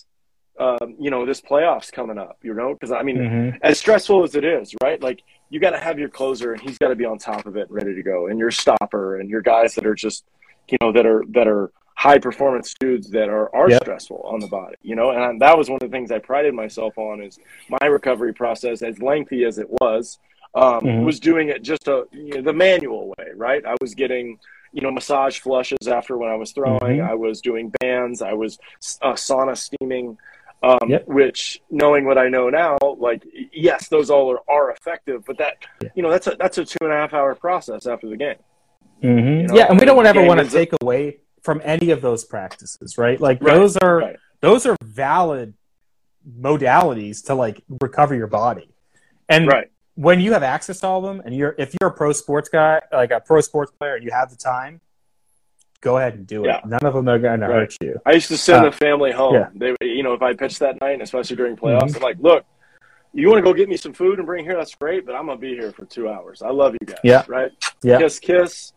um, 0.59 0.95
you 0.99 1.11
know, 1.11 1.27
this 1.27 1.41
playoffs 1.41 1.93
coming 1.93 2.19
up, 2.19 2.39
you 2.43 2.55
know, 2.55 2.73
because 2.75 2.93
I 2.93 3.03
mean, 3.03 3.19
Mhm. 3.19 3.59
as 3.63 3.79
stressful 3.79 4.23
as 4.23 4.35
it 4.35 4.45
is, 4.45 4.75
right? 4.83 5.01
Like 5.03 5.23
you 5.51 5.61
got 5.61 5.71
to 5.71 5.79
have 5.79 5.99
your 5.99 6.09
closer, 6.09 6.53
and 6.53 6.61
he's 6.61 6.79
got 6.79 6.89
to 6.89 6.97
be 6.97 7.05
on 7.05 7.19
top 7.19 7.47
of 7.47 7.57
it, 7.57 7.69
and 7.69 7.71
ready 7.71 7.95
to 7.95 8.03
go, 8.03 8.27
and 8.27 8.39
your 8.39 8.51
stopper, 8.51 9.19
and 9.21 9.29
your 9.31 9.43
guys 9.43 9.75
that 9.75 9.87
are 9.87 9.95
just, 9.95 10.25
you 10.69 10.79
know, 10.81 10.93
that 10.93 11.07
are 11.07 11.25
that 11.31 11.47
are 11.47 11.71
high 11.95 12.19
performance 12.19 12.75
dudes 12.79 13.11
that 13.11 13.29
are 13.29 13.55
are 13.55 13.71
Yep. 13.71 13.83
stressful 13.83 14.21
on 14.25 14.41
the 14.41 14.49
body, 14.49 14.77
you 14.83 14.95
know. 14.97 15.11
And 15.11 15.41
that 15.41 15.57
was 15.57 15.69
one 15.71 15.79
of 15.83 15.91
the 15.91 15.95
things 15.97 16.11
I 16.11 16.19
prided 16.19 16.55
myself 16.55 16.97
on 16.99 17.23
is 17.23 17.39
my 17.81 17.87
recovery 17.87 18.33
process, 18.35 18.83
as 18.83 19.01
lengthy 19.01 19.45
as 19.45 19.59
it 19.59 19.69
was, 19.81 20.19
um, 20.55 20.81
Mhm. 20.85 21.05
was 21.05 21.21
doing 21.21 21.49
it 21.49 21.63
just 21.63 21.87
a 21.89 22.07
you 22.13 22.35
know, 22.37 22.43
the 22.43 22.53
manual 22.53 23.09
way, 23.19 23.27
right? 23.35 23.65
I 23.65 23.75
was 23.81 23.95
getting. 23.95 24.39
You 24.73 24.83
know, 24.83 24.91
massage 24.91 25.39
flushes 25.39 25.89
after 25.89 26.19
when 26.19 26.29
I 26.29 26.35
was 26.35 26.53
throwing. 26.53 26.99
Mhm. 26.99 27.09
I 27.09 27.15
was 27.15 27.41
doing 27.41 27.73
bands. 27.81 28.21
I 28.21 28.35
was 28.35 28.59
uh, 29.01 29.15
sauna 29.15 29.57
steaming 29.57 30.19
um, 30.67 30.89
Yep. 30.89 31.07
which 31.07 31.61
knowing 31.71 32.05
what 32.07 32.19
I 32.19 32.29
know 32.29 32.49
now, 32.51 32.77
like 32.99 33.23
yes, 33.53 33.89
those 33.89 34.11
all 34.11 34.31
are, 34.33 34.41
are 34.49 34.71
effective, 34.71 35.23
but 35.27 35.39
that 35.39 35.55
Yeah. 35.83 35.89
you 35.95 36.03
know 36.03 36.11
that's 36.11 36.27
a 36.27 36.37
that's 36.39 36.59
a 36.59 36.65
two 36.65 36.79
and 36.83 36.93
a 36.93 36.97
half 36.97 37.13
hour 37.15 37.35
process 37.35 37.87
after 37.87 38.09
the 38.09 38.17
game. 38.17 38.37
Mhm. 39.03 39.41
You 39.43 39.47
know, 39.49 39.55
yeah, 39.55 39.67
and 39.71 39.79
we 39.79 39.85
don't 39.87 40.07
ever 40.07 40.23
want 40.25 40.41
to 40.41 40.47
take 40.49 40.71
away 40.83 41.19
from 41.43 41.61
any 41.65 41.91
of 41.91 42.01
those 42.01 42.25
practices, 42.25 42.99
right? 42.99 43.21
Like 43.21 43.39
Right, 43.43 43.55
those 43.55 43.77
are 43.77 43.99
right. 43.99 44.17
those 44.41 44.67
are 44.67 44.77
valid 44.83 45.55
modalities 46.41 47.25
to 47.27 47.35
like 47.35 47.63
recover 47.81 48.15
your 48.15 48.27
body. 48.27 48.69
And 49.29 49.47
Right, 49.47 49.71
when 49.95 50.21
you 50.21 50.33
have 50.33 50.43
access 50.43 50.81
to 50.81 50.87
all 50.87 50.99
of 50.99 51.05
them, 51.05 51.23
and 51.25 51.35
you're 51.35 51.55
if 51.59 51.75
you're 51.81 51.91
a 51.91 51.95
pro 51.95 52.13
sports 52.13 52.49
guy, 52.49 52.81
like 52.93 53.11
a 53.11 53.21
pro 53.21 53.41
sports 53.41 53.73
player, 53.79 53.95
and 53.95 54.05
you 54.05 54.11
have 54.11 54.31
the 54.31 54.37
time, 54.37 54.81
go 55.81 55.99
ahead 55.99 56.15
and 56.15 56.27
do 56.27 56.45
it. 56.45 56.49
Yeah. 56.49 56.61
None 56.67 56.85
of 56.85 56.95
them 56.95 57.09
are 57.09 57.19
going 57.19 57.41
to 57.41 57.47
Right. 57.49 57.55
hurt 57.61 57.77
you. 57.83 58.01
I 58.07 58.13
used 58.13 58.29
to 58.29 58.37
send 58.37 58.65
Uh, 58.67 58.71
the 58.71 58.77
family 58.77 59.13
home. 59.13 59.35
yeah. 59.35 59.49
They, 59.55 59.75
you 59.87 60.03
know, 60.03 60.13
if 60.15 60.23
I 60.23 60.35
pitched 60.35 60.59
that 60.61 60.81
night, 60.81 60.93
and 60.93 61.03
especially 61.03 61.37
during 61.37 61.57
playoffs, 61.57 61.91
Mhm. 61.91 61.97
I'm 61.97 62.03
like, 62.03 62.17
look, 62.21 62.45
you 63.13 63.29
want 63.29 63.39
to 63.39 63.43
go 63.43 63.55
get 63.55 63.69
me 63.69 63.77
some 63.77 63.93
food 63.93 64.19
and 64.19 64.27
bring 64.27 64.45
here? 64.45 64.57
That's 64.57 64.75
great, 64.75 65.07
but 65.07 65.15
I'm 65.15 65.27
gonna 65.27 65.39
be 65.39 65.55
here 65.55 65.73
for 65.73 65.85
two 65.87 66.09
hours. 66.09 66.43
I 66.43 66.51
love 66.51 66.75
you 66.81 66.87
guys. 66.87 66.99
Yeah. 67.03 67.25
Right. 67.29 67.51
Yeah. 67.83 67.99
Kiss, 67.99 68.19
kiss. 68.19 68.73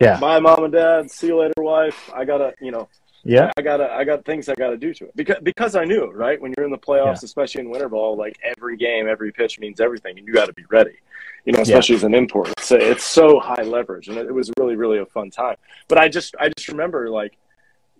Yeah. 0.00 0.18
Bye, 0.20 0.40
mom 0.40 0.64
and 0.64 0.72
dad. 0.72 1.10
See 1.10 1.28
you 1.28 1.38
later, 1.38 1.54
wife. 1.58 2.10
I 2.14 2.24
gotta, 2.24 2.54
you 2.60 2.70
know, 2.70 2.88
Yeah, 3.24 3.52
I 3.56 3.62
gotta, 3.62 3.88
I 3.92 4.02
got 4.02 4.24
things 4.24 4.48
I 4.48 4.54
gotta 4.54 4.76
do 4.76 4.92
to 4.94 5.04
it 5.04 5.12
because 5.14 5.36
because 5.44 5.76
I 5.76 5.84
knew 5.84 6.10
right 6.10 6.40
when 6.40 6.52
you're 6.56 6.66
in 6.66 6.72
the 6.72 6.78
playoffs, 6.78 7.22
especially 7.22 7.60
in 7.60 7.70
winter 7.70 7.88
ball, 7.88 8.16
like 8.16 8.36
every 8.42 8.76
game, 8.76 9.06
every 9.08 9.30
pitch 9.30 9.60
means 9.60 9.80
everything, 9.80 10.18
and 10.18 10.26
you 10.26 10.34
got 10.34 10.46
to 10.46 10.52
be 10.54 10.64
ready. 10.70 10.96
You 11.44 11.52
know, 11.52 11.60
especially 11.60 11.96
as 11.96 12.04
an 12.04 12.14
import, 12.14 12.50
it's 12.50 12.70
uh, 12.70 12.76
it's 12.76 13.04
so 13.04 13.40
high 13.40 13.62
leverage, 13.62 14.08
and 14.08 14.16
it, 14.16 14.26
it 14.26 14.32
was 14.32 14.50
really 14.58 14.76
really 14.76 14.98
a 14.98 15.06
fun 15.06 15.30
time. 15.30 15.56
But 15.88 15.98
I 15.98 16.08
just 16.08 16.36
I 16.38 16.50
just 16.50 16.68
remember 16.68 17.10
like 17.10 17.36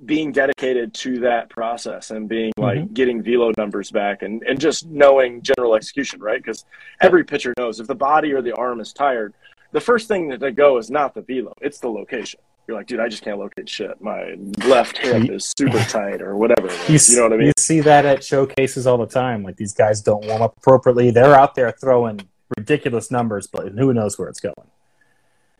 being 0.05 0.33
dedicated 0.33 0.93
to 0.95 1.21
that 1.21 1.49
process 1.49 2.11
and 2.11 2.29
being 2.29 2.53
like 2.57 2.79
mm-hmm. 2.79 2.93
getting 2.93 3.23
velo 3.23 3.53
numbers 3.57 3.91
back 3.91 4.23
and 4.23 4.43
and 4.43 4.61
just 4.61 4.87
knowing 4.87 5.43
general 5.43 5.75
execution, 5.75 6.21
right? 6.21 6.43
Because 6.43 6.65
every 7.01 7.25
pitcher 7.25 7.55
knows 7.59 7.81
if 7.81 7.87
the 7.87 7.95
body 7.95 8.33
or 8.33 8.43
the 8.43 8.53
arm 8.55 8.81
is 8.81 8.93
tired, 8.93 9.35
the 9.73 9.81
first 9.81 10.09
thing 10.09 10.29
that 10.29 10.41
they 10.41 10.51
go 10.51 10.79
is 10.79 10.91
not 10.91 11.15
the 11.15 11.23
velo, 11.23 11.55
it's 11.61 11.81
the 11.81 11.89
location. 11.89 12.41
You're 12.69 12.77
like, 12.77 12.87
dude, 12.87 13.01
I 13.01 13.09
just 13.09 13.25
can't 13.25 13.39
locate 13.41 13.69
shit. 13.69 14.01
My 14.01 14.37
left 14.65 14.97
hip 14.97 15.29
is 15.29 15.53
super 15.59 15.79
tight 15.89 16.23
or 16.23 16.37
whatever. 16.37 16.69
you. 16.89 16.99
You 17.09 17.17
know 17.17 17.23
what 17.25 17.33
I 17.33 17.37
mean? 17.37 17.47
You 17.47 17.53
see 17.59 17.81
that 17.81 18.07
at 18.07 18.23
showcases 18.23 18.87
all 18.87 18.99
the 18.99 19.07
time. 19.07 19.43
Like 19.43 19.57
these 19.57 19.75
guys 19.75 20.01
don't 20.01 20.25
warm 20.27 20.43
up 20.43 20.57
appropriately. 20.59 21.11
They're 21.11 21.35
out 21.35 21.57
there 21.57 21.73
throwing 21.73 22.21
ridiculous 22.57 23.11
numbers, 23.11 23.47
but 23.47 23.69
who 23.73 23.93
knows 23.93 24.19
where 24.19 24.29
it's 24.29 24.41
going. 24.41 24.55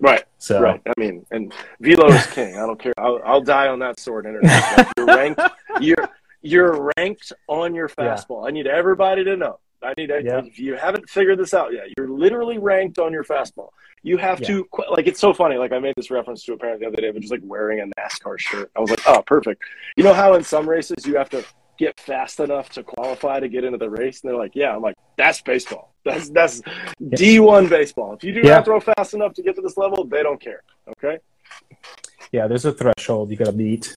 Right, 0.01 0.25
So 0.39 0.61
right. 0.61 0.81
I 0.85 0.93
mean, 0.99 1.25
and 1.31 1.53
velo 1.81 2.09
is 2.09 2.27
king. 2.27 2.57
I 2.57 2.67
don't 2.67 2.81
care. 2.81 2.93
I'll, 2.99 3.21
I'll 3.25 3.41
die 3.41 3.69
on 3.69 3.79
that 3.81 4.01
sword. 4.01 4.27
Internet. 4.27 4.77
Like, 4.77 4.89
you're 4.97 5.07
ranked. 5.07 5.41
You're 5.81 6.09
you're 6.45 6.91
ranked 6.97 7.33
on 7.47 7.73
your 7.75 7.89
Yeah. 7.97 8.05
fastball. 8.17 8.47
I 8.49 8.51
need 8.51 8.67
everybody 8.67 9.23
to 9.25 9.37
know. 9.37 9.61
I 9.81 9.95
need 9.97 10.11
Yeah. 10.11 10.39
if 10.45 10.59
you 10.59 10.75
haven't 10.75 11.09
figured 11.09 11.39
this 11.39 11.55
out 11.55 11.73
yet, 11.73 11.85
you're 11.97 12.09
literally 12.09 12.59
ranked 12.59 12.99
on 12.99 13.13
your 13.13 13.23
fastball. 13.25 13.69
You 14.03 14.17
have 14.17 14.41
Yeah. 14.41 14.49
to 14.49 14.65
qu- 14.73 14.91
like 14.91 15.07
it's 15.07 15.21
so 15.21 15.33
funny. 15.33 15.57
Like 15.57 15.71
I 15.73 15.79
made 15.79 15.95
this 15.97 16.11
reference 16.11 16.43
to 16.45 16.53
a 16.55 16.57
parent 16.59 16.81
the 16.81 16.87
other 16.87 16.97
day, 16.97 17.11
but 17.13 17.21
just 17.21 17.31
like 17.33 17.41
wearing 17.45 17.79
a 17.81 17.87
NASCAR 18.01 18.39
shirt. 18.41 18.71
I 18.77 18.81
was 18.81 18.91
like, 18.91 19.01
oh, 19.07 19.23
perfect. 19.25 19.63
You 19.97 20.03
know 20.03 20.13
how 20.15 20.35
in 20.35 20.43
some 20.43 20.69
races 20.69 21.07
you 21.07 21.17
have 21.17 21.31
to 21.31 21.45
get 21.83 21.99
fast 21.99 22.39
enough 22.41 22.69
to 22.71 22.83
qualify 22.83 23.41
to 23.41 23.49
get 23.49 23.65
into 23.65 23.79
the 23.79 23.91
race, 23.91 24.23
and 24.23 24.31
they're 24.31 24.39
like, 24.39 24.55
yeah. 24.55 24.75
I'm 24.75 24.83
like, 24.83 24.97
that's 25.17 25.41
baseball. 25.43 25.95
That's 26.05 26.31
that's 26.31 26.61
D1 27.01 27.69
baseball. 27.69 28.15
If 28.15 28.25
you 28.25 28.33
do 28.33 28.41
Yeah. 28.43 28.57
not 28.57 28.65
throw 28.65 28.81
fast 28.81 29.15
enough 29.15 29.35
to 29.35 29.43
get 29.43 29.55
to 29.57 29.63
this 29.63 29.77
level, 29.77 30.05
they 30.05 30.23
don't 30.23 30.41
care. 30.41 30.63
Okay. 30.93 31.19
yeah, 32.33 32.47
there's 32.49 32.65
a 32.65 32.73
threshold 32.73 33.31
you 33.31 33.37
got 33.37 33.47
to 33.47 33.53
meet. 33.53 33.95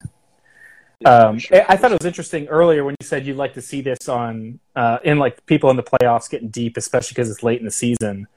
Yeah, 0.99 1.09
Um, 1.09 1.39
sure. 1.39 1.61
I 1.61 1.73
I 1.73 1.75
thought 1.77 1.91
it 1.91 1.99
was 2.01 2.05
interesting 2.05 2.47
earlier 2.47 2.83
when 2.85 2.95
you 2.99 3.05
said 3.05 3.25
you'd 3.25 3.37
like 3.37 3.53
to 3.55 3.61
see 3.61 3.81
this 3.81 4.07
on 4.09 4.59
uh, 4.75 4.97
in 5.03 5.17
like 5.19 5.45
people 5.45 5.69
in 5.69 5.77
the 5.77 5.83
playoffs 5.93 6.29
getting 6.29 6.49
deep, 6.49 6.77
especially 6.77 7.13
because 7.15 7.29
it's 7.31 7.43
late 7.43 7.59
in 7.59 7.65
the 7.65 7.71
season. 7.85 8.27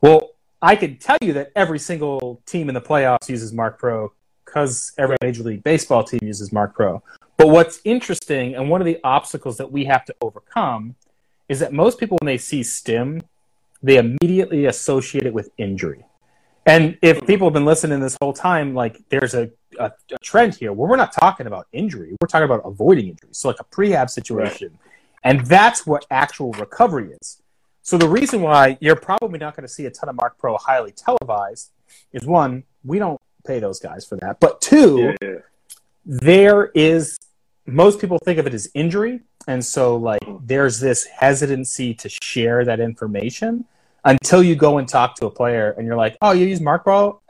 Well, 0.00 0.30
I 0.62 0.74
can 0.76 0.96
tell 0.98 1.18
you 1.20 1.32
that 1.34 1.52
every 1.54 1.78
single 1.78 2.40
team 2.46 2.68
in 2.68 2.74
the 2.74 2.80
playoffs 2.80 3.28
uses 3.28 3.52
Marc 3.52 3.78
Pro 3.78 4.12
because 4.44 4.92
every 4.98 5.16
Major 5.22 5.42
League 5.42 5.62
Baseball 5.64 6.02
team 6.04 6.20
uses 6.22 6.52
Marc 6.52 6.74
Pro. 6.74 7.02
But 7.36 7.48
what's 7.48 7.80
interesting 7.84 8.54
and 8.54 8.70
one 8.70 8.80
of 8.80 8.86
the 8.86 8.98
obstacles 9.04 9.58
that 9.58 9.70
we 9.70 9.84
have 9.84 10.04
to 10.06 10.14
overcome 10.20 10.94
is 11.48 11.60
that 11.60 11.72
most 11.72 11.98
people, 11.98 12.18
when 12.20 12.26
they 12.26 12.38
see 12.38 12.62
STIM, 12.62 13.22
they 13.82 13.98
immediately 13.98 14.66
associate 14.66 15.26
it 15.26 15.34
with 15.34 15.50
injury. 15.58 16.04
And 16.64 16.98
if 17.02 17.24
people 17.26 17.46
have 17.46 17.54
been 17.54 17.64
listening 17.64 18.00
this 18.00 18.16
whole 18.20 18.32
time, 18.32 18.74
like 18.74 19.00
there's 19.08 19.34
a, 19.34 19.50
a, 19.78 19.92
a 20.10 20.18
trend 20.22 20.56
here 20.56 20.72
where 20.72 20.88
we're 20.88 20.96
not 20.96 21.12
talking 21.12 21.46
about 21.46 21.68
injury, 21.72 22.16
we're 22.20 22.26
talking 22.26 22.44
about 22.44 22.62
avoiding 22.64 23.08
injury. 23.08 23.28
So, 23.32 23.48
like 23.48 23.60
a 23.60 23.64
prehab 23.64 24.10
situation. 24.10 24.76
And 25.22 25.46
that's 25.46 25.86
what 25.86 26.06
actual 26.10 26.52
recovery 26.52 27.12
is. 27.20 27.42
So, 27.82 27.96
the 27.96 28.08
reason 28.08 28.42
why 28.42 28.78
you're 28.80 28.96
probably 28.96 29.38
not 29.38 29.54
going 29.54 29.66
to 29.66 29.72
see 29.72 29.86
a 29.86 29.90
ton 29.90 30.08
of 30.08 30.16
Marc 30.16 30.38
Pro 30.38 30.56
highly 30.56 30.90
televised 30.92 31.70
is 32.12 32.26
one, 32.26 32.64
we 32.84 32.98
don't 32.98 33.20
pay 33.46 33.60
those 33.60 33.78
guys 33.78 34.04
for 34.04 34.16
that. 34.16 34.40
But 34.40 34.60
two, 34.60 35.14
Yeah, 35.22 35.28
yeah. 35.28 35.38
there 36.04 36.66
is 36.74 37.16
most 37.66 38.00
people 38.00 38.18
think 38.18 38.38
of 38.38 38.46
it 38.46 38.54
as 38.54 38.70
injury, 38.74 39.20
and 39.46 39.64
so 39.64 39.96
like 39.96 40.22
there's 40.42 40.80
this 40.80 41.04
hesitancy 41.04 41.94
to 41.94 42.08
share 42.08 42.64
that 42.64 42.80
information 42.80 43.64
until 44.04 44.42
you 44.42 44.54
go 44.54 44.78
and 44.78 44.88
talk 44.88 45.16
to 45.16 45.26
a 45.26 45.30
player 45.30 45.74
and 45.76 45.86
you're 45.86 45.96
like, 45.96 46.16
"Oh, 46.22 46.32
you 46.32 46.46
use 46.46 46.60
Marc 46.60 46.84
Pro?" 46.84 47.20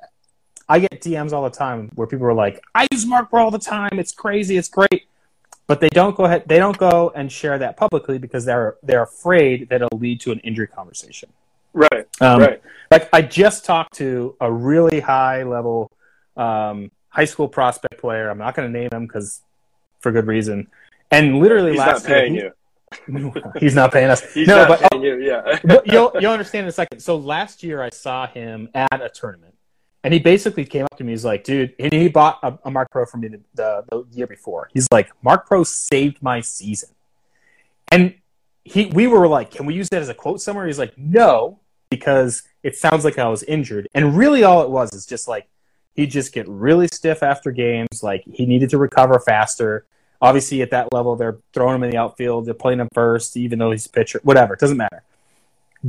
I 0.69 0.81
get 0.81 1.01
DMs 1.01 1.33
all 1.33 1.45
the 1.45 1.57
time 1.57 1.91
where 1.95 2.07
people 2.07 2.27
are 2.27 2.35
like, 2.35 2.63
"I 2.75 2.87
use 2.93 3.07
Marc 3.07 3.31
Pro 3.31 3.45
all 3.45 3.51
the 3.51 3.59
time. 3.59 3.99
It's 3.99 4.13
crazy. 4.13 4.57
It's 4.57 4.69
great." 4.69 5.09
But 5.67 5.81
they 5.81 5.89
don't 5.89 6.17
go 6.17 6.25
ahead. 6.27 6.45
They 6.47 6.59
don't 6.59 6.79
go 6.79 7.13
and 7.15 7.31
share 7.31 7.59
that 7.59 7.77
publicly 7.77 8.19
because 8.19 8.45
they're 8.45 8.77
they're 8.83 9.03
afraid 9.03 9.69
that 9.71 9.83
it'll 9.83 9.99
lead 9.99 10.21
to 10.21 10.33
an 10.33 10.39
injury 10.41 10.69
conversation. 10.69 11.31
Right. 11.73 12.07
Um, 12.21 12.41
right. 12.41 12.63
Like 12.91 13.09
I 13.13 13.23
just 13.23 13.65
talked 13.65 13.95
to 13.97 14.37
a 14.41 14.51
really 14.51 15.01
high 15.01 15.43
level 15.43 15.91
um, 16.37 16.91
high 17.09 17.25
school 17.25 17.49
prospect 17.49 17.99
player. 17.99 18.31
I'm 18.31 18.39
not 18.39 18.55
going 18.55 18.73
to 18.73 18.79
name 18.79 18.89
him 18.93 19.07
because 19.07 19.43
for 20.01 20.13
good 20.13 20.27
reason. 20.27 20.69
And 21.11 21.39
literally 21.39 21.73
He's 21.73 21.79
last 21.79 22.09
year, 22.09 22.29
he- 22.29 22.51
he's 23.59 23.75
not 23.75 23.93
paying 23.93 24.11
us. 24.11 24.23
He's 24.35 24.49
no, 24.49 24.65
not 24.65 24.69
but, 24.69 24.91
paying 24.91 25.03
you. 25.03 25.19
Yeah. 25.21 25.59
but 25.65 25.87
you'll 25.87 26.13
you'll 26.21 26.33
understand 26.33 26.65
in 26.65 26.69
a 26.69 26.73
second. 26.73 27.01
So 27.01 27.17
last 27.17 27.63
year 27.63 27.83
I 27.83 27.91
saw 27.91 28.27
him 28.27 28.69
at 28.75 29.01
a 29.01 29.09
tournament, 29.09 29.55
and 30.05 30.15
he 30.15 30.21
basically 30.21 30.65
came 30.65 30.85
up 30.85 30.97
to 30.99 31.05
me. 31.05 31.13
He's 31.13 31.25
like, 31.25 31.45
"Dude," 31.45 31.75
and 31.79 31.93
he 31.93 32.09
bought 32.09 32.39
a, 32.43 32.59
a 32.65 32.71
Marc 32.71 32.91
Pro 32.91 33.07
from 33.07 33.21
me 33.21 33.29
the, 33.29 33.41
the, 33.55 33.85
the 33.91 34.17
year 34.17 34.27
before. 34.27 34.71
He's 34.73 34.87
like, 34.91 35.11
"Marc 35.23 35.47
Pro 35.47 35.65
saved 35.65 36.23
my 36.23 36.41
season," 36.41 36.91
and 37.91 38.15
he 38.65 38.87
we 38.87 39.07
were 39.07 39.27
like, 39.29 39.51
"Can 39.51 39.67
we 39.67 39.75
use 39.75 39.89
that 39.91 40.03
as 40.03 40.09
a 40.09 40.15
quote 40.15 40.41
somewhere?" 40.41 40.67
He's 40.67 40.79
like, 40.79 40.97
"No," 40.97 41.61
because 41.91 42.43
it 42.63 42.77
sounds 42.77 43.05
like 43.05 43.19
I 43.19 43.29
was 43.29 43.43
injured, 43.43 43.89
and 43.95 44.17
really 44.17 44.45
all 44.45 44.63
it 44.63 44.71
was 44.71 44.93
is 44.93 45.07
just 45.07 45.29
like 45.29 45.49
he'd 45.97 46.11
just 46.11 46.33
get 46.33 46.47
really 46.49 46.89
stiff 46.89 47.23
after 47.23 47.51
games. 47.51 48.03
Like 48.03 48.23
he 48.31 48.47
needed 48.47 48.71
to 48.71 48.79
recover 48.79 49.19
faster. 49.19 49.87
Obviously, 50.21 50.63
at 50.63 50.71
that 50.71 50.93
level, 50.93 51.17
they're 51.17 51.39
throwing 51.53 51.77
him 51.77 51.83
in 51.83 51.91
the 51.91 51.97
outfield. 51.97 52.47
They're 52.47 52.55
playing 52.55 52.81
him 52.81 52.89
first, 52.95 53.37
even 53.37 53.59
though 53.59 53.71
he's 53.71 53.87
a 53.87 53.91
pitcher. 53.91 54.21
Whatever, 54.23 54.55
it 54.55 54.61
doesn't 54.61 54.77
matter. 54.77 55.03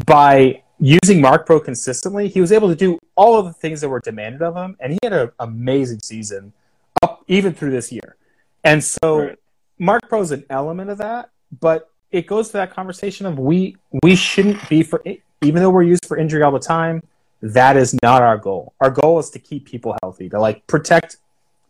By 0.05 0.63
using 0.79 1.21
Marc 1.21 1.45
Pro 1.45 1.59
consistently, 1.59 2.27
he 2.27 2.41
was 2.41 2.51
able 2.51 2.67
to 2.67 2.75
do 2.75 2.99
all 3.15 3.39
of 3.39 3.45
the 3.45 3.53
things 3.53 3.81
that 3.81 3.89
were 3.89 4.01
demanded 4.01 4.41
of 4.41 4.55
him, 4.55 4.75
and 4.79 4.93
he 4.93 4.99
had 5.01 5.13
an 5.13 5.31
amazing 5.39 5.99
season 6.03 6.53
up 7.01 7.23
even 7.27 7.53
through 7.53 7.71
this 7.71 7.91
year. 7.91 8.15
And 8.63 8.83
so, 8.83 9.19
Right. 9.19 9.39
Marc 9.79 10.09
Pro 10.09 10.21
is 10.21 10.31
an 10.31 10.43
element 10.49 10.89
of 10.89 10.97
that, 10.97 11.29
but 11.61 11.89
it 12.11 12.27
goes 12.27 12.47
to 12.47 12.53
that 12.53 12.73
conversation 12.73 13.25
of 13.25 13.37
we 13.37 13.77
we 14.03 14.15
shouldn't 14.15 14.67
be 14.69 14.83
for 14.83 15.03
even 15.41 15.61
though 15.61 15.69
we're 15.69 15.83
used 15.83 16.05
for 16.05 16.17
injury 16.17 16.41
all 16.41 16.51
the 16.51 16.59
time. 16.59 17.03
That 17.41 17.77
is 17.77 17.95
not 18.01 18.21
our 18.21 18.37
goal. 18.37 18.73
Our 18.81 18.89
goal 18.89 19.19
is 19.19 19.29
to 19.31 19.39
keep 19.39 19.65
people 19.65 19.95
healthy, 20.01 20.29
to 20.29 20.39
like 20.39 20.65
protect 20.67 21.17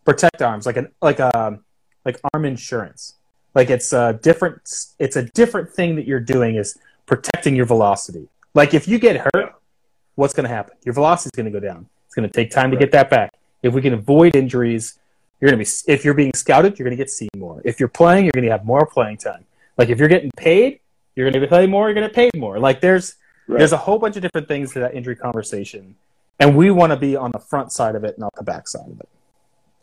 protect 0.04 0.40
arms, 0.40 0.64
like 0.64 0.76
an 0.76 0.88
like 1.02 1.18
a 1.18 1.58
like 2.04 2.18
arm 2.32 2.44
insurance. 2.44 3.16
Like 3.54 3.70
it's 3.70 3.92
a 3.92 4.18
different 4.22 4.62
it's 4.98 5.16
a 5.16 5.24
different 5.34 5.70
thing 5.70 5.96
that 5.96 6.06
you're 6.06 6.20
doing 6.20 6.56
is 6.56 6.78
protecting 7.06 7.54
your 7.54 7.66
velocity. 7.66 8.28
Like 8.54 8.72
if 8.72 8.88
you 8.88 8.98
get 8.98 9.28
hurt, 9.34 9.54
what's 10.14 10.34
going 10.34 10.48
to 10.48 10.54
happen? 10.54 10.76
Your 10.84 10.94
velocity 10.94 11.30
is 11.34 11.36
going 11.36 11.52
to 11.52 11.60
go 11.60 11.64
down. 11.64 11.86
It's 12.06 12.14
going 12.14 12.28
to 12.28 12.32
take 12.32 12.50
time 12.50 12.70
to 12.70 12.76
get 12.76 12.92
that 12.92 13.10
back. 13.10 13.34
If 13.62 13.74
we 13.74 13.82
can 13.82 13.92
avoid 13.94 14.34
injuries, 14.36 14.98
you're 15.40 15.50
going 15.50 15.62
to 15.62 15.70
be 15.70 15.92
if 15.92 16.04
you're 16.04 16.14
being 16.14 16.32
scouted, 16.34 16.78
you're 16.78 16.84
going 16.84 16.96
to 16.96 17.02
get 17.02 17.10
seen 17.10 17.28
more. 17.36 17.60
If 17.64 17.78
you're 17.78 17.88
playing, 17.88 18.24
you're 18.24 18.32
going 18.32 18.46
to 18.46 18.50
have 18.50 18.64
more 18.64 18.86
playing 18.86 19.18
time. 19.18 19.44
Like 19.76 19.90
if 19.90 19.98
you're 19.98 20.08
getting 20.08 20.30
paid, 20.36 20.80
you're 21.14 21.30
going 21.30 21.40
to 21.40 21.48
play 21.48 21.66
more, 21.66 21.88
you're 21.88 21.94
going 21.94 22.08
to 22.08 22.14
pay 22.14 22.30
more. 22.36 22.58
Like 22.58 22.80
there's 22.80 23.16
Right. 23.48 23.58
there's 23.58 23.72
a 23.72 23.76
whole 23.78 23.98
bunch 23.98 24.16
of 24.16 24.22
different 24.22 24.46
things 24.46 24.72
to 24.74 24.80
that 24.80 24.94
injury 24.94 25.16
conversation. 25.16 25.96
And 26.38 26.56
we 26.56 26.70
want 26.70 26.92
to 26.92 26.96
be 26.96 27.16
on 27.16 27.30
the 27.32 27.38
front 27.38 27.72
side 27.72 27.94
of 27.96 28.04
it, 28.04 28.18
not 28.18 28.32
the 28.36 28.44
back 28.44 28.68
side 28.68 28.88
of 28.88 29.00
it. 29.00 29.08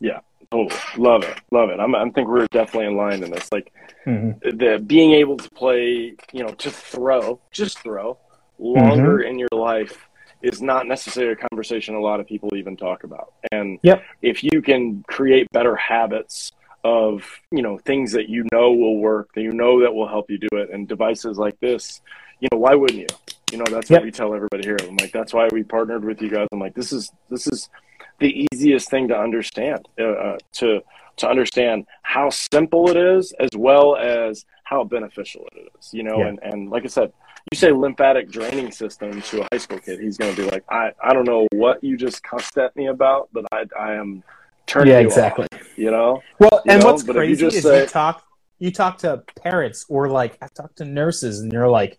Yeah, 0.00 0.20
totally. 0.50 0.80
Love 0.96 1.22
it. 1.24 1.36
Love 1.50 1.70
it. 1.70 1.80
I'm, 1.80 1.94
I 1.94 2.08
think 2.10 2.28
we're 2.28 2.46
definitely 2.46 2.86
in 2.86 2.96
line 2.96 3.22
in 3.22 3.30
this. 3.30 3.50
Like 3.52 3.72
Mm-hmm. 4.06 4.56
the 4.56 4.78
being 4.86 5.10
able 5.14 5.36
to 5.36 5.50
play, 5.50 6.14
you 6.32 6.42
know, 6.44 6.50
to 6.50 6.70
throw, 6.70 7.40
just 7.50 7.80
throw 7.80 8.16
longer 8.60 9.22
in 9.22 9.36
your 9.36 9.48
life 9.50 10.08
is 10.42 10.62
not 10.62 10.86
necessarily 10.86 11.32
a 11.32 11.48
conversation 11.48 11.96
a 11.96 12.00
lot 12.00 12.20
of 12.20 12.26
people 12.28 12.54
even 12.54 12.76
talk 12.76 13.02
about. 13.02 13.32
And 13.50 13.80
Yep. 13.82 14.04
if 14.22 14.44
you 14.44 14.62
can 14.62 15.02
create 15.08 15.50
better 15.50 15.74
habits 15.74 16.52
of, 16.84 17.24
you 17.50 17.62
know, 17.62 17.78
things 17.78 18.12
that 18.12 18.28
you 18.28 18.46
know 18.52 18.70
will 18.72 18.98
work, 18.98 19.30
that 19.34 19.42
you 19.42 19.50
know 19.50 19.80
that 19.80 19.92
will 19.92 20.06
help 20.06 20.30
you 20.30 20.38
do 20.38 20.48
it, 20.56 20.70
and 20.72 20.86
devices 20.86 21.36
like 21.36 21.58
this, 21.58 22.00
you 22.38 22.48
know, 22.52 22.58
why 22.58 22.76
wouldn't 22.76 23.00
you? 23.00 23.06
You 23.56 23.64
know, 23.64 23.70
that's 23.74 23.88
Yep. 23.88 24.00
what 24.00 24.04
we 24.04 24.10
tell 24.10 24.34
everybody 24.34 24.64
here. 24.64 24.76
I'm 24.82 24.98
like, 24.98 25.12
that's 25.12 25.32
why 25.32 25.48
we 25.50 25.62
partnered 25.62 26.04
with 26.04 26.20
you 26.20 26.28
guys. 26.28 26.46
I'm 26.52 26.58
like, 26.60 26.74
this 26.74 26.92
is 26.92 27.10
this 27.30 27.46
is 27.46 27.70
the 28.18 28.46
easiest 28.52 28.90
thing 28.90 29.08
to 29.08 29.18
understand. 29.18 29.88
Uh, 29.98 30.04
uh, 30.04 30.38
to 30.56 30.82
to 31.16 31.26
understand 31.26 31.86
how 32.02 32.28
simple 32.28 32.90
it 32.90 32.98
is, 32.98 33.32
as 33.40 33.48
well 33.56 33.96
as 33.96 34.44
how 34.64 34.84
beneficial 34.84 35.48
it 35.54 35.70
is. 35.78 35.94
You 35.94 36.02
know, 36.02 36.18
Yeah. 36.18 36.26
and 36.26 36.38
and 36.42 36.70
like 36.70 36.84
I 36.84 36.88
said, 36.88 37.14
you 37.50 37.56
say 37.56 37.72
lymphatic 37.72 38.30
draining 38.30 38.70
system 38.72 39.22
to 39.22 39.40
a 39.40 39.48
high 39.50 39.56
school 39.58 39.78
kid, 39.78 40.00
he's 40.00 40.18
going 40.18 40.34
to 40.36 40.42
be 40.42 40.50
like, 40.50 40.64
I 40.68 40.92
I 41.02 41.14
don't 41.14 41.24
know 41.26 41.46
what 41.52 41.82
you 41.82 41.96
just 41.96 42.22
cussed 42.22 42.58
at 42.58 42.76
me 42.76 42.88
about, 42.88 43.30
but 43.32 43.46
I 43.52 43.64
I 43.78 43.94
am 43.94 44.22
turning 44.66 44.92
Yeah, 44.92 45.00
you 45.00 45.06
exactly. 45.06 45.46
off, 45.54 45.78
you 45.78 45.90
know. 45.90 46.20
Well, 46.38 46.60
You 46.66 46.72
and 46.72 46.82
know, 46.82 46.90
what's 46.90 47.04
but 47.04 47.14
you 47.16 47.20
crazy 47.20 47.40
just 47.46 47.56
is 47.56 47.62
say- 47.62 47.80
you 47.80 47.86
talk 47.86 48.22
you 48.58 48.70
talk 48.70 48.98
to 48.98 49.22
parents 49.42 49.86
or 49.88 50.08
like 50.10 50.36
I 50.42 50.48
talk 50.48 50.74
to 50.74 50.84
nurses 50.84 51.40
and 51.40 51.50
you're 51.50 51.68
like 51.68 51.98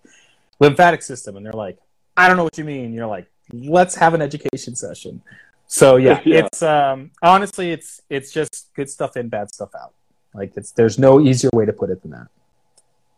lymphatic 0.60 1.02
system 1.02 1.38
and 1.38 1.46
they're 1.46 1.54
like 1.54 1.78
I 2.16 2.28
don't 2.28 2.38
know 2.38 2.44
what 2.44 2.58
you 2.58 2.64
mean. 2.64 2.94
You're 2.94 3.08
like 3.08 3.28
let's 3.54 3.96
have 3.96 4.14
an 4.14 4.22
education 4.22 4.76
session. 4.76 5.22
So 5.68 5.98
yeah, 5.98 6.22
Yeah. 6.26 6.46
it's 6.46 6.62
um 6.64 7.12
honestly 7.22 7.72
it's 7.72 8.02
it's 8.10 8.32
just 8.32 8.74
good 8.76 8.90
stuff 8.90 9.18
in, 9.18 9.30
bad 9.30 9.54
stuff 9.54 9.70
out. 9.76 9.94
Like 10.34 10.54
it's 10.56 10.72
there's 10.72 10.98
no 11.00 11.20
easier 11.20 11.50
way 11.54 11.66
to 11.66 11.74
put 11.74 11.90
it 11.90 12.02
than 12.02 12.12
that. 12.12 12.28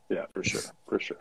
Yeah, 0.10 0.26
for 0.34 0.44
sure, 0.44 0.62
for 0.88 1.00
sure. 1.00 1.18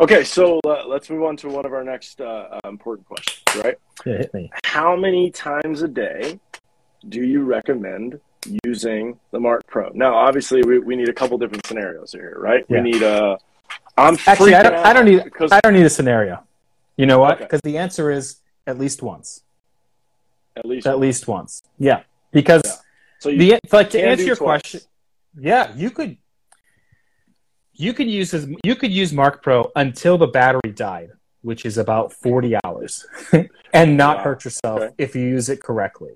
Okay, 0.00 0.22
so 0.22 0.60
uh, 0.64 0.84
let's 0.86 1.10
move 1.10 1.24
on 1.24 1.36
to 1.38 1.48
one 1.48 1.66
of 1.66 1.72
our 1.72 1.82
next 1.82 2.20
uh, 2.20 2.60
uh, 2.64 2.68
important 2.68 3.08
questions. 3.08 3.64
Right? 3.64 3.76
Yeah, 4.06 4.18
hit 4.18 4.32
me. 4.32 4.48
How 4.64 4.94
many 4.94 5.32
times 5.32 5.82
a 5.82 5.88
day 5.88 6.38
do 7.08 7.24
you 7.24 7.42
recommend 7.42 8.20
using 8.64 9.18
the 9.32 9.40
Marc 9.40 9.66
Pro? 9.66 9.90
Now, 9.92 10.14
obviously, 10.14 10.62
we, 10.62 10.78
we 10.78 10.94
need 10.94 11.08
a 11.08 11.12
couple 11.12 11.36
different 11.36 11.66
scenarios 11.66 12.12
here, 12.12 12.36
right? 12.38 12.64
Yeah. 12.68 12.80
We 12.80 12.92
need 12.92 13.02
uh 13.02 13.38
I'm 13.98 14.16
Actually, 14.26 14.54
I 14.54 14.62
don't, 14.62 14.74
I 14.74 14.92
don't 14.92 15.04
need 15.06 15.24
because 15.24 15.50
I 15.52 15.60
don't 15.60 15.74
need 15.74 15.86
a 15.86 15.90
scenario. 15.90 16.42
You 16.96 17.06
know 17.06 17.18
what? 17.18 17.34
Okay. 17.36 17.44
Because 17.44 17.60
the 17.62 17.78
answer 17.78 18.10
is 18.10 18.36
at 18.66 18.78
least 18.78 19.02
once. 19.02 19.42
at 20.56 20.64
least 20.64 20.86
At 20.86 20.98
least 20.98 21.26
once. 21.28 21.62
Yeah. 21.78 22.02
Because 22.32 22.62
Yeah. 22.64 22.72
so 23.20 23.28
you 23.30 23.38
the 23.38 23.58
like 23.72 23.90
to 23.90 24.00
answer 24.00 24.24
your 24.24 24.36
twice. 24.36 24.60
question 24.60 24.80
yeah 25.40 25.72
you 25.76 25.90
could 25.90 26.16
you 27.74 27.92
could 27.92 28.08
use 28.10 28.30
his, 28.32 28.48
you 28.64 28.74
could 28.74 28.90
use 28.90 29.12
marc 29.12 29.42
pro 29.42 29.70
until 29.76 30.18
the 30.18 30.26
battery 30.26 30.72
died 30.74 31.10
which 31.42 31.64
is 31.64 31.78
about 31.78 32.12
40 32.12 32.56
hours 32.64 33.06
and 33.72 33.96
not 33.96 34.16
Wow. 34.18 34.22
hurt 34.24 34.44
yourself 34.44 34.80
Okay. 34.80 34.94
if 34.98 35.14
you 35.14 35.22
use 35.22 35.48
it 35.48 35.62
correctly 35.62 36.14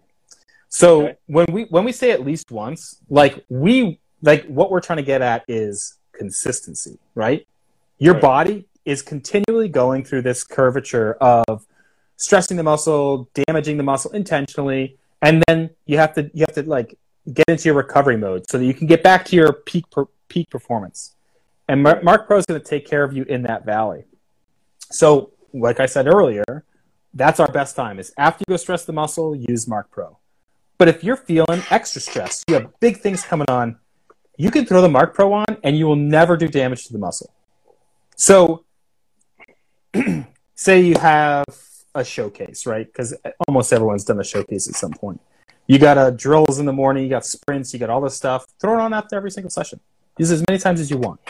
so 0.68 0.88
Okay. 1.04 1.16
when 1.26 1.46
we 1.52 1.62
when 1.74 1.84
we 1.84 1.92
say 1.92 2.10
at 2.10 2.24
least 2.24 2.50
once 2.50 2.98
like 3.08 3.44
we 3.48 4.00
like 4.22 4.44
what 4.46 4.70
we're 4.72 4.80
trying 4.80 4.96
to 5.04 5.08
get 5.14 5.22
at 5.22 5.44
is 5.46 5.98
consistency 6.12 6.98
right 7.14 7.46
your 8.02 8.14
Right. 8.14 8.22
body 8.22 8.66
is 8.84 9.00
continually 9.00 9.68
going 9.68 10.02
through 10.04 10.22
this 10.22 10.42
curvature 10.42 11.12
of 11.20 11.64
stressing 12.16 12.56
the 12.56 12.62
muscle 12.62 13.28
damaging 13.46 13.76
the 13.76 13.82
muscle 13.82 14.10
intentionally 14.10 14.98
and 15.22 15.42
then 15.46 15.70
you 15.86 15.96
have 15.98 16.12
to 16.14 16.28
you 16.34 16.44
have 16.46 16.54
to 16.60 16.64
like 16.68 16.98
get 17.32 17.48
into 17.48 17.64
your 17.68 17.74
recovery 17.74 18.16
mode 18.16 18.42
so 18.50 18.58
that 18.58 18.64
you 18.64 18.74
can 18.74 18.88
get 18.88 19.02
back 19.04 19.24
to 19.24 19.36
your 19.36 19.52
peak 19.52 19.88
per, 19.92 20.06
peak 20.28 20.50
performance. 20.50 21.14
And 21.68 21.80
Mar- 21.84 22.02
marc 22.02 22.26
pro 22.26 22.38
is 22.38 22.46
going 22.46 22.60
to 22.60 22.66
take 22.66 22.84
care 22.92 23.04
of 23.04 23.12
you 23.12 23.22
in 23.22 23.42
that 23.42 23.64
valley. 23.64 24.04
So 24.90 25.30
like 25.54 25.78
i 25.80 25.86
said 25.86 26.06
earlier 26.06 26.64
that's 27.14 27.38
our 27.38 27.52
best 27.52 27.76
time 27.76 27.98
is 27.98 28.12
after 28.16 28.42
you 28.42 28.52
go 28.52 28.56
stress 28.56 28.84
the 28.84 28.92
muscle 28.92 29.36
use 29.36 29.68
marc 29.68 29.90
pro. 29.90 30.18
But 30.78 30.88
if 30.88 31.04
you're 31.04 31.22
feeling 31.30 31.62
extra 31.70 32.00
stress 32.00 32.42
you 32.48 32.54
have 32.54 32.66
big 32.80 32.96
things 33.04 33.22
coming 33.22 33.46
on 33.48 33.78
you 34.38 34.50
can 34.50 34.64
throw 34.66 34.80
the 34.82 34.88
marc 34.88 35.14
pro 35.14 35.32
on 35.32 35.44
and 35.62 35.76
you 35.78 35.86
will 35.86 36.02
never 36.18 36.36
do 36.36 36.48
damage 36.48 36.86
to 36.86 36.92
the 36.92 36.98
muscle 36.98 37.32
so 38.22 38.64
say 40.54 40.80
you 40.80 40.94
have 41.00 41.44
a 41.94 42.04
showcase 42.04 42.66
right 42.66 42.86
because 42.86 43.14
almost 43.48 43.72
everyone's 43.72 44.04
done 44.04 44.20
a 44.20 44.24
showcase 44.24 44.68
at 44.68 44.74
some 44.74 44.92
point 44.92 45.20
you 45.66 45.78
got 45.78 45.96
uh, 45.98 46.10
drills 46.10 46.58
in 46.58 46.66
the 46.66 46.72
morning, 46.72 47.04
you 47.04 47.08
got 47.10 47.24
sprints, 47.24 47.72
you 47.72 47.78
got 47.78 47.88
all 47.88 48.00
this 48.00 48.16
stuff. 48.16 48.44
Throw 48.60 48.74
it 48.74 48.80
on 48.80 48.92
after 48.92 49.14
every 49.16 49.30
single 49.30 49.48
session. 49.48 49.78
Use 50.18 50.30
it 50.32 50.34
as 50.34 50.44
many 50.48 50.58
times 50.58 50.80
as 50.80 50.90
you 50.90 50.98
want. 50.98 51.20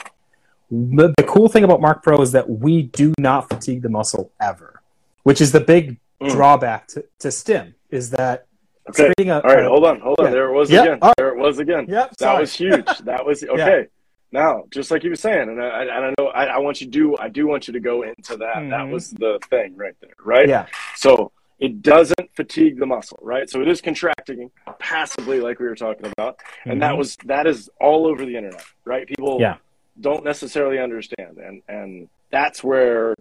The, 0.71 1.13
the 1.19 1.23
cool 1.25 1.49
thing 1.49 1.65
about 1.65 1.83
Marc 1.83 2.03
Pro 2.03 2.19
is 2.23 2.33
that 2.33 2.49
we 2.49 2.83
do 2.85 3.13
not 3.19 3.51
fatigue 3.51 3.83
the 3.83 3.91
muscle 3.91 4.33
ever, 4.41 4.81
which 5.25 5.41
is 5.41 5.53
the 5.53 5.61
big 5.61 5.99
Mm. 6.21 6.31
drawback 6.31 6.87
to, 6.89 7.05
to 7.19 7.31
stim. 7.31 7.75
Is 7.91 8.11
that 8.11 8.47
Okay. 8.89 9.13
a, 9.19 9.33
All 9.35 9.41
right, 9.43 9.65
a- 9.65 9.69
hold 9.69 9.85
on, 9.85 10.01
hold 10.01 10.19
on. 10.21 10.27
yeah. 10.27 10.31
There 10.31 10.49
it 10.49 10.53
was 10.55 10.71
Yeah, 10.71 10.83
again. 10.85 10.99
right. 11.03 11.15
There 11.19 11.29
it 11.29 11.37
was 11.39 11.59
again. 11.59 11.87
Yep, 11.89 12.11
That 12.11 12.19
sorry. 12.19 12.41
was 12.41 12.55
huge. 12.55 12.87
That 13.05 13.27
was 13.27 13.43
okay. 13.55 13.87
Now, 14.33 14.65
just 14.71 14.91
like 14.91 15.05
you 15.05 15.11
were 15.11 15.17
saying, 15.17 15.51
and 15.51 15.63
I, 15.63 15.83
and 15.83 16.07
I 16.07 16.15
know 16.19 16.29
I, 16.29 16.45
I 16.47 16.59
want 16.59 16.81
you 16.81 16.87
to 16.87 16.91
do. 16.91 17.17
I 17.19 17.29
do 17.29 17.47
want 17.47 17.69
you 17.69 17.75
to 17.75 17.81
go 17.81 18.03
into 18.03 18.37
that. 18.39 18.55
That 18.55 18.87
Mhm. 18.87 18.91
was 18.91 19.11
the 19.11 19.39
thing 19.51 19.77
right 19.77 19.95
there, 20.01 20.15
right? 20.25 20.49
yeah, 20.49 20.67
So 20.97 21.33
it 21.61 21.83
doesn't 21.83 22.35
fatigue 22.35 22.79
the 22.79 22.87
muscle, 22.87 23.19
right? 23.23 23.49
So 23.49 23.61
it 23.61 23.69
is 23.69 23.81
contracting 23.81 24.51
passively, 24.81 25.39
like 25.39 25.61
we 25.61 25.67
were 25.67 25.77
talking 25.77 26.07
about, 26.07 26.41
and 26.65 26.73
mm-hmm. 26.73 26.81
that 26.81 26.97
was 26.97 27.17
that 27.27 27.47
is 27.47 27.71
all 27.79 28.07
over 28.07 28.25
the 28.25 28.37
internet, 28.37 28.65
right? 28.85 29.07
People 29.07 29.37
yeah. 29.39 29.57
don't 30.01 30.25
necessarily 30.25 30.79
understand, 30.79 31.37
and 31.37 31.63
and 31.69 32.09
that's 32.31 32.65
where 32.65 33.15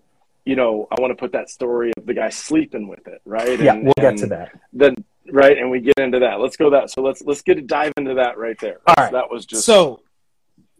you 0.45 0.55
know 0.55 0.87
I 0.91 0.99
want 1.01 1.11
to 1.11 1.15
put 1.15 1.33
that 1.33 1.49
story 1.49 1.91
of 1.97 2.05
the 2.05 2.13
guy 2.13 2.29
sleeping 2.29 2.87
with 2.87 3.05
it, 3.07 3.21
right? 3.25 3.59
Yeah, 3.59 3.73
and, 3.73 3.83
we'll 3.83 3.93
get 3.97 4.17
to 4.17 4.27
that. 4.27 4.59
Then 4.71 4.95
right, 5.29 5.57
and 5.57 5.69
we 5.69 5.81
get 5.81 5.99
into 5.99 6.19
that. 6.19 6.39
Let's 6.39 6.55
go 6.57 6.69
that. 6.69 6.89
So 6.89 7.01
let's 7.01 7.21
let's 7.21 7.41
get 7.41 7.57
a 7.57 7.61
dive 7.61 7.93
into 7.97 8.13
that 8.15 8.37
right 8.37 8.57
there. 8.59 8.79
All 8.87 8.95
right, 8.97 9.11
that 9.11 9.29
was 9.29 9.45
just 9.45 9.65
so. 9.65 9.99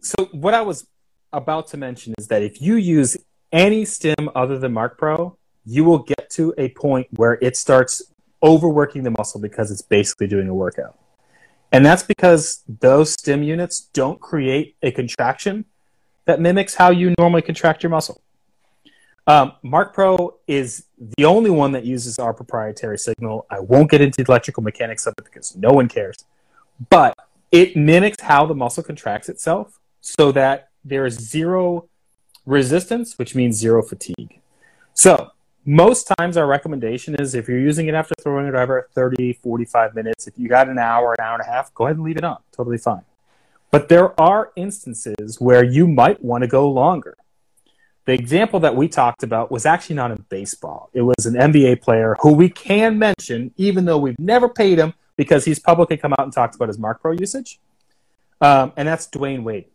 So 0.02 0.28
what 0.32 0.52
I 0.52 0.62
was 0.62 0.86
about 1.32 1.68
to 1.68 1.76
mention 1.76 2.12
is 2.18 2.26
that 2.26 2.42
if 2.42 2.60
you 2.60 2.74
use 2.74 3.16
any 3.52 3.84
stim 3.84 4.28
other 4.34 4.58
than 4.58 4.72
Marc 4.72 4.98
Pro, 4.98 5.38
you 5.64 5.84
will 5.84 6.00
get 6.00 6.28
to 6.30 6.52
a 6.58 6.70
point 6.70 7.06
where 7.12 7.38
it 7.40 7.56
starts 7.56 8.02
overworking 8.42 9.04
the 9.04 9.12
muscle 9.12 9.40
because 9.40 9.70
it's 9.70 9.82
basically 9.82 10.26
doing 10.26 10.48
a 10.48 10.54
workout. 10.54 10.98
And 11.70 11.86
that's 11.86 12.02
because 12.02 12.64
those 12.80 13.12
stim 13.12 13.44
units 13.44 13.80
don't 13.92 14.20
create 14.20 14.76
a 14.82 14.90
contraction 14.90 15.66
that 16.24 16.40
mimics 16.40 16.74
how 16.74 16.90
you 16.90 17.14
normally 17.16 17.42
contract 17.42 17.84
your 17.84 17.90
muscle. 17.90 18.20
Um, 19.28 19.52
Marc 19.62 19.94
Pro 19.94 20.38
is 20.48 20.86
the 21.16 21.24
only 21.24 21.50
one 21.50 21.70
that 21.72 21.84
uses 21.84 22.18
our 22.18 22.34
proprietary 22.34 22.98
signal. 22.98 23.46
I 23.50 23.60
won't 23.60 23.88
get 23.88 24.00
into 24.00 24.24
the 24.24 24.30
electrical 24.30 24.64
mechanics 24.64 25.06
of 25.06 25.14
it 25.16 25.24
because 25.24 25.54
no 25.54 25.70
one 25.70 25.86
cares. 25.86 26.16
But 26.90 27.16
it 27.52 27.76
mimics 27.76 28.20
how 28.20 28.46
the 28.46 28.54
muscle 28.54 28.82
contracts 28.82 29.28
itself 29.28 29.78
so 30.02 30.32
that 30.32 30.68
there 30.84 31.06
is 31.06 31.14
zero 31.14 31.88
resistance, 32.44 33.18
which 33.18 33.34
means 33.34 33.56
zero 33.56 33.82
fatigue. 33.82 34.40
So 34.92 35.30
most 35.64 36.10
times 36.18 36.36
our 36.36 36.46
recommendation 36.46 37.14
is 37.14 37.34
if 37.34 37.48
you're 37.48 37.60
using 37.60 37.86
it 37.86 37.94
after 37.94 38.14
throwing 38.20 38.48
a 38.48 38.50
driver 38.50 38.88
30 38.94 39.34
45 39.34 39.94
minutes 39.94 40.26
if 40.26 40.36
you 40.36 40.48
got 40.48 40.68
an 40.68 40.76
hour 40.76 41.14
an 41.16 41.24
hour 41.24 41.34
and 41.34 41.42
a 41.42 41.46
half 41.46 41.72
go 41.72 41.84
ahead 41.84 41.96
and 41.96 42.04
leave 42.04 42.16
it 42.16 42.24
on. 42.24 42.38
Totally 42.50 42.78
fine. 42.78 43.02
But 43.70 43.88
there 43.88 44.20
are 44.20 44.50
instances 44.56 45.40
where 45.40 45.64
you 45.64 45.86
might 45.86 46.22
want 46.22 46.42
to 46.42 46.48
go 46.48 46.68
longer. 46.68 47.16
The 48.04 48.12
example 48.12 48.58
that 48.60 48.74
we 48.74 48.88
talked 48.88 49.22
about 49.22 49.52
was 49.52 49.64
actually 49.64 49.96
not 49.96 50.10
in 50.10 50.24
baseball. 50.28 50.90
It 50.92 51.02
was 51.02 51.26
an 51.26 51.34
nba 51.34 51.80
player 51.80 52.16
who 52.20 52.32
we 52.32 52.48
can 52.48 52.98
mention 52.98 53.54
even 53.56 53.84
though 53.84 53.98
we've 53.98 54.18
never 54.18 54.48
paid 54.48 54.78
him 54.78 54.94
because 55.16 55.44
he's 55.44 55.60
publicly 55.60 55.96
come 55.96 56.12
out 56.14 56.24
and 56.24 56.32
talked 56.32 56.56
about 56.56 56.68
his 56.68 56.78
marc 56.78 57.00
pro 57.00 57.12
usage. 57.12 57.60
Um, 58.40 58.72
and 58.76 58.88
that's 58.88 59.06
Dwyane 59.06 59.44
wade 59.44 59.66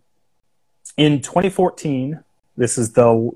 in 0.97 1.21
2014 1.21 2.23
this 2.57 2.77
is 2.77 2.91
the 2.93 3.31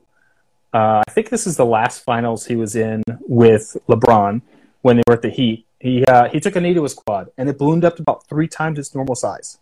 uh, 0.74 1.04
I 1.08 1.12
think 1.12 1.30
this 1.30 1.46
is 1.46 1.58
the 1.58 1.66
last 1.66 2.04
finals 2.04 2.46
he 2.46 2.56
was 2.56 2.76
in 2.76 3.04
with 3.22 3.76
LeBron 3.88 4.42
when 4.82 4.98
they 4.98 5.04
were 5.06 5.14
at 5.14 5.22
the 5.22 5.30
Heat. 5.30 5.66
He 5.80 6.06
uh, 6.06 6.30
he 6.30 6.40
took 6.40 6.56
a 6.56 6.62
knee 6.62 6.74
to 6.74 6.84
his 6.84 6.94
quad, 6.94 7.30
and 7.38 7.50
it 7.50 7.58
ballooned 7.58 7.84
up 7.84 7.98
to 7.98 8.02
about 8.02 8.28
three 8.28 8.48
times 8.48 8.80
its 8.80 8.94
normal 8.96 9.16
size. 9.16 9.58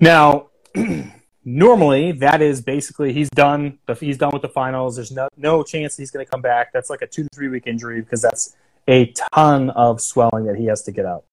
Now, 0.00 0.48
normally 1.44 2.12
that 2.12 2.42
is 2.42 2.60
basically 2.60 3.12
he's 3.12 3.30
done. 3.30 3.78
He's 3.98 4.18
done 4.18 4.30
with 4.32 4.42
the 4.42 4.48
finals. 4.48 4.96
There's 4.96 5.12
no 5.12 5.28
no 5.36 5.62
chance 5.62 5.96
he's 5.96 6.10
going 6.10 6.24
to 6.24 6.30
come 6.30 6.42
back. 6.42 6.72
That's 6.72 6.90
like 6.90 7.02
a 7.02 7.06
two 7.06 7.24
to 7.24 7.28
three 7.32 7.48
week 7.48 7.66
injury 7.66 8.00
because 8.00 8.20
that's 8.20 8.56
a 8.88 9.06
ton 9.34 9.70
of 9.70 10.00
swelling 10.00 10.44
that 10.46 10.56
he 10.56 10.66
has 10.66 10.82
to 10.82 10.92
get 10.92 11.06
out. 11.06 11.24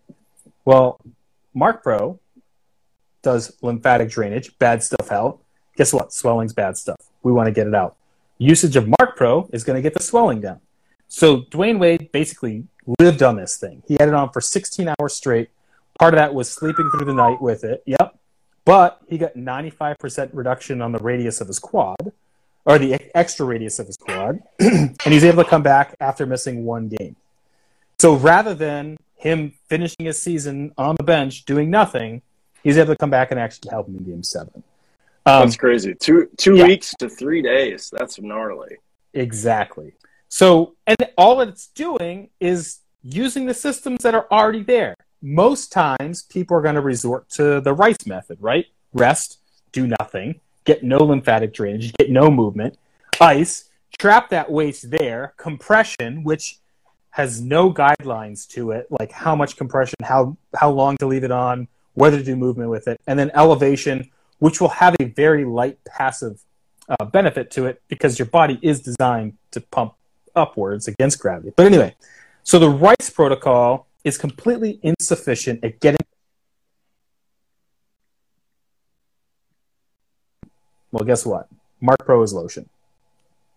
Well, 0.65 1.01
Marc 1.53 1.83
Pro 1.83 2.19
does 3.21 3.57
lymphatic 3.61 4.09
drainage, 4.09 4.57
bad 4.59 4.83
stuff 4.83 5.11
out. 5.11 5.42
Guess 5.75 5.93
what? 5.93 6.13
Swelling's 6.13 6.53
bad 6.53 6.77
stuff. 6.77 6.99
We 7.23 7.31
want 7.31 7.47
to 7.47 7.51
get 7.51 7.67
it 7.67 7.75
out 7.75 7.95
usage 8.43 8.75
of 8.75 8.87
Marc 8.87 9.15
Pro 9.15 9.49
is 9.51 9.63
going 9.63 9.75
to 9.75 9.81
get 9.81 9.93
the 9.93 10.03
swelling 10.03 10.41
down. 10.41 10.59
So 11.07 11.41
Dwyane 11.41 11.79
Wade 11.79 12.11
basically 12.11 12.65
lived 12.99 13.23
on 13.23 13.35
this 13.35 13.57
thing. 13.57 13.83
He 13.87 13.95
had 13.99 14.09
it 14.09 14.13
on 14.13 14.29
for 14.31 14.41
16 14.41 14.93
hours 14.99 15.13
straight. 15.13 15.49
Part 15.99 16.13
of 16.13 16.17
that 16.17 16.33
was 16.33 16.49
sleeping 16.49 16.89
through 16.91 17.05
the 17.05 17.13
night 17.13 17.41
with 17.41 17.63
it. 17.63 17.83
Yep. 17.85 18.17
But 18.65 19.01
he 19.07 19.17
got 19.17 19.35
95% 19.35 20.29
reduction 20.33 20.81
on 20.81 20.91
the 20.91 20.99
radius 20.99 21.41
of 21.41 21.47
his 21.47 21.59
quad, 21.59 22.13
or 22.65 22.79
the 22.79 22.97
extra 23.15 23.45
radius 23.45 23.77
of 23.77 23.87
his 23.87 23.97
quad, 23.97 24.41
and 24.59 24.97
he's 25.05 25.25
able 25.25 25.43
to 25.43 25.49
come 25.49 25.63
back 25.63 25.95
after 25.99 26.25
missing 26.25 26.63
one 26.63 26.87
game. 26.87 27.15
So 27.99 28.15
rather 28.15 28.53
than 28.53 28.97
him 29.17 29.53
finishing 29.67 30.05
his 30.05 30.21
season 30.21 30.73
on 30.77 30.95
the 30.95 31.03
bench 31.03 31.43
doing 31.45 31.69
nothing, 31.69 32.21
he's 32.63 32.77
able 32.77 32.93
to 32.93 32.97
come 32.97 33.09
back 33.09 33.31
and 33.31 33.39
actually 33.39 33.69
help 33.69 33.87
him 33.87 33.97
in 33.97 34.03
game 34.05 34.23
seven. 34.23 34.63
Um, 35.25 35.43
That's 35.43 35.55
crazy. 35.55 35.95
Two 35.95 36.29
two 36.37 36.55
yeah. 36.55 36.65
weeks 36.65 36.93
to 36.99 37.09
three 37.09 37.41
days. 37.41 37.91
That's 37.97 38.19
gnarly. 38.19 38.77
Exactly. 39.13 39.93
So, 40.27 40.75
and 40.87 40.97
all 41.17 41.41
it's 41.41 41.67
doing 41.67 42.29
is 42.39 42.79
using 43.03 43.45
the 43.45 43.53
systems 43.53 44.01
that 44.03 44.15
are 44.15 44.27
already 44.31 44.63
there. 44.63 44.95
Most 45.21 45.71
times, 45.71 46.23
people 46.23 46.57
are 46.57 46.61
going 46.61 46.75
to 46.75 46.81
resort 46.81 47.29
to 47.31 47.61
the 47.61 47.73
Rice 47.73 48.05
method, 48.05 48.37
right? 48.41 48.65
Rest, 48.93 49.39
do 49.71 49.87
nothing, 49.99 50.39
get 50.65 50.83
no 50.83 50.97
lymphatic 50.97 51.53
drainage, 51.53 51.93
get 51.93 52.09
no 52.09 52.29
movement, 52.31 52.77
ice, 53.21 53.69
trap 53.99 54.29
that 54.29 54.51
waste 54.51 54.89
there, 54.89 55.33
compression, 55.37 56.23
which 56.23 56.57
has 57.11 57.41
no 57.41 57.71
guidelines 57.71 58.47
to 58.49 58.71
it, 58.71 58.87
like 58.89 59.11
how 59.11 59.35
much 59.35 59.55
compression, 59.55 59.95
how 60.03 60.35
how 60.55 60.69
long 60.71 60.97
to 60.97 61.05
leave 61.05 61.23
it 61.23 61.31
on, 61.31 61.67
whether 61.93 62.17
to 62.17 62.23
do 62.23 62.35
movement 62.35 62.69
with 62.69 62.87
it, 62.87 62.99
and 63.05 63.19
then 63.19 63.29
elevation, 63.35 64.09
which 64.43 64.59
will 64.59 64.67
have 64.67 64.93
a 64.99 65.05
very 65.05 65.45
light 65.45 65.77
passive 65.85 66.43
uh, 66.89 67.05
benefit 67.05 67.49
to 67.49 67.65
it 67.65 67.81
because 67.87 68.19
your 68.19 68.25
body 68.25 68.59
is 68.61 68.81
designed 68.81 69.37
to 69.51 69.61
pump 69.61 69.93
upwards 70.35 70.85
against 70.85 71.17
gravity. 71.17 71.53
But 71.55 71.65
anyway, 71.65 71.95
so 72.43 72.59
the 72.59 72.69
Rice 72.69 73.09
protocol 73.09 73.87
is 74.03 74.17
completely 74.17 74.81
insufficient 74.83 75.63
at 75.63 75.79
getting. 75.79 76.01
Well, 80.91 81.05
guess 81.05 81.25
what? 81.25 81.47
Marc 81.79 81.99
Pro 81.99 82.21
is 82.21 82.33
lotion. 82.33 82.67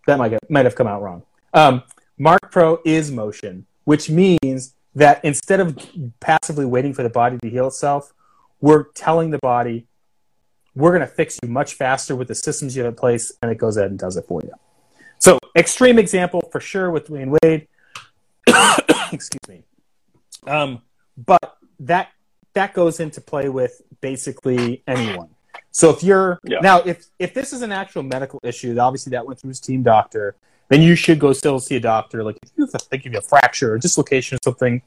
That 0.06 0.18
might, 0.18 0.28
get, 0.28 0.48
might 0.48 0.66
have 0.66 0.76
come 0.76 0.86
out 0.86 1.02
wrong. 1.02 1.24
Um, 1.52 1.82
Marc 2.16 2.52
Pro 2.52 2.78
is 2.84 3.10
motion, 3.10 3.66
which 3.86 4.08
means 4.08 4.74
that 4.94 5.24
instead 5.24 5.58
of 5.58 5.76
passively 6.20 6.64
waiting 6.64 6.94
for 6.94 7.02
the 7.02 7.10
body 7.10 7.38
to 7.38 7.50
heal 7.50 7.66
itself, 7.66 8.14
we're 8.60 8.84
telling 8.92 9.32
the 9.32 9.40
body 9.42 9.88
we're 10.76 10.90
going 10.90 11.00
to 11.00 11.06
fix 11.06 11.38
you 11.42 11.48
much 11.48 11.74
faster 11.74 12.14
with 12.14 12.28
the 12.28 12.34
systems 12.34 12.76
you 12.76 12.82
have 12.84 12.92
in 12.92 12.96
place, 12.96 13.32
and 13.42 13.50
it 13.50 13.58
goes 13.58 13.76
ahead 13.76 13.90
and 13.90 13.98
does 13.98 14.16
it 14.16 14.26
for 14.28 14.42
you. 14.42 14.52
So, 15.18 15.38
extreme 15.56 15.98
example 15.98 16.42
for 16.52 16.60
sure 16.60 16.90
with 16.90 17.08
Dwyane 17.08 17.36
Wade. 17.42 17.66
Excuse 19.12 19.40
me. 19.48 19.62
Um, 20.46 20.82
but 21.16 21.56
that 21.80 22.10
that 22.54 22.74
goes 22.74 23.00
into 23.00 23.20
play 23.20 23.48
with 23.48 23.82
basically 24.00 24.82
anyone. 24.86 25.30
So 25.70 25.90
if 25.90 26.02
you're 26.02 26.40
yeah. 26.44 26.60
now 26.60 26.80
if 26.80 27.06
if 27.18 27.34
this 27.34 27.52
is 27.52 27.62
an 27.62 27.72
actual 27.72 28.02
medical 28.02 28.40
issue, 28.42 28.78
obviously 28.78 29.10
that 29.10 29.26
went 29.26 29.40
through 29.40 29.48
his 29.48 29.60
team 29.60 29.82
doctor, 29.82 30.36
then 30.68 30.80
you 30.80 30.94
should 30.94 31.18
go 31.18 31.32
still 31.32 31.60
see 31.60 31.76
a 31.76 31.80
doctor. 31.80 32.24
Like 32.24 32.38
if 32.42 32.50
you 32.56 32.66
think 32.66 33.06
of 33.06 33.14
a 33.14 33.20
fracture 33.20 33.74
or 33.74 33.78
dislocation 33.78 34.36
or 34.36 34.40
something, 34.42 34.82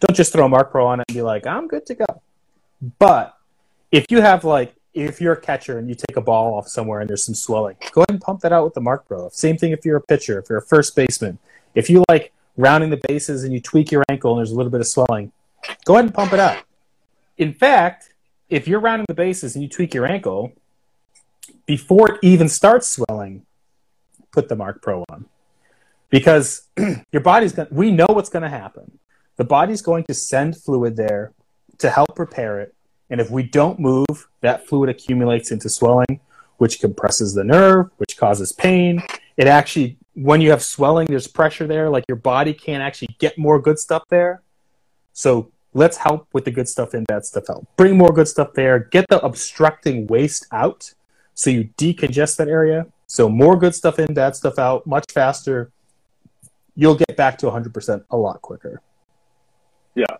don't 0.00 0.16
just 0.16 0.32
throw 0.32 0.46
a 0.46 0.48
Marc 0.48 0.70
Pro 0.70 0.86
on 0.86 1.00
it 1.00 1.04
and 1.08 1.14
be 1.14 1.22
like, 1.22 1.46
I'm 1.46 1.68
good 1.68 1.86
to 1.86 1.94
go. 1.94 2.06
But 2.98 3.36
if 3.92 4.06
you 4.10 4.20
have 4.20 4.44
like 4.44 4.74
if 4.94 5.20
you're 5.20 5.32
a 5.32 5.40
catcher 5.40 5.78
and 5.78 5.88
you 5.88 5.94
take 5.94 6.16
a 6.16 6.20
ball 6.20 6.54
off 6.54 6.68
somewhere 6.68 7.00
and 7.00 7.08
there's 7.08 7.24
some 7.24 7.34
swelling, 7.34 7.76
go 7.92 8.02
ahead 8.02 8.10
and 8.10 8.20
pump 8.20 8.40
that 8.40 8.52
out 8.52 8.64
with 8.64 8.74
the 8.74 8.80
Marc 8.80 9.06
Pro. 9.06 9.28
Same 9.30 9.56
thing 9.56 9.72
if 9.72 9.84
you're 9.84 9.96
a 9.96 10.02
pitcher, 10.02 10.38
if 10.38 10.48
you're 10.48 10.58
a 10.58 10.62
first 10.62 10.94
baseman. 10.94 11.38
If 11.74 11.88
you 11.88 12.04
like 12.08 12.32
rounding 12.56 12.90
the 12.90 13.00
bases 13.08 13.44
and 13.44 13.52
you 13.52 13.60
tweak 13.60 13.90
your 13.90 14.04
ankle 14.10 14.32
and 14.32 14.38
there's 14.38 14.50
a 14.50 14.54
little 14.54 14.70
bit 14.70 14.80
of 14.80 14.86
swelling, 14.86 15.32
go 15.84 15.94
ahead 15.94 16.04
and 16.06 16.14
pump 16.14 16.32
it 16.32 16.40
out. 16.40 16.62
In 17.38 17.54
fact, 17.54 18.12
if 18.50 18.68
you're 18.68 18.80
rounding 18.80 19.06
the 19.08 19.14
bases 19.14 19.54
and 19.54 19.62
you 19.62 19.68
tweak 19.68 19.94
your 19.94 20.06
ankle, 20.06 20.52
before 21.64 22.14
it 22.14 22.18
even 22.22 22.48
starts 22.48 22.90
swelling, 22.90 23.46
put 24.30 24.48
the 24.48 24.56
Marc 24.56 24.82
Pro 24.82 25.04
on. 25.08 25.26
Because 26.10 26.68
your 27.12 27.22
body's 27.22 27.52
going 27.52 27.68
to, 27.68 27.74
we 27.74 27.90
know 27.90 28.06
what's 28.08 28.28
going 28.28 28.42
to 28.42 28.50
happen. 28.50 28.98
The 29.36 29.44
body's 29.44 29.80
going 29.80 30.04
to 30.04 30.14
send 30.14 30.56
fluid 30.56 30.96
there 30.96 31.32
to 31.78 31.88
help 31.88 32.18
repair 32.18 32.60
it 32.60 32.74
and 33.12 33.20
if 33.20 33.30
we 33.30 33.42
don't 33.42 33.78
move, 33.78 34.06
that 34.40 34.66
fluid 34.66 34.88
accumulates 34.88 35.52
into 35.52 35.68
swelling, 35.68 36.18
which 36.56 36.80
compresses 36.80 37.34
the 37.34 37.44
nerve, 37.44 37.90
which 37.98 38.16
causes 38.16 38.52
pain. 38.52 39.02
It 39.36 39.46
actually, 39.46 39.98
when 40.14 40.40
you 40.40 40.50
have 40.50 40.62
swelling, 40.62 41.06
there's 41.08 41.28
pressure 41.28 41.66
there. 41.66 41.90
Like 41.90 42.04
your 42.08 42.16
body 42.16 42.54
can't 42.54 42.82
actually 42.82 43.14
get 43.18 43.36
more 43.36 43.60
good 43.60 43.78
stuff 43.78 44.04
there. 44.08 44.40
So 45.12 45.52
let's 45.74 45.98
help 45.98 46.26
with 46.32 46.46
the 46.46 46.50
good 46.50 46.66
stuff 46.66 46.94
in, 46.94 47.04
bad 47.04 47.26
stuff 47.26 47.50
out. 47.50 47.66
Bring 47.76 47.98
more 47.98 48.14
good 48.14 48.28
stuff 48.28 48.54
there. 48.54 48.78
Get 48.78 49.06
the 49.10 49.22
obstructing 49.22 50.06
waste 50.06 50.46
out 50.50 50.94
so 51.34 51.50
you 51.50 51.68
decongest 51.76 52.36
that 52.38 52.48
area. 52.48 52.86
So 53.08 53.28
more 53.28 53.58
good 53.58 53.74
stuff 53.74 53.98
in, 53.98 54.14
bad 54.14 54.36
stuff 54.36 54.58
out, 54.58 54.86
much 54.86 55.12
faster. 55.12 55.70
You'll 56.74 56.94
get 56.94 57.14
back 57.18 57.36
to 57.38 57.46
100% 57.46 58.04
a 58.10 58.16
lot 58.16 58.40
quicker. 58.40 58.80
Yeah. 59.94 60.16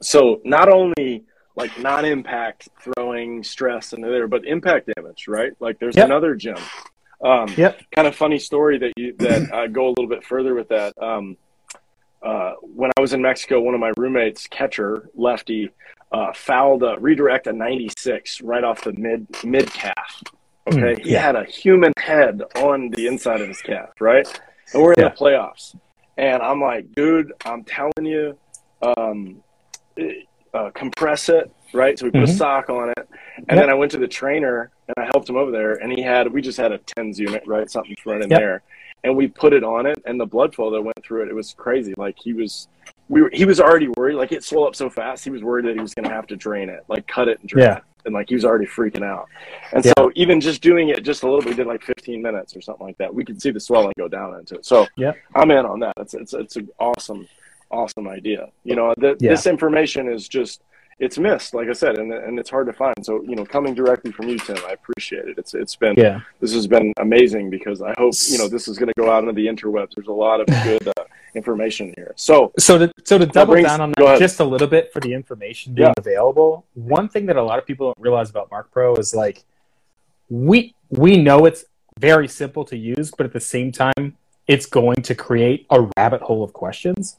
So 0.00 0.40
not 0.44 0.72
only 0.72 1.26
like 1.60 1.78
non-impact 1.78 2.68
throwing 2.80 3.42
stress 3.44 3.92
into 3.92 4.08
there, 4.08 4.26
but 4.26 4.44
impact 4.46 4.90
damage, 4.96 5.28
right? 5.28 5.52
Like 5.60 5.78
there's 5.78 5.96
yep. 5.96 6.06
another 6.06 6.34
gym. 6.34 6.56
Um, 7.22 7.48
yep. 7.56 7.80
Kind 7.94 8.08
of 8.08 8.16
funny 8.16 8.38
story 8.38 8.78
that 8.78 8.92
you 8.96 9.14
that 9.18 9.52
uh, 9.52 9.66
go 9.66 9.88
a 9.88 9.90
little 9.90 10.08
bit 10.08 10.24
further 10.24 10.54
with 10.54 10.68
that. 10.68 10.94
Um, 11.00 11.36
uh, 12.22 12.52
when 12.62 12.90
I 12.96 13.00
was 13.00 13.12
in 13.12 13.22
Mexico, 13.22 13.60
one 13.60 13.74
of 13.74 13.80
my 13.80 13.92
roommates, 13.96 14.46
catcher 14.46 15.08
lefty, 15.14 15.70
uh, 16.12 16.32
fouled 16.32 16.82
a 16.82 16.96
redirect 16.98 17.46
a 17.46 17.52
96 17.52 18.40
right 18.42 18.64
off 18.64 18.82
the 18.82 18.92
mid 18.94 19.26
mid 19.44 19.70
calf. 19.72 20.22
Okay, 20.66 20.78
Mm, 20.94 21.04
he 21.04 21.12
yeah. 21.12 21.22
had 21.22 21.36
a 21.36 21.44
human 21.44 21.92
head 21.98 22.42
on 22.56 22.90
the 22.90 23.06
inside 23.06 23.40
of 23.40 23.48
his 23.48 23.60
calf, 23.62 23.88
right? 24.00 24.26
And 24.72 24.82
we're 24.82 24.92
in 24.92 25.00
Yeah. 25.02 25.08
the 25.08 25.16
playoffs, 25.16 25.74
and 26.16 26.42
I'm 26.42 26.60
like, 26.60 26.92
dude, 26.94 27.32
I'm 27.44 27.64
telling 27.64 28.04
you, 28.04 28.36
um, 28.82 29.42
it- 29.96 30.26
uh, 30.54 30.70
compress 30.74 31.28
it, 31.28 31.50
right? 31.72 31.98
So 31.98 32.06
we 32.06 32.10
put 32.10 32.22
a 32.22 32.26
Mhm. 32.26 32.36
sock 32.36 32.70
on 32.70 32.90
it, 32.90 33.08
and 33.36 33.46
Yep. 33.50 33.58
then 33.58 33.70
I 33.70 33.74
went 33.74 33.92
to 33.92 33.98
the 33.98 34.08
trainer 34.08 34.70
and 34.88 34.94
I 34.96 35.08
helped 35.12 35.28
him 35.28 35.36
over 35.36 35.50
there, 35.50 35.74
and 35.74 35.92
he 35.92 36.02
had 36.02 36.32
we 36.32 36.42
just 36.42 36.58
had 36.58 36.72
a 36.72 36.78
tens 36.78 37.18
unit, 37.18 37.42
right? 37.46 37.70
Something 37.70 37.94
thrown 38.02 38.22
in 38.22 38.30
Yep. 38.30 38.38
there, 38.38 38.62
and 39.04 39.16
we 39.16 39.28
put 39.28 39.52
it 39.52 39.62
on 39.62 39.86
it, 39.86 39.98
and 40.04 40.18
the 40.20 40.26
blood 40.26 40.54
flow 40.54 40.70
that 40.70 40.82
went 40.82 40.96
through 41.04 41.22
it, 41.22 41.28
it 41.28 41.34
was 41.34 41.54
crazy. 41.54 41.94
Like 41.96 42.16
he 42.18 42.32
was, 42.32 42.66
we 43.08 43.22
were, 43.22 43.30
he 43.32 43.44
was 43.44 43.60
already 43.60 43.88
worried. 43.96 44.14
Like 44.14 44.32
it 44.32 44.42
swelled 44.44 44.68
up 44.68 44.76
so 44.76 44.90
fast, 44.90 45.24
he 45.24 45.30
was 45.30 45.42
worried 45.42 45.66
that 45.66 45.74
he 45.74 45.80
was 45.80 45.94
going 45.94 46.08
to 46.08 46.14
have 46.14 46.26
to 46.28 46.36
drain 46.36 46.68
it, 46.68 46.80
like 46.88 47.06
cut 47.06 47.28
it 47.28 47.38
and 47.40 47.48
drain 47.48 47.66
Yeah. 47.66 47.76
it, 47.78 47.82
and 48.06 48.14
like 48.14 48.28
he 48.28 48.34
was 48.34 48.44
already 48.44 48.66
freaking 48.66 49.04
out. 49.04 49.28
And 49.72 49.84
Yeah. 49.84 49.92
so 49.96 50.10
even 50.16 50.40
just 50.40 50.60
doing 50.62 50.88
it 50.88 51.04
just 51.04 51.22
a 51.22 51.26
little 51.26 51.40
bit, 51.42 51.50
we 51.50 51.54
did 51.56 51.66
like 51.68 51.82
15 51.82 52.20
minutes 52.20 52.56
or 52.56 52.60
something 52.60 52.86
like 52.86 52.98
that. 52.98 53.14
We 53.14 53.24
could 53.24 53.40
see 53.40 53.50
the 53.52 53.60
swelling 53.60 53.92
go 53.96 54.08
down 54.08 54.34
into 54.38 54.56
it. 54.56 54.66
So 54.66 54.86
Yep. 54.96 55.16
I'm 55.36 55.50
in 55.52 55.64
on 55.64 55.78
that. 55.80 55.92
It's 55.98 56.14
it's 56.14 56.34
it's 56.34 56.56
an 56.56 56.68
awesome, 56.80 57.28
awesome 57.70 58.08
idea. 58.08 58.48
You 58.64 58.76
know, 58.76 58.94
th- 59.00 59.16
Yeah. 59.20 59.30
this 59.30 59.46
information 59.46 60.08
is 60.12 60.28
just 60.28 60.62
it's 60.98 61.16
missed, 61.18 61.54
like 61.54 61.66
I 61.68 61.72
said, 61.72 61.96
and 61.98 62.12
and 62.12 62.38
it's 62.38 62.50
hard 62.50 62.66
to 62.66 62.72
find. 62.74 62.94
So 63.02 63.22
you 63.22 63.34
know, 63.34 63.44
coming 63.44 63.74
directly 63.74 64.12
from 64.12 64.28
you, 64.28 64.38
Tim, 64.38 64.58
I 64.68 64.72
appreciate 64.72 65.26
it. 65.28 65.38
It's 65.38 65.54
it's 65.54 65.74
been 65.76 65.94
Yeah. 65.96 66.20
this 66.40 66.52
has 66.52 66.66
been 66.66 66.92
amazing 66.98 67.48
because 67.50 67.80
I 67.80 67.94
hope 67.96 68.14
you 68.28 68.36
know 68.38 68.48
this 68.48 68.68
is 68.68 68.76
going 68.78 68.88
to 68.88 68.94
go 69.02 69.10
out 69.10 69.22
into 69.24 69.32
the 69.32 69.46
interwebs. 69.46 69.94
There's 69.96 70.08
a 70.08 70.12
lot 70.12 70.40
of 70.40 70.46
good 70.64 70.86
uh, 70.88 71.04
information 71.34 71.94
here. 71.96 72.12
So 72.16 72.52
So 72.58 72.76
to 72.78 72.92
so 73.04 73.16
to 73.18 73.24
double 73.26 73.54
brings- 73.54 73.68
down 73.68 73.80
on 73.80 73.92
that 73.96 74.18
just 74.18 74.40
a 74.40 74.44
little 74.44 74.66
bit 74.68 74.92
for 74.92 75.00
the 75.00 75.14
information 75.14 75.72
being 75.74 75.86
Yeah. 75.88 75.94
available, 75.96 76.66
one 76.74 77.08
thing 77.08 77.24
that 77.26 77.36
a 77.36 77.42
lot 77.42 77.58
of 77.58 77.64
people 77.66 77.86
don't 77.88 77.98
realize 78.00 78.28
about 78.28 78.50
Marc 78.50 78.70
Pro 78.70 78.94
is 78.96 79.14
like 79.14 79.44
we 80.28 80.74
we 80.90 81.16
know 81.16 81.46
it's 81.46 81.64
very 81.98 82.28
simple 82.28 82.64
to 82.64 82.76
use, 82.76 83.10
but 83.16 83.24
at 83.26 83.32
the 83.32 83.40
same 83.40 83.70
time, 83.72 84.16
it's 84.46 84.66
going 84.66 85.00
to 85.02 85.14
create 85.14 85.66
a 85.70 85.88
rabbit 85.96 86.20
hole 86.22 86.42
of 86.42 86.52
questions. 86.52 87.16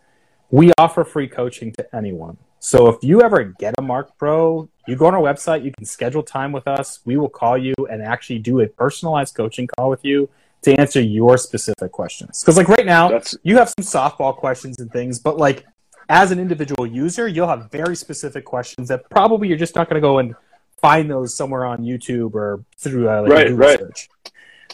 We 0.52 0.72
offer 0.78 1.04
free 1.04 1.28
coaching 1.28 1.72
to 1.74 1.96
anyone. 1.96 2.38
So 2.60 2.88
if 2.90 2.98
you 3.02 3.22
ever 3.22 3.44
get 3.44 3.74
a 3.78 3.82
Marc 3.82 4.16
Pro, 4.18 4.70
you 4.88 4.96
go 4.96 5.08
on 5.08 5.16
our 5.16 5.22
website, 5.22 5.64
you 5.64 5.72
can 5.72 5.86
schedule 5.86 6.22
time 6.22 6.52
with 6.52 6.68
us. 6.68 7.00
We 7.06 7.18
will 7.18 7.30
call 7.30 7.58
you 7.58 7.74
and 7.90 8.04
actually 8.04 8.40
do 8.40 8.60
a 8.60 8.68
personalized 8.68 9.34
coaching 9.34 9.68
call 9.68 9.90
with 9.90 10.06
you 10.06 10.30
to 10.64 10.74
answer 10.80 11.02
your 11.02 11.38
specific 11.38 11.92
questions. 11.92 12.42
Because 12.42 12.58
like 12.58 12.68
right 12.68 12.86
now, 12.86 13.10
that's 13.10 13.36
you 13.44 13.58
have 13.58 13.70
some 13.70 13.84
softball 13.84 14.36
questions 14.36 14.80
and 14.80 14.92
things, 14.92 15.18
but 15.18 15.38
like 15.38 15.66
as 16.10 16.32
an 16.32 16.40
individual 16.40 16.86
user, 16.86 17.28
you'll 17.28 17.48
have 17.48 17.72
very 17.72 17.96
specific 17.96 18.46
questions 18.46 18.90
that 18.90 19.10
probably 19.10 19.48
you're 19.48 19.58
just 19.58 19.76
not 19.76 19.90
going 19.90 19.96
to 19.96 20.06
go 20.06 20.20
and 20.20 20.36
find 20.82 21.10
those 21.10 21.34
somewhere 21.34 21.66
on 21.66 21.80
YouTube 21.80 22.36
or 22.36 22.64
through 22.78 23.10
uh, 23.10 23.22
like 23.22 23.32
Right, 23.32 23.48
a 23.48 23.50
Google 23.50 23.68
right. 23.68 23.80
search. 23.80 24.10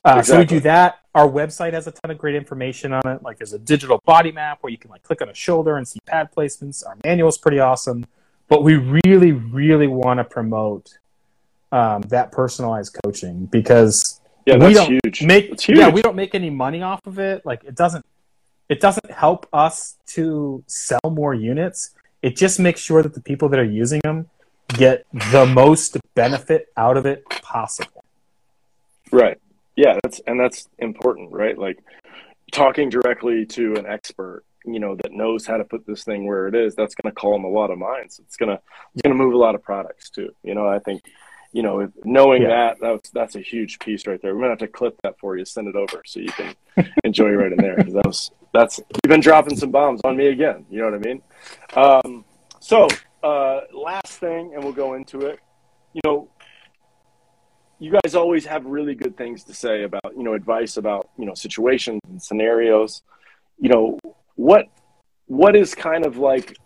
Uh, 0.07 0.21
So 0.23 0.37
we 0.39 0.45
do 0.45 0.59
that. 0.61 0.99
Our 1.13 1.27
website 1.27 1.73
has 1.73 1.87
a 1.87 1.91
ton 1.91 2.11
of 2.11 2.17
great 2.17 2.35
information 2.35 2.93
on 2.93 3.01
it. 3.07 3.23
Like 3.23 3.37
there's 3.39 3.53
a 3.53 3.59
digital 3.59 4.01
body 4.05 4.31
map 4.31 4.59
where 4.61 4.71
you 4.71 4.77
can 4.77 4.89
like 4.91 5.03
click 5.03 5.21
on 5.21 5.29
a 5.29 5.33
shoulder 5.33 5.77
and 5.77 5.87
see 5.87 5.99
pad 6.05 6.29
placements. 6.35 6.85
Our 6.85 6.95
manual 7.03 7.27
is 7.29 7.37
pretty 7.37 7.59
awesome, 7.59 8.05
but 8.47 8.63
we 8.63 8.75
really, 9.05 9.31
really 9.33 9.87
want 9.87 10.19
to 10.19 10.23
promote 10.23 10.97
um, 11.71 12.01
that 12.03 12.31
personalized 12.31 12.95
coaching 13.03 13.45
because 13.47 14.21
yeah, 14.45 14.53
we 14.55 14.59
that's 14.73 14.75
don't 14.75 14.99
huge. 15.03 15.23
make 15.23 15.59
huge. 15.59 15.77
yeah 15.77 15.89
we 15.89 16.01
don't 16.01 16.15
make 16.15 16.33
any 16.33 16.49
money 16.49 16.81
off 16.81 17.05
of 17.05 17.19
it 17.19 17.45
like 17.45 17.61
it 17.65 17.75
doesn't 17.75 18.05
it 18.69 18.79
doesn't 18.79 19.11
help 19.11 19.45
us 19.51 19.97
to 20.05 20.63
sell 20.67 21.01
more 21.11 21.33
units 21.33 21.91
it 22.21 22.37
just 22.37 22.57
makes 22.57 22.79
sure 22.79 23.03
that 23.03 23.13
the 23.13 23.19
people 23.19 23.49
that 23.49 23.59
are 23.59 23.65
using 23.65 23.99
them 24.05 24.29
get 24.69 25.05
the 25.33 25.45
most 25.45 25.97
benefit 26.15 26.67
out 26.77 26.95
of 26.95 27.05
it 27.05 27.25
possible 27.29 28.05
Right. 29.11 29.37
Yeah, 29.77 29.97
that's 30.03 30.19
and 30.27 30.37
that's 30.39 30.67
important, 30.79 31.31
right? 31.31 31.57
Like 31.57 31.79
talking 32.51 32.89
directly 32.89 33.45
to 33.45 33.75
an 33.75 33.85
expert, 33.85 34.43
you 34.65 34.79
know, 34.79 34.95
that 34.95 35.11
knows 35.13 35.45
how 35.45 35.57
to 35.57 35.63
put 35.63 35.85
this 35.85 36.03
thing 36.03 36.25
where 36.27 36.47
it 36.47 36.55
is, 36.55 36.75
that's 36.75 36.95
going 36.95 37.13
to 37.13 37.15
calm 37.19 37.45
a 37.45 37.49
lot 37.49 37.69
of 37.71 37.77
minds. 37.77 38.19
It's 38.19 38.35
going 38.37 38.49
to 38.49 38.61
it's 38.93 39.01
going 39.03 39.15
to 39.15 39.23
move 39.23 39.33
a 39.33 39.37
lot 39.37 39.53
of 39.55 39.63
products 39.63 40.09
too. 40.09 40.29
You 40.43 40.55
know, 40.55 40.67
I 40.67 40.79
think 40.79 41.03
you 41.53 41.61
know, 41.63 41.89
knowing 42.03 42.41
Yeah. 42.41 42.49
that 42.49 42.77
that's 42.81 43.09
that's 43.11 43.35
a 43.35 43.39
huge 43.41 43.79
piece 43.79 44.05
right 44.05 44.21
there. 44.21 44.33
We're 44.35 44.41
gonna 44.41 44.51
have 44.51 44.59
to 44.59 44.67
clip 44.67 44.99
that 45.03 45.17
for 45.19 45.37
you, 45.37 45.45
send 45.45 45.67
it 45.69 45.75
over 45.75 46.01
so 46.05 46.19
you 46.19 46.27
can 46.31 46.53
enjoy 47.05 47.29
right 47.29 47.51
in 47.51 47.57
there. 47.57 47.77
that 47.77 48.05
was 48.05 48.31
that's 48.53 48.79
you've 48.79 49.09
been 49.09 49.21
dropping 49.21 49.55
some 49.55 49.71
bombs 49.71 50.01
on 50.03 50.17
me 50.17 50.27
again. 50.27 50.65
You 50.69 50.79
know 50.81 50.85
what 50.91 50.93
I 50.95 50.97
mean? 50.97 51.21
Um, 51.75 52.25
so 52.59 52.87
uh, 53.23 53.61
last 53.73 54.13
thing, 54.19 54.53
and 54.53 54.63
we'll 54.63 54.73
go 54.73 54.95
into 54.95 55.21
it. 55.21 55.39
You 55.93 56.01
know, 56.03 56.29
you 57.79 57.91
guys 57.91 58.15
always 58.15 58.45
have 58.45 58.65
really 58.65 58.95
good 58.95 59.15
things 59.17 59.43
to 59.45 59.53
say 59.53 59.83
about 59.83 60.13
you 60.15 60.23
know 60.23 60.33
advice 60.33 60.77
about 60.77 61.09
you 61.17 61.25
know 61.25 61.33
situations 61.33 62.01
and 62.09 62.21
scenarios. 62.21 63.01
You 63.59 63.69
know 63.69 63.99
what 64.35 64.67
what 65.25 65.55
is 65.55 65.75
kind 65.75 66.05
of 66.05 66.17
like 66.17 66.57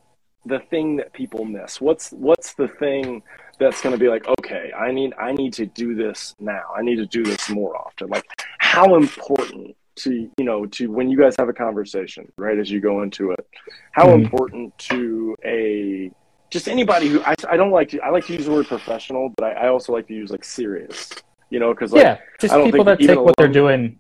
the 0.46 0.60
thing 0.60 0.98
that 0.98 1.14
people 1.14 1.46
miss? 1.46 1.80
What's 1.82 2.12
what's 2.12 2.54
the 2.54 2.68
thing 2.68 3.24
that's 3.60 3.82
going 3.82 3.94
to 3.94 4.00
be 4.00 4.08
like 4.08 4.26
okay 4.40 4.72
i 4.76 4.92
need 4.92 5.14
i 5.20 5.32
need 5.32 5.54
to 5.54 5.68
do 5.68 5.94
this 5.94 6.34
now. 6.40 6.64
I 6.76 6.82
need 6.82 6.96
to 6.96 7.06
do 7.06 7.24
this 7.24 7.48
more 7.50 7.78
often. 7.78 8.08
Like 8.10 8.26
how 8.58 8.96
important 8.96 9.76
to 9.98 10.12
you 10.38 10.46
know 10.46 10.66
to 10.66 10.90
when 10.90 11.10
you 11.10 11.18
guys 11.18 11.36
have 11.38 11.50
a 11.50 11.54
conversation 11.54 12.32
right 12.38 12.58
as 12.58 12.72
you 12.72 12.80
go 12.80 13.04
into 13.04 13.32
it 13.32 13.46
how 13.92 14.08
Mhm. 14.08 14.24
important 14.24 14.78
to 14.80 15.36
a 15.46 16.12
just 16.52 16.68
anybody 16.68 17.08
who 17.08 17.22
I, 17.24 17.34
I 17.50 17.58
don't 17.58 17.72
like 17.72 17.90
to 17.90 18.00
I 18.02 18.10
like 18.10 18.26
to 18.28 18.34
use 18.34 18.46
the 18.46 18.52
word 18.52 18.68
professional, 18.68 19.34
but 19.36 19.46
I, 19.46 19.66
I 19.66 19.68
also 19.70 19.94
like 19.94 20.08
to 20.08 20.14
use 20.14 20.30
like 20.30 20.44
serious, 20.44 21.10
you 21.50 21.60
know, 21.60 21.74
because 21.74 21.92
like 21.92 22.04
yeah 22.04 22.18
just 22.40 22.54
people 22.54 22.84
that 22.84 23.00
take 23.00 23.20
what 23.20 23.36
they're 23.38 23.48
doing 23.48 24.00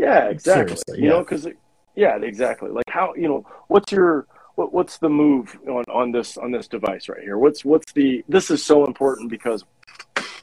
yeah, 0.00 0.28
exactly, 0.28 0.76
Seriously, 0.76 1.02
you 1.02 1.10
know, 1.10 1.18
because 1.18 1.46
yeah, 1.94 2.16
exactly. 2.16 2.70
Like 2.70 2.88
how 2.88 3.14
you 3.14 3.28
know 3.28 3.46
what's 3.68 3.92
your 3.92 4.26
what, 4.54 4.72
what's 4.72 4.96
the 4.96 5.10
move 5.10 5.58
on 5.68 5.84
on 5.92 6.10
this 6.10 6.38
on 6.38 6.50
this 6.50 6.68
device 6.68 7.06
right 7.10 7.20
here? 7.22 7.36
What's 7.36 7.66
what's 7.66 7.92
the 7.92 8.24
this 8.26 8.50
is 8.50 8.64
so 8.64 8.86
important 8.86 9.28
because 9.28 9.62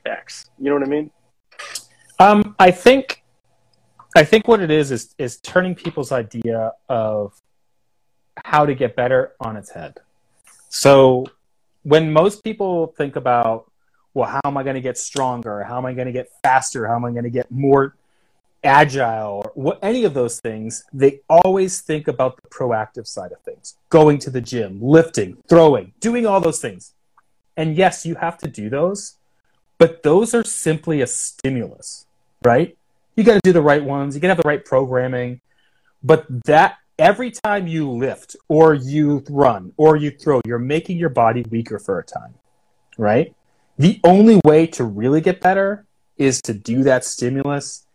X, 0.06 0.52
you 0.60 0.66
know 0.66 0.76
what 0.76 0.84
I 0.84 0.90
mean? 0.90 1.10
Um, 2.20 2.56
I 2.60 2.70
think, 2.70 3.24
I 4.16 4.24
think 4.24 4.48
what 4.48 4.60
it 4.62 4.70
is 4.70 4.92
is 4.92 5.16
is 5.18 5.38
turning 5.40 5.74
people's 5.74 6.12
idea 6.12 6.74
of 6.88 7.34
how 8.46 8.68
to 8.68 8.76
get 8.76 8.96
better 8.96 9.34
on 9.40 9.58
its 9.58 9.72
head. 9.72 9.96
So, 10.70 11.26
when 11.88 12.12
most 12.12 12.44
people 12.44 12.94
think 12.98 13.16
about, 13.16 13.72
well, 14.14 14.30
how 14.30 14.42
am 14.46 14.58
I 14.58 14.64
going 14.64 14.76
to 14.76 14.82
get 14.82 14.98
stronger? 14.98 15.64
How 15.64 15.78
am 15.78 15.86
I 15.86 15.94
going 15.94 16.08
to 16.08 16.12
get 16.12 16.28
faster? 16.44 16.88
How 16.88 16.96
am 16.96 17.06
I 17.06 17.12
going 17.12 17.24
to 17.24 17.30
get 17.30 17.50
more 17.52 17.96
agile? 18.64 19.44
Or 19.46 19.52
what 19.56 19.80
any 19.82 20.04
of 20.04 20.14
those 20.14 20.40
things, 20.40 20.84
they 20.92 21.22
always 21.30 21.82
think 21.82 22.08
about 22.08 22.40
the 22.42 22.50
proactive 22.50 23.08
side 23.08 23.32
of 23.32 23.40
things: 23.42 23.78
going 23.90 24.18
to 24.20 24.30
the 24.30 24.42
gym, 24.42 24.80
lifting, 24.82 25.38
throwing, 25.48 25.94
doing 26.00 26.26
all 26.26 26.42
those 26.42 26.60
things. 26.60 26.94
And 27.56 27.76
yes, 27.76 28.06
you 28.06 28.16
have 28.16 28.38
to 28.40 28.48
do 28.48 28.70
those, 28.70 29.16
but 29.78 30.04
those 30.04 30.34
are 30.36 30.44
simply 30.44 31.02
a 31.02 31.08
stimulus 31.08 32.08
right? 32.44 32.78
You 33.16 33.24
got 33.24 33.36
to 33.36 33.40
do 33.44 33.54
the 33.54 33.62
right 33.62 33.84
ones. 33.84 34.16
You 34.16 34.22
got 34.22 34.28
to 34.28 34.36
have 34.36 34.44
the 34.44 34.48
right 34.48 34.64
programming. 34.64 35.42
But 36.04 36.26
that 36.46 36.78
every 37.00 37.32
time 37.32 37.68
you 37.68 37.90
lift 37.90 38.36
or 38.48 38.74
you 38.74 39.24
run 39.30 39.74
or 39.78 39.96
you 39.96 40.12
throw, 40.12 40.42
you're 40.46 40.60
making 40.60 40.98
your 40.98 41.10
body 41.10 41.44
weaker 41.50 41.80
for 41.80 42.00
a 42.00 42.04
time, 42.04 42.34
right? 42.98 43.36
The 43.78 44.00
only 44.04 44.42
way 44.44 44.68
to 44.68 44.84
really 44.84 45.22
get 45.22 45.42
better 45.42 45.86
is 46.18 46.42
to 46.44 46.54
do 46.54 46.84
that 46.84 47.06
stimulus 47.06 47.86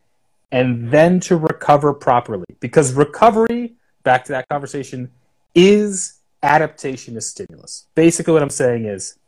and 0.50 0.90
then 0.90 1.18
to 1.20 1.36
recover 1.36 1.92
properly. 1.92 2.44
Because 2.60 2.92
recovery, 2.92 3.74
back 4.04 4.24
to 4.26 4.32
that 4.32 4.48
conversation, 4.48 5.10
is 5.54 6.20
adaptation 6.42 7.14
to 7.14 7.20
stimulus. 7.20 7.86
Basically, 7.94 8.32
what 8.32 8.42
I'm 8.42 8.50
saying 8.50 8.84
is 8.84 9.18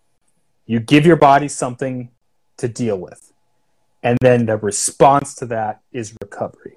you 0.66 0.80
give 0.80 1.06
your 1.06 1.16
body 1.16 1.48
something 1.48 2.10
to 2.58 2.68
deal 2.68 2.98
with 2.98 3.32
and 4.04 4.18
then 4.20 4.44
the 4.46 4.58
response 4.58 5.34
to 5.36 5.46
that 5.46 5.80
is 5.90 6.14
recovery. 6.22 6.76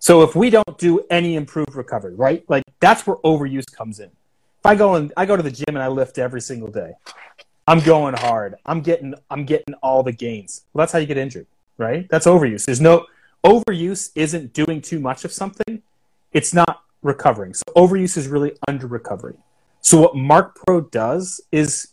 So 0.00 0.22
if 0.22 0.34
we 0.34 0.48
don't 0.48 0.78
do 0.78 1.04
any 1.10 1.36
improved 1.36 1.74
recovery, 1.74 2.14
right? 2.14 2.42
Like 2.48 2.64
that's 2.80 3.06
where 3.06 3.16
overuse 3.18 3.70
comes 3.70 4.00
in. 4.00 4.06
If 4.06 4.66
I 4.66 4.74
go 4.74 4.94
and 4.94 5.12
I 5.16 5.26
go 5.26 5.36
to 5.36 5.42
the 5.42 5.50
gym 5.50 5.68
and 5.68 5.78
I 5.78 5.88
lift 5.88 6.18
every 6.18 6.40
single 6.40 6.68
day, 6.70 6.92
I'm 7.68 7.80
going 7.80 8.14
hard. 8.14 8.56
I'm 8.64 8.80
getting 8.80 9.14
I'm 9.30 9.44
getting 9.44 9.74
all 9.82 10.02
the 10.02 10.12
gains. 10.12 10.64
Well, 10.72 10.82
that's 10.82 10.92
how 10.92 10.98
you 10.98 11.06
get 11.06 11.18
injured, 11.18 11.46
right? 11.76 12.08
That's 12.08 12.26
overuse. 12.26 12.64
There's 12.64 12.80
no 12.80 13.06
overuse 13.44 14.10
isn't 14.14 14.54
doing 14.54 14.80
too 14.80 15.00
much 15.00 15.26
of 15.26 15.32
something. 15.32 15.82
It's 16.32 16.54
not 16.54 16.82
recovering. 17.02 17.52
So 17.52 17.62
overuse 17.76 18.16
is 18.16 18.26
really 18.26 18.56
under 18.66 18.86
recovery. 18.86 19.36
So 19.82 20.00
what 20.00 20.16
Marc 20.16 20.54
Pro 20.54 20.80
does 20.80 21.42
is 21.52 21.88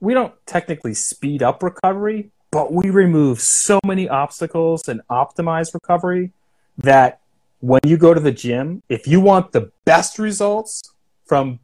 we 0.00 0.12
don't 0.12 0.34
technically 0.44 0.92
speed 0.92 1.42
up 1.42 1.62
recovery, 1.62 2.30
but 2.50 2.72
we 2.72 2.90
remove 2.90 3.40
so 3.40 3.80
many 3.86 4.06
obstacles 4.06 4.86
and 4.88 5.00
optimize 5.10 5.72
recovery 5.72 6.32
that 6.78 7.20
when 7.60 7.80
you 7.84 7.96
go 7.96 8.14
to 8.14 8.20
the 8.20 8.32
gym, 8.32 8.82
if 8.88 9.06
you 9.06 9.20
want 9.20 9.52
the 9.52 9.70
best 9.84 10.18
results 10.18 10.82
from 11.24 11.58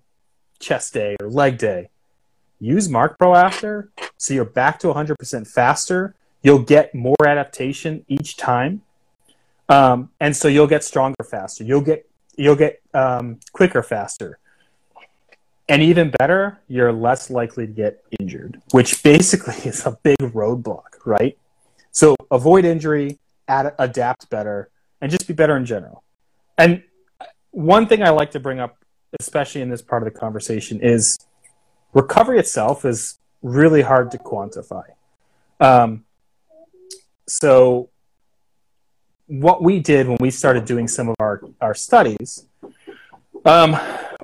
chest 0.58 0.94
day 0.94 1.16
or 1.20 1.28
leg 1.28 1.58
day, 1.58 1.90
use 2.60 2.88
Marc 2.88 3.18
Pro 3.18 3.34
after 3.34 3.90
so 4.22 4.34
you're 4.34 4.44
back 4.44 4.78
to 4.78 4.86
100% 4.86 5.48
faster. 5.48 6.14
You'll 6.44 6.60
get 6.62 6.94
more 6.94 7.16
adaptation 7.26 8.04
each 8.06 8.36
time. 8.36 8.82
Um, 9.68 10.10
and 10.20 10.36
so 10.36 10.46
you'll 10.46 10.68
get 10.68 10.84
stronger 10.84 11.24
faster. 11.24 11.64
You'll 11.64 11.80
get 11.80 12.06
you'll 12.36 12.54
get 12.54 12.80
um, 12.94 13.40
quicker 13.52 13.82
faster. 13.82 14.38
And 15.68 15.82
even 15.82 16.12
better, 16.20 16.60
you're 16.68 16.92
less 16.92 17.30
likely 17.30 17.66
to 17.66 17.72
get 17.72 18.04
injured, 18.20 18.62
which 18.70 19.02
basically 19.02 19.54
is 19.68 19.84
a 19.84 19.98
big 20.04 20.18
roadblock, 20.18 21.04
right? 21.04 21.36
So 21.90 22.14
avoid 22.30 22.64
injury, 22.64 23.18
ad- 23.48 23.74
adapt 23.80 24.30
better, 24.30 24.70
and 25.02 25.10
just 25.10 25.26
be 25.26 25.34
better 25.34 25.56
in 25.56 25.66
general. 25.66 26.02
And 26.56 26.84
one 27.50 27.86
thing 27.86 28.02
I 28.02 28.10
like 28.10 28.30
to 28.30 28.40
bring 28.40 28.60
up, 28.60 28.78
especially 29.20 29.60
in 29.60 29.68
this 29.68 29.82
part 29.82 30.06
of 30.06 30.12
the 30.12 30.18
conversation, 30.18 30.80
is 30.80 31.18
recovery 31.92 32.38
itself 32.38 32.86
is 32.86 33.18
really 33.42 33.82
hard 33.82 34.12
to 34.12 34.18
quantify. 34.18 34.84
Um, 35.60 36.04
so, 37.26 37.90
what 39.26 39.62
we 39.62 39.80
did 39.80 40.08
when 40.08 40.18
we 40.20 40.30
started 40.30 40.64
doing 40.64 40.86
some 40.86 41.08
of 41.08 41.16
our, 41.18 41.42
our 41.60 41.74
studies 41.74 42.46
um, 43.44 43.76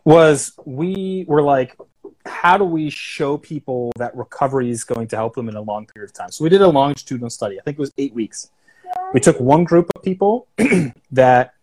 was 0.05 0.53
we 0.65 1.25
were 1.27 1.43
like, 1.43 1.77
how 2.25 2.57
do 2.57 2.65
we 2.65 2.91
show 2.91 3.37
people 3.39 3.91
that 3.97 4.15
recovery 4.17 4.71
is 4.71 4.85
going 4.85 5.09
to 5.09 5.17
help 5.17 5.35
them 5.35 5.49
in 5.49 5.57
a 5.57 5.63
long 5.63 5.87
period 5.87 6.11
of 6.11 6.15
time? 6.15 6.31
So, 6.31 6.45
we 6.45 6.51
did 6.51 6.63
a 6.63 6.69
longitudinal 6.69 7.31
study. 7.31 7.59
I 7.59 7.63
think 7.63 7.79
it 7.79 7.81
was 7.81 7.93
eight 7.99 8.15
weeks. 8.15 8.51
We 9.13 9.21
took 9.21 9.41
one 9.41 9.65
group 9.65 9.91
of 9.95 10.03
people 10.03 10.49
that 11.11 11.55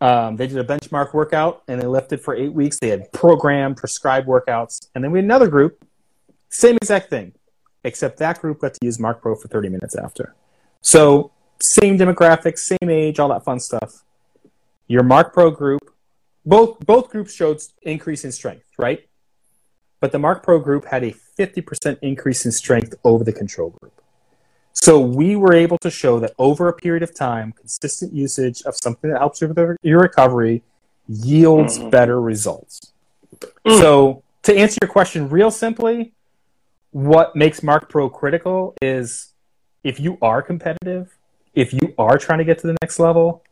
um, 0.00 0.36
they 0.36 0.46
did 0.46 0.58
a 0.58 0.64
benchmark 0.64 1.14
workout 1.14 1.62
and 1.66 1.80
they 1.80 1.86
lifted 1.86 2.20
for 2.20 2.34
eight 2.34 2.52
weeks. 2.52 2.78
They 2.78 2.88
had 2.88 3.10
programmed, 3.12 3.76
prescribed 3.76 4.28
workouts. 4.28 4.88
And 4.94 5.02
then 5.02 5.10
we 5.10 5.18
had 5.18 5.24
another 5.24 5.48
group, 5.48 5.84
same 6.50 6.76
exact 6.76 7.10
thing, 7.10 7.32
except 7.84 8.18
that 8.18 8.40
group 8.40 8.60
got 8.60 8.74
to 8.74 8.80
use 8.82 8.98
Marc 8.98 9.22
Pro 9.22 9.34
for 9.34 9.48
30 9.48 9.70
minutes 9.70 9.96
after. 9.96 10.34
So, 10.82 11.32
same 11.60 11.96
demographics, 11.96 12.58
same 12.58 12.90
age, 12.90 13.18
all 13.18 13.28
that 13.30 13.44
fun 13.44 13.58
stuff. 13.60 14.02
Your 14.86 15.02
Marc 15.02 15.32
Pro 15.32 15.50
group, 15.50 15.80
both, 16.44 16.78
both 16.80 17.08
groups 17.08 17.32
showed 17.32 17.62
increase 17.82 18.24
in 18.24 18.32
strength, 18.32 18.66
right? 18.76 19.08
But 20.00 20.12
the 20.12 20.18
Marc 20.18 20.42
Pro 20.42 20.58
group 20.58 20.84
had 20.84 21.02
a 21.02 21.14
50% 21.38 21.98
increase 22.02 22.44
in 22.44 22.52
strength 22.52 22.94
over 23.04 23.24
the 23.24 23.32
control 23.32 23.70
group. 23.70 23.93
So 24.74 24.98
we 24.98 25.36
were 25.36 25.54
able 25.54 25.78
to 25.78 25.90
show 25.90 26.18
that 26.20 26.32
over 26.38 26.68
a 26.68 26.72
period 26.72 27.02
of 27.02 27.14
time, 27.14 27.52
consistent 27.52 28.12
usage 28.12 28.62
of 28.62 28.76
something 28.76 29.10
that 29.10 29.18
helps 29.18 29.40
you 29.40 29.48
with 29.48 29.78
your 29.82 30.00
recovery 30.00 30.62
yields 31.08 31.78
mm-hmm. 31.78 31.90
better 31.90 32.20
results. 32.20 32.92
Mm. 33.64 33.78
So 33.78 34.22
to 34.42 34.54
answer 34.54 34.78
your 34.82 34.90
question 34.90 35.28
real 35.28 35.50
simply, 35.50 36.12
what 36.90 37.34
makes 37.34 37.62
Marc 37.62 37.88
Pro 37.88 38.10
critical 38.10 38.74
is 38.82 39.32
if 39.84 40.00
you 40.00 40.18
are 40.20 40.42
competitive, 40.42 41.16
if 41.54 41.72
you 41.72 41.94
are 41.98 42.18
trying 42.18 42.38
to 42.38 42.44
get 42.44 42.58
to 42.58 42.66
the 42.66 42.76
next 42.82 42.98
level, 42.98 43.42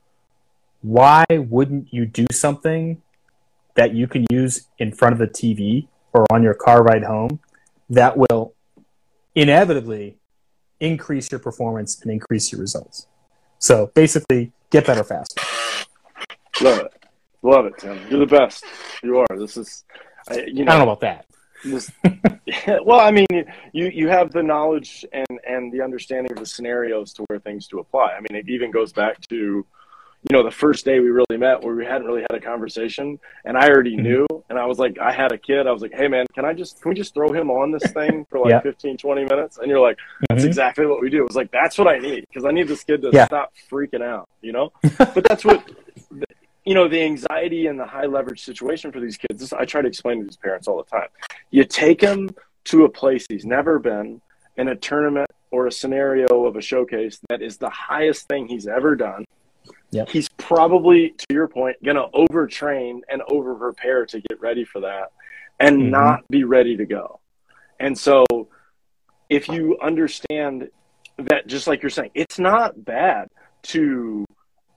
why 0.82 1.24
wouldn't 1.30 1.92
you 1.92 2.04
do 2.04 2.26
something 2.32 3.00
that 3.74 3.94
you 3.94 4.06
can 4.06 4.26
use 4.30 4.66
in 4.78 4.92
front 4.92 5.12
of 5.12 5.18
the 5.18 5.28
TV 5.28 5.86
or 6.12 6.26
on 6.30 6.42
your 6.42 6.54
car 6.54 6.82
ride 6.82 7.04
home 7.04 7.40
that 7.88 8.16
will 8.16 8.54
inevitably 9.34 10.16
increase 10.82 11.30
your 11.30 11.38
performance 11.38 12.00
and 12.02 12.10
increase 12.10 12.52
your 12.52 12.60
results. 12.60 13.06
So 13.58 13.90
basically, 13.94 14.52
get 14.70 14.86
better 14.86 15.04
faster. 15.04 15.40
Love 16.60 16.80
it, 16.80 17.04
love 17.42 17.66
it, 17.66 17.78
Tim. 17.78 17.98
You're 18.10 18.20
the 18.20 18.26
best. 18.26 18.64
You 19.02 19.18
are. 19.18 19.38
This 19.38 19.56
is, 19.56 19.84
I, 20.28 20.40
you 20.46 20.64
know, 20.64 20.72
I 20.72 20.76
don't 20.76 20.86
know 20.86 20.92
about 20.92 21.00
that. 21.00 21.26
This, 21.64 21.90
well, 22.84 23.00
I 23.00 23.12
mean, 23.12 23.26
you 23.72 23.86
you 23.86 24.08
have 24.08 24.32
the 24.32 24.42
knowledge 24.42 25.06
and 25.12 25.40
and 25.46 25.72
the 25.72 25.80
understanding 25.80 26.32
of 26.32 26.38
the 26.38 26.46
scenarios 26.46 27.12
to 27.14 27.22
where 27.28 27.38
things 27.38 27.68
to 27.68 27.78
apply. 27.78 28.14
I 28.16 28.20
mean, 28.20 28.36
it 28.36 28.48
even 28.48 28.72
goes 28.72 28.92
back 28.92 29.20
to 29.28 29.64
you 30.30 30.36
know, 30.36 30.44
the 30.44 30.52
first 30.52 30.84
day 30.84 31.00
we 31.00 31.10
really 31.10 31.36
met 31.36 31.62
where 31.62 31.74
we 31.74 31.84
hadn't 31.84 32.06
really 32.06 32.22
had 32.22 32.34
a 32.34 32.40
conversation 32.40 33.18
and 33.44 33.56
I 33.56 33.68
already 33.68 33.96
mm-hmm. 33.96 34.02
knew 34.04 34.26
and 34.48 34.58
I 34.58 34.66
was 34.66 34.78
like, 34.78 34.98
I 34.98 35.10
had 35.10 35.32
a 35.32 35.38
kid. 35.38 35.66
I 35.66 35.72
was 35.72 35.82
like, 35.82 35.92
Hey 35.92 36.06
man, 36.06 36.26
can 36.32 36.44
I 36.44 36.52
just, 36.52 36.80
can 36.80 36.90
we 36.90 36.94
just 36.94 37.12
throw 37.12 37.32
him 37.32 37.50
on 37.50 37.72
this 37.72 37.90
thing 37.92 38.24
for 38.30 38.38
like 38.38 38.50
yeah. 38.50 38.60
15, 38.60 38.98
20 38.98 39.24
minutes? 39.24 39.58
And 39.58 39.68
you're 39.68 39.80
like, 39.80 39.98
that's 40.28 40.40
mm-hmm. 40.40 40.48
exactly 40.48 40.86
what 40.86 41.00
we 41.00 41.10
do. 41.10 41.18
It 41.18 41.26
was 41.26 41.36
like, 41.36 41.50
that's 41.50 41.76
what 41.76 41.88
I 41.88 41.98
need 41.98 42.26
because 42.28 42.44
I 42.44 42.52
need 42.52 42.68
this 42.68 42.84
kid 42.84 43.02
to 43.02 43.10
yeah. 43.12 43.26
stop 43.26 43.52
freaking 43.70 44.02
out, 44.02 44.28
you 44.42 44.52
know? 44.52 44.72
but 44.98 45.24
that's 45.28 45.44
what, 45.44 45.68
you 46.64 46.74
know, 46.74 46.86
the 46.86 47.02
anxiety 47.02 47.66
and 47.66 47.78
the 47.78 47.86
high 47.86 48.06
leverage 48.06 48.44
situation 48.44 48.92
for 48.92 49.00
these 49.00 49.16
kids. 49.16 49.40
This, 49.40 49.52
I 49.52 49.64
try 49.64 49.82
to 49.82 49.88
explain 49.88 50.18
to 50.18 50.24
these 50.24 50.36
parents 50.36 50.68
all 50.68 50.76
the 50.76 50.88
time. 50.88 51.08
You 51.50 51.64
take 51.64 52.00
him 52.00 52.30
to 52.66 52.84
a 52.84 52.88
place 52.88 53.26
he's 53.28 53.44
never 53.44 53.80
been 53.80 54.20
in 54.56 54.68
a 54.68 54.76
tournament 54.76 55.30
or 55.50 55.66
a 55.66 55.72
scenario 55.72 56.46
of 56.46 56.54
a 56.54 56.60
showcase 56.60 57.18
that 57.28 57.42
is 57.42 57.56
the 57.56 57.70
highest 57.70 58.28
thing 58.28 58.46
he's 58.46 58.68
ever 58.68 58.94
done 58.94 59.24
Yep. 59.90 60.08
He's 60.08 60.28
probably, 60.30 61.10
to 61.10 61.26
your 61.30 61.48
point, 61.48 61.82
going 61.84 61.96
to 61.96 62.08
overtrain 62.14 63.00
and 63.08 63.22
over 63.28 63.54
prepare 63.54 64.06
to 64.06 64.20
get 64.20 64.40
ready 64.40 64.64
for 64.64 64.80
that 64.80 65.12
and 65.60 65.78
mm-hmm. 65.78 65.90
not 65.90 66.28
be 66.28 66.44
ready 66.44 66.76
to 66.76 66.86
go. 66.86 67.20
And 67.78 67.96
so, 67.98 68.24
if 69.28 69.48
you 69.48 69.78
understand 69.82 70.70
that, 71.18 71.46
just 71.46 71.66
like 71.66 71.82
you're 71.82 71.90
saying, 71.90 72.10
it's 72.14 72.38
not 72.38 72.84
bad 72.84 73.28
to 73.62 74.24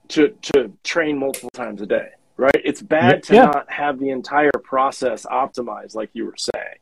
to 0.08 0.28
to 0.40 0.72
train 0.84 1.18
multiple 1.18 1.50
times 1.52 1.82
a 1.82 1.86
day, 1.86 2.08
right? 2.36 2.60
It's 2.64 2.82
bad 2.82 3.22
to 3.24 3.34
yeah. 3.34 3.46
not 3.46 3.70
have 3.70 3.98
the 3.98 4.10
entire 4.10 4.52
process 4.62 5.26
optimized, 5.26 5.94
like 5.94 6.10
you 6.12 6.26
were 6.26 6.36
saying. 6.36 6.78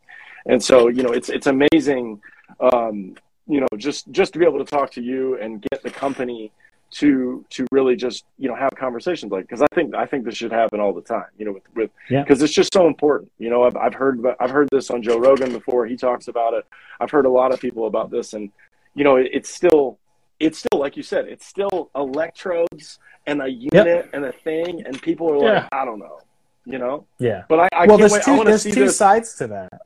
And 0.47 0.63
so, 0.63 0.89
you 0.89 1.03
know, 1.03 1.13
it's 1.13 1.29
it's 1.29 1.47
amazing, 1.47 2.21
um, 2.61 3.17
you 3.47 3.61
know, 3.61 3.69
just 3.77 4.11
just 4.11 4.33
to 4.35 4.39
be 4.39 4.45
able 4.45 4.59
to 4.59 4.65
talk 4.65 4.91
to 4.93 5.03
you 5.03 5.39
and 5.39 5.63
get 5.71 5.83
the 5.83 5.91
company 5.91 6.53
to 6.95 7.45
to 7.51 7.67
really 7.73 7.97
just 7.97 8.25
you 8.39 8.49
know 8.49 8.55
have 8.55 8.71
conversations 8.77 9.33
like 9.33 9.45
because 9.45 9.63
I 9.63 9.67
think 9.75 9.95
I 9.95 10.07
think 10.07 10.25
this 10.25 10.37
should 10.37 10.53
happen 10.53 10.79
all 10.79 10.93
the 10.93 11.03
time 11.03 11.27
you 11.37 11.45
know 11.45 11.53
with 11.53 11.65
with 11.75 11.91
because 12.09 12.39
yeah. 12.39 12.45
it's 12.45 12.53
just 12.53 12.73
so 12.73 12.87
important 12.87 13.33
you 13.39 13.51
know 13.51 13.65
I've, 13.65 13.77
I've 13.77 13.95
heard 13.95 14.25
I've 14.39 14.51
heard 14.51 14.69
this 14.71 14.91
on 14.91 15.03
Joe 15.03 15.19
Rogan 15.19 15.53
before 15.53 15.87
he 15.87 15.97
talks 15.97 16.29
about 16.29 16.55
it 16.55 16.65
I've 17.01 17.11
heard 17.11 17.27
a 17.27 17.31
lot 17.31 17.53
of 17.53 17.61
people 17.61 17.89
about 17.89 18.11
this 18.11 18.33
and 18.33 18.51
you 18.95 19.03
know 19.03 19.17
it, 19.17 19.29
it's 19.33 19.53
still 19.53 19.99
it's 20.39 20.59
still 20.59 20.79
like 20.79 20.97
you 20.97 21.03
said 21.03 21.27
it's 21.27 21.47
still 21.47 21.91
electrodes 21.97 23.01
and 23.27 23.43
a 23.43 23.49
unit 23.49 23.73
yep. 23.73 24.11
and 24.13 24.25
a 24.25 24.33
thing 24.33 24.87
and 24.87 25.03
people 25.03 25.29
are 25.33 25.39
like 25.39 25.63
yeah. 25.63 25.69
I 25.73 25.85
don't 25.85 25.99
know 25.99 26.21
you 26.65 26.79
know 26.79 27.07
yeah 27.19 27.43
but 27.49 27.59
I, 27.59 27.69
I 27.73 27.87
well 27.87 27.99
there's 27.99 28.13
wait. 28.13 28.23
two 28.23 28.45
there's 28.45 28.63
two 28.63 28.73
this. 28.73 28.97
sides 28.97 29.35
to 29.37 29.49
that 29.49 29.83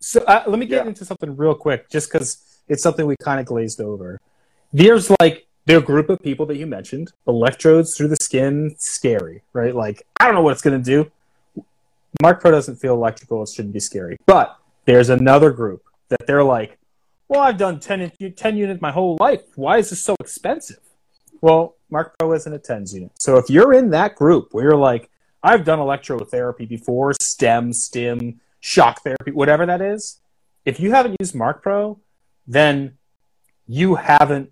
so 0.00 0.20
uh, 0.24 0.42
let 0.48 0.58
me 0.58 0.66
get 0.66 0.82
yeah. 0.82 0.88
into 0.88 1.04
something 1.04 1.36
real 1.36 1.54
quick 1.54 1.88
just 1.88 2.12
because 2.12 2.42
it's 2.66 2.82
something 2.82 3.06
we 3.06 3.14
kind 3.22 3.38
of 3.38 3.46
glazed 3.46 3.80
over 3.80 4.20
there's 4.72 5.08
like 5.20 5.46
the 5.66 5.80
group 5.80 6.08
of 6.10 6.20
people 6.20 6.46
that 6.46 6.56
you 6.56 6.66
mentioned, 6.66 7.12
electrodes 7.26 7.96
through 7.96 8.08
the 8.08 8.16
skin, 8.16 8.74
scary, 8.78 9.42
right? 9.52 9.74
Like, 9.74 10.02
I 10.18 10.26
don't 10.26 10.34
know 10.34 10.42
what 10.42 10.52
it's 10.52 10.62
going 10.62 10.82
to 10.82 10.84
do. 10.84 11.10
Marc 12.20 12.40
Pro 12.40 12.50
doesn't 12.50 12.76
feel 12.76 12.94
electrical. 12.94 13.42
It 13.42 13.48
shouldn't 13.48 13.72
be 13.72 13.80
scary. 13.80 14.18
But 14.26 14.56
there's 14.84 15.08
another 15.08 15.50
group 15.50 15.84
that 16.08 16.26
they're 16.26 16.44
like, 16.44 16.78
well, 17.28 17.40
I've 17.40 17.56
done 17.56 17.80
10, 17.80 18.12
10 18.36 18.56
units 18.56 18.82
my 18.82 18.90
whole 18.90 19.16
life. 19.18 19.42
Why 19.54 19.78
is 19.78 19.90
this 19.90 20.02
so 20.02 20.16
expensive? 20.20 20.80
Well, 21.40 21.76
Marc 21.90 22.16
Pro 22.18 22.32
isn't 22.34 22.52
a 22.52 22.58
TENS 22.58 22.94
unit. 22.94 23.12
So 23.18 23.36
if 23.36 23.48
you're 23.48 23.72
in 23.72 23.90
that 23.90 24.16
group 24.16 24.48
where 24.52 24.64
you're 24.64 24.76
like, 24.76 25.10
I've 25.42 25.64
done 25.64 25.78
electrotherapy 25.78 26.68
before, 26.68 27.14
STEM, 27.20 27.72
STIM, 27.72 28.40
shock 28.60 29.02
therapy, 29.02 29.32
whatever 29.32 29.66
that 29.66 29.80
is, 29.80 30.20
if 30.64 30.78
you 30.78 30.92
haven't 30.92 31.16
used 31.20 31.34
Marc 31.34 31.62
Pro, 31.62 31.98
then 32.46 32.96
you 33.66 33.96
haven't 33.96 34.51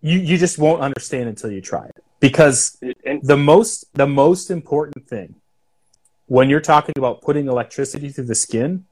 you 0.00 0.18
you 0.18 0.38
just 0.38 0.58
won't 0.58 0.80
understand 0.80 1.28
until 1.28 1.50
you 1.50 1.60
try 1.60 1.86
it. 1.86 2.04
Because 2.20 2.78
the 3.22 3.36
most 3.36 3.86
the 3.94 4.06
most 4.06 4.50
important 4.50 5.08
thing 5.08 5.34
when 6.26 6.50
you're 6.50 6.60
talking 6.60 6.94
about 6.96 7.22
putting 7.22 7.48
electricity 7.48 8.10
through 8.10 8.24
the 8.24 8.34
skin 8.34 8.84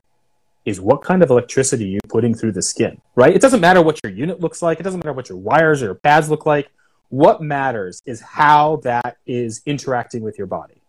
is 0.64 0.80
what 0.80 1.02
kind 1.02 1.22
of 1.22 1.30
electricity 1.30 1.86
you're 1.86 2.00
putting 2.08 2.34
through 2.34 2.52
the 2.52 2.62
skin 2.62 3.00
right? 3.14 3.34
It 3.34 3.40
doesn't 3.40 3.60
matter 3.60 3.82
what 3.82 4.00
your 4.02 4.12
unit 4.12 4.40
looks 4.40 4.62
like. 4.62 4.80
It 4.80 4.82
doesn't 4.82 5.00
matter 5.00 5.12
what 5.12 5.28
your 5.28 5.38
wires 5.38 5.82
or 5.82 5.86
your 5.86 5.94
pads 5.94 6.30
look 6.30 6.46
like. 6.46 6.70
What 7.08 7.40
matters 7.40 8.02
is 8.04 8.20
how 8.20 8.76
that 8.82 9.18
is 9.26 9.62
interacting 9.64 10.22
with 10.22 10.38
your 10.38 10.46
body. 10.46 10.82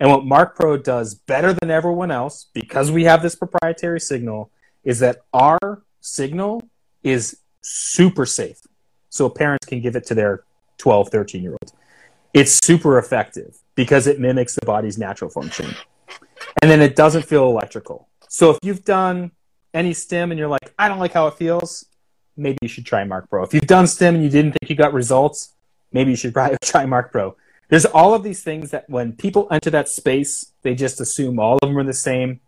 And 0.00 0.10
what 0.10 0.24
marc 0.24 0.56
pro 0.56 0.76
does 0.76 1.14
better 1.14 1.52
than 1.52 1.70
everyone 1.70 2.10
else 2.10 2.46
because 2.52 2.90
we 2.90 3.04
have 3.04 3.22
this 3.22 3.34
proprietary 3.34 4.00
signal 4.00 4.50
is 4.84 4.98
that 4.98 5.22
our 5.32 5.82
signal 6.00 6.62
is 7.02 7.38
super 7.62 8.26
safe 8.26 8.60
so 9.14 9.28
parents 9.28 9.64
can 9.64 9.80
give 9.80 9.94
it 9.94 10.04
to 10.06 10.14
their 10.14 10.42
12, 10.78 11.08
13 11.10 11.40
year 11.40 11.52
olds. 11.52 11.72
It's 12.32 12.64
super 12.64 12.98
effective 12.98 13.56
because 13.76 14.08
it 14.08 14.18
mimics 14.18 14.56
the 14.56 14.66
body's 14.66 14.98
natural 14.98 15.30
function. 15.30 15.72
And 16.60 16.68
then 16.68 16.82
it 16.82 16.96
doesn't 16.96 17.22
feel 17.22 17.44
electrical. 17.44 18.08
So 18.28 18.50
if 18.50 18.58
you've 18.62 18.84
done 18.84 19.30
any 19.72 19.94
stim 19.94 20.32
and 20.32 20.38
you're 20.38 20.48
like, 20.48 20.74
I 20.76 20.88
don't 20.88 20.98
like 20.98 21.12
how 21.12 21.28
it 21.28 21.34
feels, 21.34 21.86
maybe 22.36 22.58
you 22.60 22.66
should 22.66 22.84
try 22.84 23.04
Marc 23.04 23.30
Pro. 23.30 23.44
If 23.44 23.54
you've 23.54 23.68
done 23.68 23.86
stim 23.86 24.16
and 24.16 24.24
you 24.24 24.30
didn't 24.30 24.56
think 24.58 24.68
you 24.68 24.74
got 24.74 24.92
results, 24.92 25.54
maybe 25.92 26.10
you 26.10 26.16
should 26.16 26.34
try 26.64 26.84
Marc 26.84 27.12
Pro. 27.12 27.36
there's 27.68 27.86
all 27.86 28.14
of 28.14 28.24
these 28.24 28.42
things 28.42 28.72
that 28.72 28.90
when 28.90 29.12
people 29.12 29.46
enter 29.52 29.70
that 29.70 29.88
space, 29.88 30.52
they 30.62 30.74
just 30.74 31.00
assume 31.00 31.38
all 31.38 31.54
of 31.54 31.60
them 31.60 31.78
are 31.78 31.84
the 31.84 31.92
same. 31.92 32.40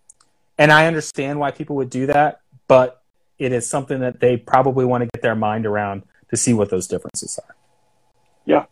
And 0.58 0.72
I 0.72 0.88
understand 0.88 1.38
why 1.38 1.52
people 1.52 1.76
would 1.76 1.90
do 1.90 2.06
that, 2.06 2.40
but 2.66 3.02
it 3.38 3.52
is 3.52 3.68
something 3.68 4.00
that 4.00 4.18
they 4.18 4.36
probably 4.36 4.84
want 4.84 5.02
to 5.02 5.10
get 5.14 5.22
their 5.22 5.36
mind 5.36 5.64
around 5.64 6.02
to 6.30 6.36
see 6.36 6.52
what 6.52 6.70
those 6.70 6.86
differences 6.86 7.38
are. 7.38 7.54
Yeah, 8.44 8.64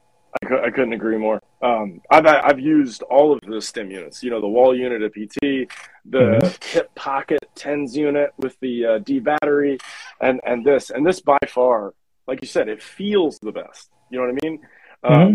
I, 0.42 0.66
I 0.66 0.70
couldn't 0.70 0.92
agree 0.92 1.16
more. 1.16 1.40
Um, 1.62 2.00
I've, 2.10 2.26
I've 2.26 2.60
used 2.60 3.02
all 3.02 3.32
of 3.32 3.40
the 3.40 3.60
stim 3.60 3.90
units, 3.90 4.22
you 4.22 4.30
know, 4.30 4.40
the 4.40 4.48
wall 4.48 4.76
unit 4.76 5.02
at 5.02 5.12
PT, 5.12 5.68
the 6.04 6.18
mm-hmm. 6.18 6.68
hip 6.68 6.94
pocket 6.94 7.40
TENS 7.54 7.96
unit 7.96 8.30
with 8.36 8.58
the 8.60 8.86
uh, 8.86 8.98
D 8.98 9.20
battery, 9.20 9.78
and, 10.20 10.40
and 10.44 10.64
this. 10.64 10.90
And 10.90 11.06
this 11.06 11.20
by 11.20 11.38
far, 11.48 11.94
like 12.26 12.40
you 12.42 12.48
said, 12.48 12.68
it 12.68 12.82
feels 12.82 13.38
the 13.38 13.52
best. 13.52 13.90
You 14.10 14.18
know 14.18 14.26
what 14.26 14.38
I 14.42 14.48
mean? 14.48 14.60
Um, 15.02 15.12
mm-hmm 15.12 15.34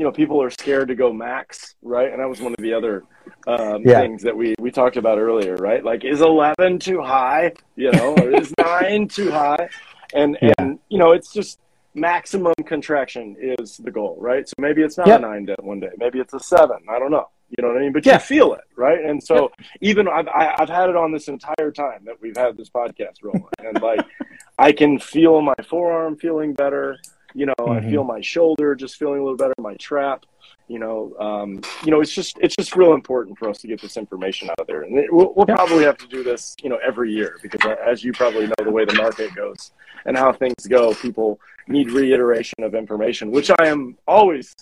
you 0.00 0.06
know, 0.06 0.12
people 0.12 0.42
are 0.42 0.48
scared 0.48 0.88
to 0.88 0.94
go 0.94 1.12
max, 1.12 1.74
right? 1.82 2.10
And 2.10 2.22
that 2.22 2.28
was 2.28 2.40
one 2.40 2.54
of 2.54 2.62
the 2.62 2.72
other 2.72 3.04
um, 3.46 3.82
yeah. 3.84 4.00
things 4.00 4.22
that 4.22 4.34
we, 4.34 4.54
we 4.58 4.70
talked 4.70 4.96
about 4.96 5.18
earlier, 5.18 5.56
right? 5.56 5.84
Like, 5.84 6.06
is 6.06 6.22
11 6.22 6.78
too 6.78 7.02
high? 7.02 7.52
You 7.76 7.92
know, 7.92 8.14
or 8.14 8.34
is 8.34 8.54
nine 8.58 9.08
too 9.08 9.30
high? 9.30 9.68
And, 10.14 10.38
yeah. 10.42 10.52
and, 10.58 10.78
you 10.88 10.98
know, 10.98 11.12
it's 11.12 11.32
just 11.32 11.60
maximum 11.94 12.54
contraction 12.66 13.36
is 13.40 13.78
the 13.78 13.90
goal, 13.90 14.16
right? 14.20 14.48
So 14.48 14.54
maybe 14.58 14.82
it's 14.82 14.96
not 14.96 15.06
yep. 15.06 15.18
a 15.18 15.22
nine 15.22 15.44
day 15.46 15.56
one 15.60 15.80
day, 15.80 15.90
maybe 15.98 16.20
it's 16.20 16.34
a 16.34 16.40
seven. 16.40 16.78
I 16.88 16.98
don't 16.98 17.10
know. 17.10 17.28
You 17.50 17.62
know 17.62 17.68
what 17.68 17.78
I 17.78 17.80
mean? 17.80 17.92
But 17.92 18.06
yeah. 18.06 18.14
you 18.14 18.20
feel 18.20 18.54
it, 18.54 18.60
right? 18.76 19.04
And 19.04 19.22
so 19.22 19.50
yep. 19.58 19.68
even 19.80 20.08
I've, 20.08 20.28
I, 20.28 20.44
have 20.44 20.52
i 20.52 20.60
have 20.60 20.68
had 20.68 20.88
it 20.90 20.96
on 20.96 21.10
this 21.12 21.26
entire 21.26 21.72
time 21.72 22.04
that 22.04 22.20
we've 22.20 22.36
had 22.36 22.56
this 22.56 22.70
podcast 22.70 23.22
rolling. 23.22 23.44
and 23.58 23.80
like, 23.82 24.06
I 24.58 24.72
can 24.72 24.98
feel 25.00 25.40
my 25.42 25.54
forearm 25.68 26.16
feeling 26.16 26.54
better. 26.54 26.98
You 27.34 27.46
know, 27.46 27.54
mm-hmm. 27.58 27.86
I 27.86 27.90
feel 27.90 28.04
my 28.04 28.20
shoulder 28.20 28.74
just 28.74 28.96
feeling 28.96 29.20
a 29.20 29.22
little 29.22 29.36
better, 29.36 29.54
my 29.58 29.74
trap. 29.74 30.26
You 30.68 30.78
know, 30.78 31.14
um, 31.18 31.60
you 31.84 31.90
know, 31.90 32.00
it's 32.00 32.12
just 32.12 32.38
it's 32.40 32.54
just 32.56 32.76
real 32.76 32.94
important 32.94 33.38
for 33.38 33.48
us 33.48 33.58
to 33.58 33.66
get 33.66 33.80
this 33.80 33.96
information 33.96 34.50
out 34.50 34.60
of 34.60 34.66
there, 34.66 34.82
and 34.82 34.96
it, 34.98 35.12
we'll, 35.12 35.32
we'll 35.34 35.46
probably 35.46 35.84
have 35.84 35.98
to 35.98 36.06
do 36.06 36.22
this, 36.22 36.56
you 36.62 36.68
know, 36.68 36.78
every 36.86 37.12
year 37.12 37.38
because, 37.42 37.60
uh, 37.64 37.76
as 37.84 38.04
you 38.04 38.12
probably 38.12 38.46
know, 38.46 38.54
the 38.62 38.70
way 38.70 38.84
the 38.84 38.94
market 38.94 39.34
goes 39.34 39.72
and 40.06 40.16
how 40.16 40.32
things 40.32 40.66
go, 40.68 40.94
people 40.94 41.40
need 41.66 41.90
reiteration 41.90 42.62
of 42.62 42.74
information, 42.74 43.30
which 43.30 43.50
I 43.58 43.66
am 43.66 43.96
always 44.06 44.54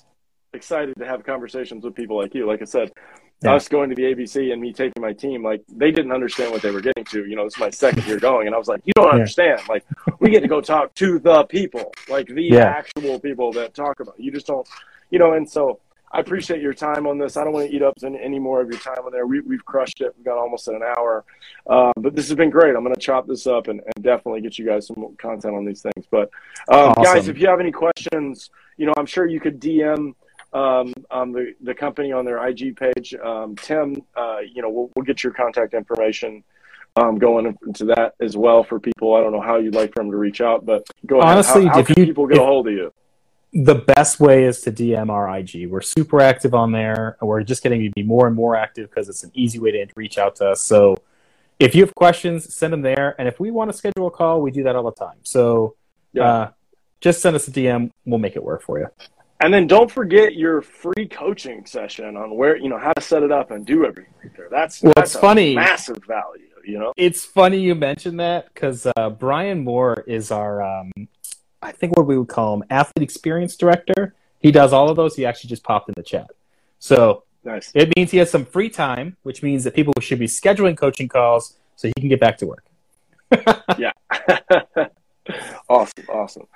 excited 0.53 0.95
to 0.99 1.07
have 1.07 1.25
conversations 1.25 1.85
with 1.85 1.95
people 1.95 2.17
like 2.17 2.35
you. 2.35 2.47
Like 2.47 2.63
I 2.63 2.65
said, 2.65 2.93
yeah. 3.43 3.55
us 3.55 3.69
going 3.69 3.89
to 3.91 3.95
the 3.95 4.03
ABC 4.03 4.53
and 4.53 4.61
me 4.61 4.73
taking 4.73 5.01
my 5.01 5.13
team, 5.13 5.45
like 5.45 5.63
they 5.69 5.91
didn't 5.91 6.13
understand 6.13 6.53
what 6.53 6.63
they 6.63 6.71
were 6.71 6.81
getting 6.81 7.05
to. 7.05 7.25
You 7.25 7.37
know, 7.37 7.45
this 7.45 7.55
is 7.55 7.61
my 7.61 7.71
second 7.71 8.07
year 8.07 8.19
going, 8.19 8.47
and 8.47 8.55
I 8.55 8.59
was 8.59 8.69
like, 8.69 8.83
you 8.85 8.93
don't 8.97 9.07
yeah. 9.07 9.13
understand. 9.13 9.61
Like 9.69 9.85
we 10.19 10.31
get 10.31 10.41
to 10.41 10.49
go 10.49 10.61
talk 10.61 10.95
to 10.95 11.19
the 11.19 11.45
people, 11.45 11.93
like 12.09 12.27
the 12.27 12.45
yeah. 12.45 12.65
actual 12.65 13.19
people 13.21 13.53
that 13.53 13.75
talk 13.75 14.01
about. 14.01 14.19
It. 14.19 14.25
You 14.25 14.33
just 14.33 14.47
don't, 14.47 14.67
you 15.11 15.19
know. 15.19 15.33
And 15.33 15.49
so 15.49 15.81
I 16.11 16.21
appreciate 16.21 16.63
your 16.63 16.73
time 16.73 17.07
on 17.07 17.19
this. 17.19 17.37
I 17.37 17.45
don't 17.45 17.53
want 17.53 17.69
to 17.71 17.75
eat 17.75 17.83
up 17.83 17.95
any 18.03 18.39
more 18.39 18.61
of 18.61 18.71
your 18.71 18.81
time 18.81 19.05
on 19.05 19.13
there. 19.13 19.27
We, 19.27 19.39
have 19.39 19.65
crushed 19.65 20.01
it. 20.01 20.15
We've 20.17 20.25
got 20.25 20.39
almost 20.39 20.69
an 20.69 20.81
hour, 20.83 21.25
uh, 21.69 21.93
but 21.97 22.15
this 22.15 22.29
has 22.29 22.37
been 22.37 22.51
great. 22.51 22.75
I'm 22.75 22.83
going 22.83 22.95
to 22.95 23.01
chop 23.01 23.27
this 23.27 23.47
up 23.47 23.69
and, 23.69 23.81
and, 23.81 24.05
definitely 24.05 24.41
get 24.41 24.59
you 24.59 24.65
guys 24.65 24.87
some 24.87 25.17
content 25.19 25.55
on 25.55 25.65
these 25.65 25.83
things. 25.83 26.07
But 26.11 26.31
um, 26.69 26.91
awesome. 26.91 27.03
guys, 27.03 27.29
if 27.29 27.39
you 27.39 27.47
have 27.49 27.61
any 27.61 27.73
questions, 27.73 28.51
you 28.77 28.87
know, 28.87 28.95
I'm 28.97 29.07
sure 29.07 29.27
you 29.27 29.41
could 29.41 29.61
DM 29.61 30.15
um, 30.53 30.95
um, 31.11 31.33
the, 31.33 31.55
the 31.61 31.75
company 31.75 32.13
on 32.13 32.25
their 32.25 32.47
IG 32.47 32.77
page. 32.77 33.15
Um, 33.15 33.57
Tim, 33.57 34.03
uh, 34.17 34.39
you 34.39 34.63
know, 34.63 34.71
we'll, 34.71 34.91
we'll 34.97 35.05
get 35.05 35.23
your 35.23 35.33
contact 35.35 35.75
information 35.75 36.43
um, 36.97 37.19
going 37.19 37.57
into 37.67 37.85
that 37.87 38.15
as 38.21 38.37
well 38.37 38.65
for 38.65 38.81
people. 38.81 39.15
I 39.15 39.21
don't 39.21 39.33
know 39.33 39.41
how 39.41 39.59
you'd 39.59 39.75
like 39.75 39.93
for 39.93 40.03
them 40.03 40.11
to 40.11 40.17
reach 40.17 40.41
out, 40.41 40.65
but 40.65 40.87
go 41.05 41.21
ahead. 41.21 41.33
Honestly, 41.33 41.67
how, 41.67 41.75
how 41.75 41.81
if 41.81 41.91
you, 41.91 41.95
people 42.07 42.27
get 42.27 42.39
if, 42.39 42.43
a 42.43 42.47
hold 42.47 42.67
of 42.67 42.73
you? 42.73 42.93
The 43.53 43.77
best 43.77 44.21
way 44.21 44.45
is 44.45 44.61
to 44.63 44.73
DM 44.73 45.11
our 45.11 45.39
IG. 45.39 45.69
We're 45.69 45.81
super 45.81 46.21
active 46.21 46.55
on 46.55 46.73
there, 46.73 47.17
we're 47.21 47.43
just 47.43 47.63
getting 47.63 47.83
to 47.83 47.91
be 47.91 48.03
more 48.03 48.27
and 48.27 48.37
more 48.37 48.57
active 48.57 48.91
because 48.91 49.09
it's 49.09 49.25
an 49.25 49.31
easy 49.35 49.59
way 49.59 49.71
to 49.71 49.87
reach 49.95 50.19
out 50.19 50.37
to 50.37 50.51
us. 50.51 50.61
So 50.61 50.97
if 51.59 51.75
you 51.75 51.83
have 51.83 51.95
questions, 51.95 52.55
send 52.55 52.73
them 52.73 52.83
there. 52.83 53.17
And 53.19 53.27
if 53.27 53.41
we 53.41 53.51
want 53.51 53.71
to 53.71 53.77
schedule 53.77 54.07
a 54.07 54.11
call, 54.11 54.43
we 54.43 54.51
do 54.51 54.63
that 54.65 54.77
all 54.77 54.85
the 54.85 54.93
time. 54.93 55.17
So 55.23 55.77
yeah. 56.13 56.25
uh, 56.25 56.51
just 57.01 57.21
send 57.21 57.37
us 57.37 57.49
a 57.49 57.51
DM. 57.51 57.91
We'll 58.05 58.19
make 58.19 58.37
it 58.37 58.43
work 58.43 58.63
for 58.63 58.79
you. 58.79 58.89
And 59.41 59.55
then 59.55 59.67
don't 59.67 59.91
forget 59.91 60.35
your 60.35 60.63
free 60.63 61.07
coaching 61.09 61.65
session 61.65 62.17
on 62.17 62.37
where 62.37 62.57
you 62.57 62.69
know 62.69 62.79
how 62.79 62.93
to 62.93 63.01
set 63.01 63.23
it 63.23 63.31
up 63.31 63.53
and 63.53 63.65
do 63.65 63.87
everything 63.87 64.13
there. 64.37 64.49
That's 64.51 64.83
well, 64.83 64.93
that's 64.97 65.15
funny, 65.15 65.55
massive 65.55 65.99
value. 66.07 66.47
You 66.65 66.79
know, 66.79 66.93
it's 66.97 67.25
funny 67.25 67.61
you 67.61 67.75
mentioned 67.75 68.19
that 68.21 68.53
because 68.53 68.87
uh, 68.97 69.11
Brian 69.11 69.65
Moore 69.65 70.05
is 70.07 70.31
our, 70.31 70.61
um, 70.63 70.93
I 71.63 71.73
think 71.73 71.97
what 71.97 72.07
we 72.07 72.17
would 72.17 72.29
call 72.29 72.55
him, 72.55 72.65
athlete 72.71 73.03
experience 73.03 73.57
director. 73.57 74.15
He 74.39 74.53
does 74.53 74.73
all 74.73 74.89
of 74.89 74.97
those. 74.97 75.17
He 75.17 75.27
actually 75.27 75.49
just 75.49 75.65
popped 75.65 75.89
in 75.89 75.95
the 75.97 76.03
chat. 76.03 76.31
So 76.79 77.25
nice. 77.45 77.73
It 77.75 77.93
means 77.97 78.11
he 78.11 78.19
has 78.19 78.31
some 78.31 78.45
free 78.45 78.71
time, 78.71 79.17
which 79.23 79.43
means 79.43 79.65
that 79.65 79.75
people 79.75 79.95
should 80.01 80.19
be 80.19 80.27
scheduling 80.27 80.77
coaching 80.77 81.09
calls 81.09 81.57
so 81.77 81.89
he 81.89 81.95
can 82.01 82.09
get 82.09 82.21
back 82.21 82.39
to 82.39 82.47
work. 82.47 82.65
yeah. 83.79 83.93
awesome, 85.69 86.05
awesome. 86.09 86.47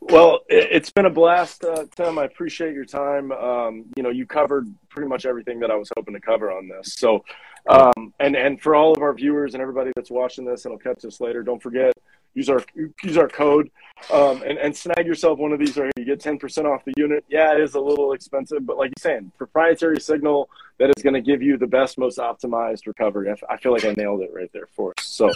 Well, 0.00 0.40
it, 0.48 0.72
has 0.72 0.90
been 0.90 1.06
a 1.06 1.10
blast, 1.10 1.64
uh, 1.64 1.84
Tim. 1.96 2.18
I 2.18 2.24
appreciate 2.24 2.74
your 2.74 2.84
time. 2.84 3.32
Um, 3.32 3.84
you 3.96 4.02
know, 4.02 4.10
you 4.10 4.26
covered 4.26 4.72
pretty 4.88 5.08
much 5.08 5.26
everything 5.26 5.60
that 5.60 5.70
I 5.70 5.76
was 5.76 5.90
hoping 5.96 6.14
to 6.14 6.20
cover 6.20 6.50
on 6.50 6.68
this. 6.68 6.94
So, 6.94 7.24
um, 7.68 8.12
and 8.20 8.36
and 8.36 8.60
for 8.60 8.74
all 8.74 8.92
of 8.92 9.02
our 9.02 9.12
viewers 9.14 9.54
and 9.54 9.60
everybody 9.60 9.92
that's 9.94 10.10
watching 10.10 10.44
this 10.44 10.64
and 10.64 10.72
will 10.72 10.78
catch 10.78 11.02
this 11.02 11.20
later, 11.20 11.42
don't 11.42 11.62
forget 11.62 11.92
use 12.38 12.48
our 12.48 12.64
use 13.02 13.16
our 13.16 13.28
code 13.28 13.70
um, 14.12 14.42
and 14.42 14.58
and 14.58 14.74
snag 14.74 15.04
yourself 15.06 15.38
one 15.38 15.52
of 15.52 15.58
these. 15.58 15.76
Right, 15.76 15.92
you 15.96 16.04
get 16.04 16.20
ten 16.20 16.38
percent 16.38 16.66
off 16.66 16.84
the 16.84 16.94
unit. 16.96 17.24
Yeah, 17.28 17.54
it 17.54 17.60
is 17.60 17.74
a 17.74 17.80
little 17.80 18.12
expensive, 18.12 18.64
but 18.64 18.78
like 18.78 18.92
you're 18.96 19.02
saying, 19.02 19.32
proprietary 19.36 20.00
signal 20.00 20.48
that 20.78 20.90
is 20.96 21.02
going 21.02 21.14
to 21.14 21.20
give 21.20 21.42
you 21.42 21.58
the 21.58 21.66
best, 21.66 21.98
most 21.98 22.18
optimized 22.18 22.86
recovery. 22.86 23.34
I, 23.50 23.56
feel 23.56 23.72
like 23.72 23.84
I 23.84 23.94
nailed 23.96 24.20
it 24.20 24.30
right 24.32 24.50
there 24.52 24.68
for 24.76 24.94
us. 24.96 25.04
So, 25.06 25.30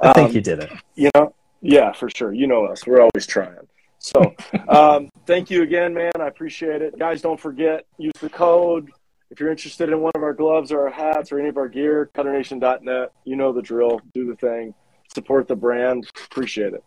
I 0.00 0.14
think 0.14 0.30
um, 0.30 0.34
you 0.34 0.40
did 0.40 0.60
it. 0.60 0.72
You 0.94 1.10
know, 1.14 1.34
yeah, 1.60 1.92
for 1.92 2.08
sure. 2.08 2.32
You 2.32 2.46
know 2.46 2.64
us. 2.64 2.86
We're 2.86 3.02
always 3.02 3.26
trying. 3.26 3.68
So 3.98 4.34
um, 4.68 5.10
thank 5.26 5.50
you 5.50 5.62
again, 5.62 5.92
man. 5.92 6.12
I 6.18 6.28
appreciate 6.28 6.80
it. 6.80 6.98
Guys, 6.98 7.20
don't 7.20 7.40
forget, 7.40 7.84
use 7.98 8.12
the 8.20 8.30
code. 8.30 8.90
If 9.30 9.40
you're 9.40 9.50
interested 9.50 9.88
in 9.88 10.00
one 10.00 10.12
of 10.14 10.22
our 10.22 10.32
gloves 10.32 10.70
or 10.70 10.82
our 10.86 10.90
hats 10.90 11.32
or 11.32 11.40
any 11.40 11.48
of 11.48 11.56
our 11.56 11.68
gear, 11.68 12.08
cutternation.net. 12.14 13.12
You 13.24 13.36
know 13.36 13.52
the 13.52 13.62
drill. 13.62 14.00
Do 14.14 14.26
the 14.26 14.36
thing. 14.36 14.74
Support 15.16 15.48
the 15.48 15.56
brand. 15.56 16.06
Appreciate 16.26 16.74
it. 16.74 16.84